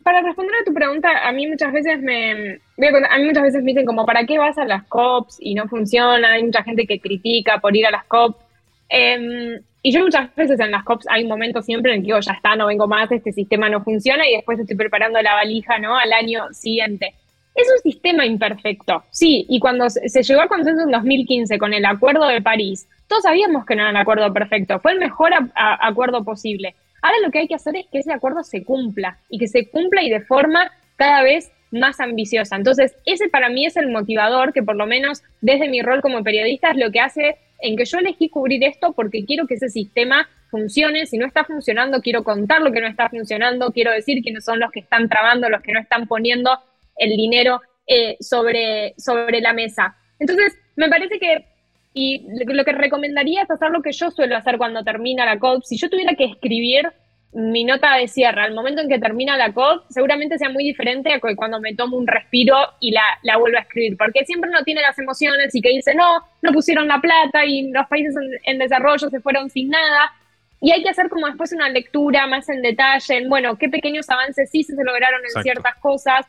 Para 0.04 0.20
responder 0.20 0.54
a 0.60 0.64
tu 0.64 0.74
pregunta, 0.74 1.08
a 1.26 1.32
mí 1.32 1.46
muchas 1.46 1.72
veces 1.72 2.02
me, 2.02 2.60
a 3.08 3.18
mí 3.18 3.24
muchas 3.24 3.42
veces 3.42 3.62
me 3.62 3.70
dicen 3.70 3.86
como, 3.86 4.04
¿para 4.04 4.26
qué 4.26 4.36
vas 4.36 4.58
a 4.58 4.66
las 4.66 4.84
COPs 4.84 5.38
y 5.40 5.54
no 5.54 5.66
funciona? 5.66 6.32
Hay 6.32 6.44
mucha 6.44 6.62
gente 6.62 6.86
que 6.86 7.00
critica 7.00 7.58
por 7.58 7.74
ir 7.74 7.86
a 7.86 7.90
las 7.90 8.04
COPs. 8.04 8.44
Em, 8.90 9.62
y 9.82 9.92
yo 9.92 10.00
muchas 10.00 10.34
veces 10.34 10.60
en 10.60 10.70
las 10.70 10.84
COPs 10.84 11.06
hay 11.10 11.26
momentos 11.26 11.64
siempre 11.64 11.92
en 11.92 11.98
el 11.98 12.02
que 12.02 12.06
digo, 12.06 12.20
ya 12.20 12.32
está, 12.32 12.54
no 12.54 12.66
vengo 12.66 12.86
más, 12.86 13.10
este 13.10 13.32
sistema 13.32 13.68
no 13.68 13.82
funciona 13.82 14.28
y 14.28 14.36
después 14.36 14.58
estoy 14.58 14.76
preparando 14.76 15.20
la 15.20 15.34
valija, 15.34 15.78
¿no? 15.78 15.96
Al 15.96 16.12
año 16.12 16.44
siguiente. 16.52 17.14
Es 17.54 17.68
un 17.70 17.92
sistema 17.92 18.24
imperfecto, 18.24 19.04
sí, 19.10 19.44
y 19.48 19.60
cuando 19.60 19.90
se 19.90 20.22
llegó 20.22 20.40
al 20.40 20.48
consenso 20.48 20.84
en 20.84 20.90
2015 20.90 21.58
con 21.58 21.74
el 21.74 21.84
Acuerdo 21.84 22.26
de 22.26 22.40
París, 22.40 22.88
todos 23.08 23.24
sabíamos 23.24 23.66
que 23.66 23.76
no 23.76 23.82
era 23.82 23.90
un 23.90 23.96
acuerdo 23.98 24.32
perfecto, 24.32 24.78
fue 24.80 24.92
el 24.92 24.98
mejor 24.98 25.32
acuerdo 25.54 26.24
posible. 26.24 26.74
Ahora 27.02 27.18
lo 27.22 27.30
que 27.30 27.40
hay 27.40 27.48
que 27.48 27.56
hacer 27.56 27.76
es 27.76 27.86
que 27.92 27.98
ese 27.98 28.12
acuerdo 28.12 28.42
se 28.44 28.64
cumpla 28.64 29.18
y 29.28 29.38
que 29.38 29.48
se 29.48 29.68
cumpla 29.68 30.02
y 30.02 30.08
de 30.08 30.20
forma 30.20 30.70
cada 30.96 31.22
vez 31.22 31.52
más 31.72 32.00
ambiciosa. 32.00 32.56
Entonces, 32.56 32.94
ese 33.04 33.28
para 33.28 33.48
mí 33.48 33.66
es 33.66 33.76
el 33.76 33.90
motivador 33.90 34.52
que 34.52 34.62
por 34.62 34.76
lo 34.76 34.86
menos 34.86 35.22
desde 35.40 35.68
mi 35.68 35.82
rol 35.82 36.00
como 36.00 36.22
periodista 36.22 36.70
es 36.70 36.76
lo 36.76 36.90
que 36.90 37.00
hace 37.00 37.36
en 37.62 37.76
que 37.76 37.84
yo 37.84 37.98
elegí 37.98 38.28
cubrir 38.28 38.62
esto 38.64 38.92
porque 38.92 39.24
quiero 39.24 39.46
que 39.46 39.54
ese 39.54 39.68
sistema 39.68 40.28
funcione. 40.50 41.06
Si 41.06 41.16
no 41.16 41.26
está 41.26 41.44
funcionando, 41.44 42.00
quiero 42.02 42.22
contar 42.24 42.60
lo 42.60 42.72
que 42.72 42.80
no 42.80 42.88
está 42.88 43.08
funcionando, 43.08 43.72
quiero 43.72 43.92
decir 43.92 44.22
quiénes 44.22 44.44
son 44.44 44.60
los 44.60 44.70
que 44.70 44.80
están 44.80 45.08
trabando, 45.08 45.48
los 45.48 45.62
que 45.62 45.72
no 45.72 45.80
están 45.80 46.06
poniendo 46.06 46.50
el 46.96 47.16
dinero 47.16 47.60
eh, 47.86 48.16
sobre, 48.20 48.94
sobre 48.98 49.40
la 49.40 49.52
mesa. 49.52 49.96
Entonces, 50.18 50.58
me 50.76 50.88
parece 50.88 51.18
que, 51.18 51.46
y 51.94 52.26
lo 52.46 52.64
que 52.64 52.72
recomendaría 52.72 53.42
es 53.42 53.50
hacer 53.50 53.70
lo 53.70 53.82
que 53.82 53.92
yo 53.92 54.10
suelo 54.10 54.36
hacer 54.36 54.58
cuando 54.58 54.84
termina 54.84 55.24
la 55.24 55.38
COP. 55.38 55.62
Si 55.64 55.76
yo 55.76 55.88
tuviera 55.88 56.14
que 56.14 56.24
escribir 56.24 56.92
mi 57.32 57.64
nota 57.64 57.96
de 57.96 58.08
cierre 58.08 58.42
al 58.42 58.54
momento 58.54 58.82
en 58.82 58.88
que 58.88 58.98
termina 58.98 59.38
la 59.38 59.52
COP, 59.52 59.84
seguramente 59.88 60.36
sea 60.36 60.50
muy 60.50 60.64
diferente 60.64 61.12
a 61.12 61.20
cuando 61.20 61.60
me 61.60 61.74
tomo 61.74 61.96
un 61.96 62.06
respiro 62.06 62.56
y 62.78 62.90
la, 62.90 63.02
la 63.22 63.38
vuelvo 63.38 63.56
a 63.56 63.62
escribir, 63.62 63.96
porque 63.96 64.24
siempre 64.26 64.50
uno 64.50 64.62
tiene 64.64 64.82
las 64.82 64.98
emociones 64.98 65.54
y 65.54 65.62
que 65.62 65.70
dice, 65.70 65.94
no, 65.94 66.22
no 66.42 66.52
pusieron 66.52 66.88
la 66.88 67.00
plata 67.00 67.44
y 67.46 67.70
los 67.70 67.86
países 67.86 68.14
en, 68.44 68.58
desarrollo 68.58 69.08
se 69.08 69.20
fueron 69.20 69.48
sin 69.48 69.70
nada. 69.70 70.12
Y 70.60 70.72
hay 70.72 70.82
que 70.82 70.90
hacer 70.90 71.08
como 71.08 71.26
después 71.26 71.52
una 71.52 71.68
lectura 71.70 72.26
más 72.26 72.48
en 72.48 72.60
detalle, 72.60 73.16
en, 73.16 73.28
bueno, 73.28 73.56
qué 73.56 73.68
pequeños 73.68 74.08
avances 74.10 74.50
sí 74.50 74.62
se 74.62 74.74
lograron 74.84 75.20
en 75.24 75.42
ciertas 75.42 75.74
cosas, 75.76 76.26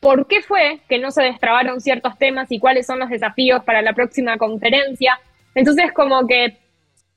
por 0.00 0.26
qué 0.26 0.42
fue 0.42 0.80
que 0.88 0.98
no 0.98 1.10
se 1.12 1.22
destrabaron 1.22 1.80
ciertos 1.80 2.18
temas 2.18 2.50
y 2.50 2.58
cuáles 2.58 2.86
son 2.86 2.98
los 2.98 3.08
desafíos 3.08 3.62
para 3.64 3.82
la 3.82 3.92
próxima 3.92 4.36
conferencia. 4.36 5.18
Entonces, 5.54 5.92
como 5.92 6.26
que 6.26 6.58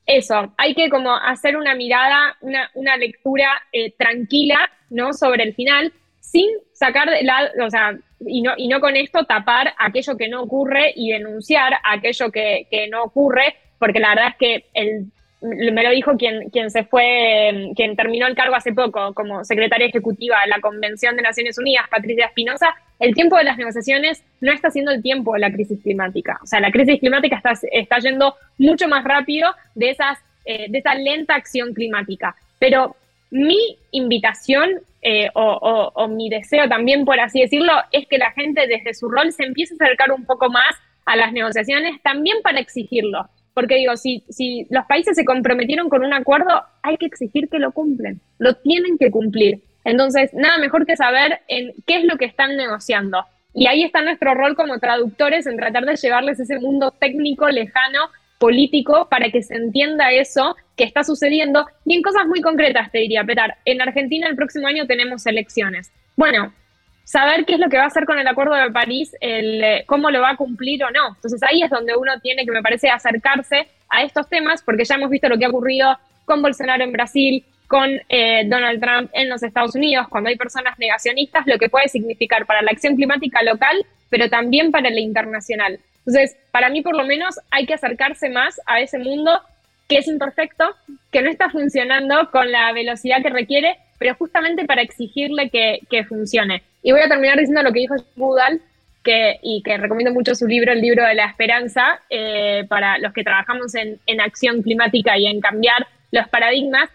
eso, 0.05 0.53
hay 0.57 0.73
que 0.75 0.89
como 0.89 1.15
hacer 1.15 1.55
una 1.55 1.75
mirada, 1.75 2.37
una, 2.41 2.97
lectura 2.97 3.49
eh, 3.71 3.93
tranquila, 3.97 4.69
¿no? 4.89 5.13
Sobre 5.13 5.43
el 5.43 5.53
final, 5.53 5.93
sin 6.19 6.49
sacar 6.73 7.09
de 7.09 7.23
la, 7.23 7.51
o 7.65 7.69
sea, 7.69 7.97
y 8.25 8.41
no, 8.41 8.53
y 8.57 8.67
no 8.67 8.79
con 8.79 8.95
esto 8.95 9.25
tapar 9.25 9.73
aquello 9.77 10.17
que 10.17 10.27
no 10.27 10.41
ocurre 10.41 10.93
y 10.95 11.11
denunciar 11.11 11.73
aquello 11.83 12.31
que, 12.31 12.67
que 12.69 12.87
no 12.87 13.03
ocurre, 13.03 13.55
porque 13.79 13.99
la 13.99 14.09
verdad 14.09 14.27
es 14.29 14.35
que 14.37 14.65
el 14.73 15.07
me 15.43 15.83
lo 15.83 15.89
dijo 15.89 16.15
quien, 16.17 16.49
quien 16.49 16.71
se 16.71 16.85
fue, 16.85 17.71
quien 17.75 17.95
terminó 17.95 18.27
el 18.27 18.35
cargo 18.35 18.55
hace 18.55 18.73
poco 18.73 19.13
como 19.13 19.43
secretaria 19.43 19.87
ejecutiva 19.87 20.37
de 20.41 20.49
la 20.49 20.61
Convención 20.61 21.15
de 21.15 21.21
Naciones 21.21 21.57
Unidas, 21.57 21.85
Patricia 21.89 22.27
Espinosa, 22.27 22.73
el 23.03 23.13
tiempo 23.13 23.37
de 23.37 23.43
las 23.43 23.57
negociaciones 23.57 24.23
no 24.39 24.53
está 24.53 24.71
siendo 24.71 24.91
el 24.91 25.01
tiempo 25.01 25.33
de 25.33 25.39
la 25.39 25.51
crisis 25.51 25.77
climática. 25.83 26.39
O 26.41 26.47
sea, 26.47 26.61
la 26.61 26.71
crisis 26.71 27.01
climática 27.01 27.35
está, 27.35 27.51
está 27.69 27.99
yendo 27.99 28.35
mucho 28.57 28.87
más 28.87 29.03
rápido 29.03 29.53
de, 29.75 29.89
esas, 29.89 30.19
eh, 30.45 30.67
de 30.69 30.77
esa 30.77 30.95
lenta 30.95 31.35
acción 31.35 31.73
climática. 31.73 32.33
Pero 32.59 32.95
mi 33.29 33.77
invitación 33.91 34.69
eh, 35.01 35.29
o, 35.33 35.91
o 35.93 36.07
mi 36.07 36.29
deseo 36.29 36.69
también, 36.69 37.03
por 37.03 37.19
así 37.19 37.41
decirlo, 37.41 37.73
es 37.91 38.07
que 38.07 38.17
la 38.17 38.31
gente 38.31 38.67
desde 38.67 38.93
su 38.93 39.09
rol 39.09 39.33
se 39.33 39.43
empiece 39.43 39.73
a 39.73 39.83
acercar 39.83 40.13
un 40.13 40.25
poco 40.25 40.49
más 40.49 40.73
a 41.05 41.17
las 41.17 41.33
negociaciones, 41.33 42.01
también 42.03 42.37
para 42.41 42.61
exigirlo 42.61 43.27
porque 43.53 43.75
digo, 43.75 43.95
si, 43.97 44.23
si 44.29 44.65
los 44.69 44.85
países 44.85 45.15
se 45.15 45.25
comprometieron 45.25 45.89
con 45.89 46.03
un 46.03 46.13
acuerdo, 46.13 46.63
hay 46.81 46.97
que 46.97 47.05
exigir 47.05 47.49
que 47.49 47.59
lo 47.59 47.71
cumplen, 47.71 48.19
lo 48.39 48.55
tienen 48.55 48.97
que 48.97 49.11
cumplir. 49.11 49.61
Entonces, 49.83 50.33
nada 50.33 50.57
mejor 50.57 50.85
que 50.85 50.95
saber 50.95 51.41
en 51.47 51.73
qué 51.85 51.97
es 51.97 52.05
lo 52.05 52.17
que 52.17 52.25
están 52.25 52.55
negociando. 52.55 53.25
Y 53.53 53.67
ahí 53.67 53.83
está 53.83 54.01
nuestro 54.01 54.33
rol 54.33 54.55
como 54.55 54.79
traductores 54.79 55.45
en 55.45 55.57
tratar 55.57 55.85
de 55.85 55.95
llevarles 55.95 56.39
ese 56.39 56.59
mundo 56.59 56.91
técnico, 56.91 57.47
lejano, 57.49 58.09
político, 58.39 59.07
para 59.09 59.29
que 59.29 59.43
se 59.43 59.55
entienda 59.55 60.11
eso 60.11 60.55
que 60.75 60.83
está 60.83 61.03
sucediendo. 61.03 61.67
Y 61.85 61.95
en 61.95 62.01
cosas 62.01 62.25
muy 62.27 62.41
concretas, 62.41 62.91
te 62.91 62.99
diría, 62.99 63.23
Petar, 63.23 63.57
en 63.65 63.81
Argentina 63.81 64.27
el 64.27 64.35
próximo 64.35 64.67
año 64.67 64.87
tenemos 64.87 65.25
elecciones. 65.27 65.91
Bueno, 66.15 66.51
saber 67.03 67.45
qué 67.45 67.53
es 67.53 67.59
lo 67.59 67.69
que 67.69 67.77
va 67.77 67.83
a 67.83 67.87
hacer 67.87 68.05
con 68.05 68.17
el 68.17 68.27
Acuerdo 68.27 68.55
de 68.55 68.71
París, 68.71 69.15
el, 69.21 69.63
eh, 69.63 69.83
cómo 69.85 70.09
lo 70.09 70.21
va 70.21 70.31
a 70.31 70.37
cumplir 70.37 70.83
o 70.83 70.91
no. 70.91 71.15
Entonces 71.15 71.41
ahí 71.43 71.61
es 71.61 71.69
donde 71.69 71.95
uno 71.95 72.19
tiene 72.21 72.45
que, 72.45 72.51
me 72.51 72.61
parece, 72.61 72.89
acercarse 72.89 73.67
a 73.89 74.03
estos 74.03 74.27
temas, 74.27 74.63
porque 74.63 74.85
ya 74.85 74.95
hemos 74.95 75.09
visto 75.09 75.29
lo 75.29 75.37
que 75.37 75.45
ha 75.45 75.49
ocurrido 75.49 75.97
con 76.25 76.41
Bolsonaro 76.41 76.83
en 76.83 76.91
Brasil, 76.91 77.45
con 77.67 77.89
eh, 78.09 78.43
Donald 78.45 78.81
Trump 78.81 79.09
en 79.13 79.29
los 79.29 79.43
Estados 79.43 79.75
Unidos, 79.75 80.07
cuando 80.09 80.29
hay 80.29 80.35
personas 80.35 80.77
negacionistas, 80.77 81.47
lo 81.47 81.57
que 81.57 81.69
puede 81.69 81.87
significar 81.87 82.45
para 82.45 82.61
la 82.61 82.71
acción 82.71 82.95
climática 82.95 83.41
local, 83.43 83.85
pero 84.09 84.29
también 84.29 84.71
para 84.71 84.89
la 84.89 84.99
internacional. 84.99 85.79
Entonces, 86.05 86.37
para 86.51 86.69
mí 86.69 86.81
por 86.81 86.95
lo 86.95 87.05
menos 87.05 87.39
hay 87.49 87.65
que 87.65 87.73
acercarse 87.73 88.29
más 88.29 88.59
a 88.65 88.81
ese 88.81 88.99
mundo 88.99 89.41
que 89.87 89.97
es 89.97 90.07
imperfecto, 90.07 90.65
que 91.11 91.21
no 91.21 91.29
está 91.29 91.49
funcionando 91.49 92.29
con 92.31 92.51
la 92.51 92.71
velocidad 92.73 93.21
que 93.21 93.29
requiere, 93.29 93.77
pero 93.99 94.15
justamente 94.15 94.65
para 94.65 94.81
exigirle 94.81 95.49
que, 95.49 95.79
que 95.89 96.03
funcione. 96.03 96.63
Y 96.81 96.91
voy 96.91 97.01
a 97.01 97.09
terminar 97.09 97.37
diciendo 97.37 97.63
lo 97.63 97.71
que 97.71 97.79
dijo 97.79 97.95
Budal, 98.15 98.61
que, 99.03 99.39
y 99.41 99.61
que 99.63 99.77
recomiendo 99.77 100.13
mucho 100.13 100.33
su 100.33 100.47
libro, 100.47 100.71
el 100.71 100.81
libro 100.81 101.05
de 101.05 101.13
la 101.13 101.25
esperanza, 101.25 102.01
eh, 102.09 102.65
para 102.69 102.97
los 102.99 103.13
que 103.13 103.23
trabajamos 103.23 103.75
en, 103.75 103.99
en, 104.05 104.21
acción 104.21 104.61
climática 104.61 105.17
y 105.17 105.27
en 105.27 105.41
cambiar 105.41 105.87
los 106.11 106.27
paradigmas, 106.29 106.89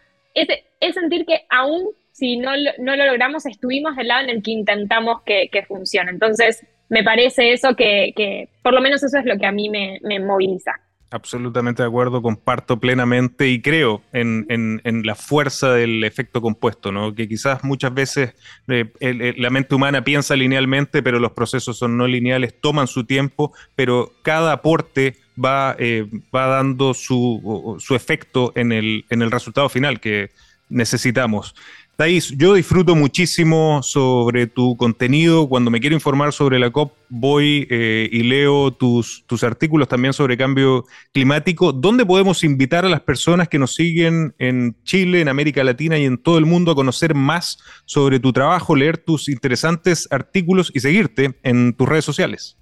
es 0.80 0.94
sentir 0.94 1.24
que 1.26 1.46
aún 1.50 1.90
si 2.12 2.36
no, 2.36 2.50
no, 2.78 2.96
lo 2.96 3.06
logramos, 3.06 3.46
estuvimos 3.46 3.94
del 3.94 4.08
lado 4.08 4.24
en 4.24 4.30
el 4.30 4.42
que 4.42 4.50
intentamos 4.50 5.22
que, 5.22 5.48
que 5.52 5.64
funcione. 5.64 6.10
Entonces, 6.10 6.66
me 6.88 7.04
parece 7.04 7.52
eso 7.52 7.76
que, 7.76 8.48
por 8.62 8.74
lo 8.74 8.80
menos 8.80 9.02
eso 9.02 9.18
es 9.18 9.24
lo 9.24 9.38
que 9.38 9.46
a 9.46 9.52
mí 9.52 9.68
me, 9.68 10.20
moviliza. 10.20 10.72
Absolutamente 11.10 11.82
de 11.82 11.88
acuerdo, 11.88 12.20
comparto 12.20 12.78
plenamente 12.78 13.48
y 13.48 13.62
creo 13.62 14.02
en, 14.12 14.80
la 15.04 15.14
fuerza 15.14 15.72
del 15.72 16.04
efecto 16.04 16.42
compuesto, 16.42 16.92
¿no? 16.92 17.14
que 17.14 17.28
quizás 17.28 17.64
muchas 17.64 17.94
veces 17.94 18.34
eh, 18.68 19.34
la 19.38 19.50
mente 19.50 19.74
humana 19.74 20.04
piensa 20.04 20.36
linealmente, 20.36 21.02
pero 21.02 21.18
los 21.18 21.32
procesos 21.32 21.78
son 21.78 21.96
no 21.96 22.06
lineales, 22.06 22.60
toman 22.60 22.88
su 22.88 23.04
tiempo, 23.04 23.52
pero 23.74 24.12
cada 24.22 24.52
aporte 24.52 25.16
va, 25.42 25.76
eh, 25.78 26.06
va 26.34 26.46
dando 26.46 26.92
su, 26.92 27.76
su 27.78 27.94
efecto 27.94 28.52
en 28.54 28.72
el, 28.72 29.04
en 29.08 29.22
el 29.22 29.30
resultado 29.30 29.68
final 29.68 30.00
que 30.00 30.30
necesitamos. 30.68 31.54
Thais, 31.98 32.32
yo 32.38 32.54
disfruto 32.54 32.94
muchísimo 32.94 33.82
sobre 33.82 34.46
tu 34.46 34.76
contenido. 34.76 35.48
Cuando 35.48 35.68
me 35.68 35.80
quiero 35.80 35.96
informar 35.96 36.32
sobre 36.32 36.60
la 36.60 36.70
COP, 36.70 36.92
voy 37.08 37.66
eh, 37.70 38.08
y 38.12 38.22
leo 38.22 38.70
tus, 38.70 39.24
tus 39.26 39.42
artículos 39.42 39.88
también 39.88 40.12
sobre 40.12 40.36
cambio 40.36 40.84
climático. 41.12 41.72
¿Dónde 41.72 42.06
podemos 42.06 42.44
invitar 42.44 42.84
a 42.84 42.88
las 42.88 43.00
personas 43.00 43.48
que 43.48 43.58
nos 43.58 43.74
siguen 43.74 44.32
en 44.38 44.76
Chile, 44.84 45.22
en 45.22 45.28
América 45.28 45.64
Latina 45.64 45.98
y 45.98 46.04
en 46.04 46.18
todo 46.18 46.38
el 46.38 46.46
mundo 46.46 46.70
a 46.70 46.76
conocer 46.76 47.16
más 47.16 47.58
sobre 47.84 48.20
tu 48.20 48.32
trabajo, 48.32 48.76
leer 48.76 48.98
tus 48.98 49.28
interesantes 49.28 50.06
artículos 50.12 50.70
y 50.72 50.78
seguirte 50.78 51.34
en 51.42 51.74
tus 51.74 51.88
redes 51.88 52.04
sociales? 52.04 52.56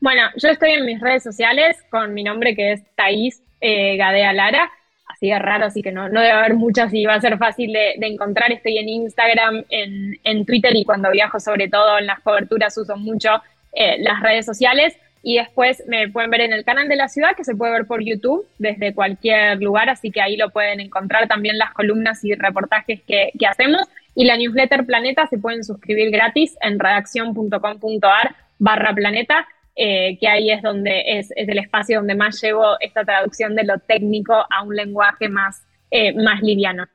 Bueno, 0.00 0.22
yo 0.36 0.48
estoy 0.48 0.72
en 0.72 0.84
mis 0.84 1.00
redes 1.00 1.22
sociales 1.22 1.76
con 1.90 2.12
mi 2.12 2.24
nombre 2.24 2.56
que 2.56 2.72
es 2.72 2.82
Thais 2.96 3.40
eh, 3.60 3.96
Gadea 3.96 4.32
Lara 4.32 4.68
así 5.06 5.28
de 5.28 5.38
raro, 5.38 5.66
así 5.66 5.82
que 5.82 5.92
no, 5.92 6.08
no 6.08 6.20
debe 6.20 6.32
haber 6.32 6.54
muchas 6.54 6.92
y 6.92 7.04
va 7.04 7.14
a 7.14 7.20
ser 7.20 7.38
fácil 7.38 7.72
de, 7.72 8.06
encontrar. 8.06 8.52
Estoy 8.52 8.78
en 8.78 8.88
Instagram, 8.88 9.64
en, 9.70 10.44
Twitter 10.46 10.74
y 10.74 10.84
cuando 10.84 11.10
viajo 11.10 11.40
sobre 11.40 11.68
todo 11.68 11.98
en 11.98 12.06
las 12.06 12.20
coberturas 12.20 12.76
uso 12.76 12.96
mucho 12.96 13.30
eh, 13.72 13.96
las 14.00 14.20
redes 14.22 14.46
sociales. 14.46 14.96
Y 15.22 15.38
después 15.38 15.82
me 15.88 16.08
pueden 16.08 16.30
ver 16.30 16.42
en 16.42 16.52
el 16.52 16.64
canal 16.64 16.88
de 16.88 16.94
la 16.94 17.08
ciudad, 17.08 17.34
que 17.36 17.42
se 17.42 17.56
puede 17.56 17.72
ver 17.72 17.86
por 17.86 18.00
YouTube 18.00 18.46
desde 18.58 18.94
cualquier 18.94 19.60
lugar, 19.60 19.88
así 19.88 20.12
que 20.12 20.20
ahí 20.20 20.36
lo 20.36 20.50
pueden 20.50 20.78
encontrar 20.78 21.26
también 21.26 21.58
las 21.58 21.72
columnas 21.72 22.24
y 22.24 22.34
reportajes 22.34 23.00
que, 23.02 23.32
que 23.36 23.46
hacemos. 23.46 23.82
Y 24.14 24.24
la 24.24 24.36
newsletter 24.36 24.86
Planeta 24.86 25.26
se 25.26 25.38
pueden 25.38 25.64
suscribir 25.64 26.10
gratis 26.10 26.56
en 26.60 26.78
redacción.com.ar 26.78 28.36
barra 28.58 28.94
planeta 28.94 29.46
eh, 29.76 30.16
que 30.18 30.26
ahí 30.26 30.50
es 30.50 30.62
donde 30.62 31.02
es, 31.06 31.30
el 31.36 31.58
espacio 31.58 31.98
donde 31.98 32.14
más 32.14 32.40
llevo 32.40 32.64
esta 32.80 33.04
traducción 33.04 33.54
de 33.54 33.64
lo 33.64 33.78
técnico 33.78 34.34
a 34.34 34.62
un 34.62 34.74
lenguaje 34.74 35.28
más, 35.28 35.66
eh, 35.90 36.14
más 36.14 36.40
liviano. 36.42 36.86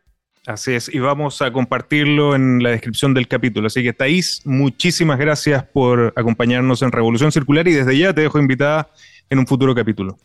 Así 0.48 0.74
es, 0.74 0.94
y 0.94 0.98
vamos 0.98 1.44
a 1.44 1.52
compartirlo 1.52 2.34
en 2.34 2.64
la 2.64 2.72
descripción 2.72 3.14
del 3.14 3.28
capítulo. 3.28 3.68
Así 3.68 3.84
que 3.84 3.94
Thais, 3.94 4.42
muchísimas 4.46 5.20
gracias 5.20 5.64
por 5.64 6.12
acompañarnos 6.16 6.82
en 6.82 6.92
Revolución 6.92 7.32
Circular 7.32 7.68
y 7.68 7.74
desde 7.74 7.96
ya 7.96 8.12
te 8.12 8.22
dejo 8.22 8.40
invitada 8.40 8.90
en 9.30 9.38
un 9.38 9.46
futuro 9.46 9.76
capítulo. 9.76 10.18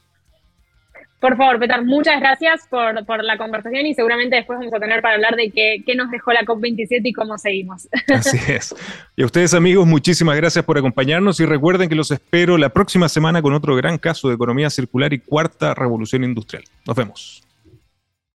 Por 1.21 1.37
favor, 1.37 1.59
Petar, 1.59 1.85
muchas 1.85 2.21
gracias 2.21 2.67
por, 2.69 3.25
la 3.25 3.39
conversación 3.39 3.87
y 3.87 3.95
seguramente 3.95 4.37
después 4.37 4.59
vamos 4.59 4.75
a 4.75 4.79
tener 4.79 5.01
para 5.01 5.15
hablar 5.15 5.35
de 5.35 5.51
qué, 5.51 5.83
qué 5.87 5.95
nos 5.95 6.11
dejó 6.11 6.33
la 6.33 6.43
COP27 6.43 7.01
y 7.05 7.13
cómo 7.13 7.39
seguimos. 7.39 7.89
Así 8.15 8.39
es. 8.49 8.75
Y 9.17 9.23
a 9.23 9.27
ustedes 9.27 9.55
amigos, 9.55 9.87
muchísimas 9.87 10.37
gracias 10.37 10.65
por 10.65 10.77
acompañarnos 10.77 11.41
y 11.41 11.47
recuerden 11.47 11.89
que 11.89 11.95
los 11.95 12.11
espero 12.11 12.59
la 12.59 12.69
próxima 12.69 13.09
semana 13.09 13.41
con 13.41 13.55
otro 13.55 13.75
gran 13.77 13.97
caso 13.99 14.29
de 14.29 14.35
economía 14.35 14.69
circular 14.69 15.13
y 15.13 15.21
cuarta 15.21 15.75
revolución 15.75 16.23
industrial. 16.23 16.65
Nos 16.87 16.97
vemos. 16.97 17.46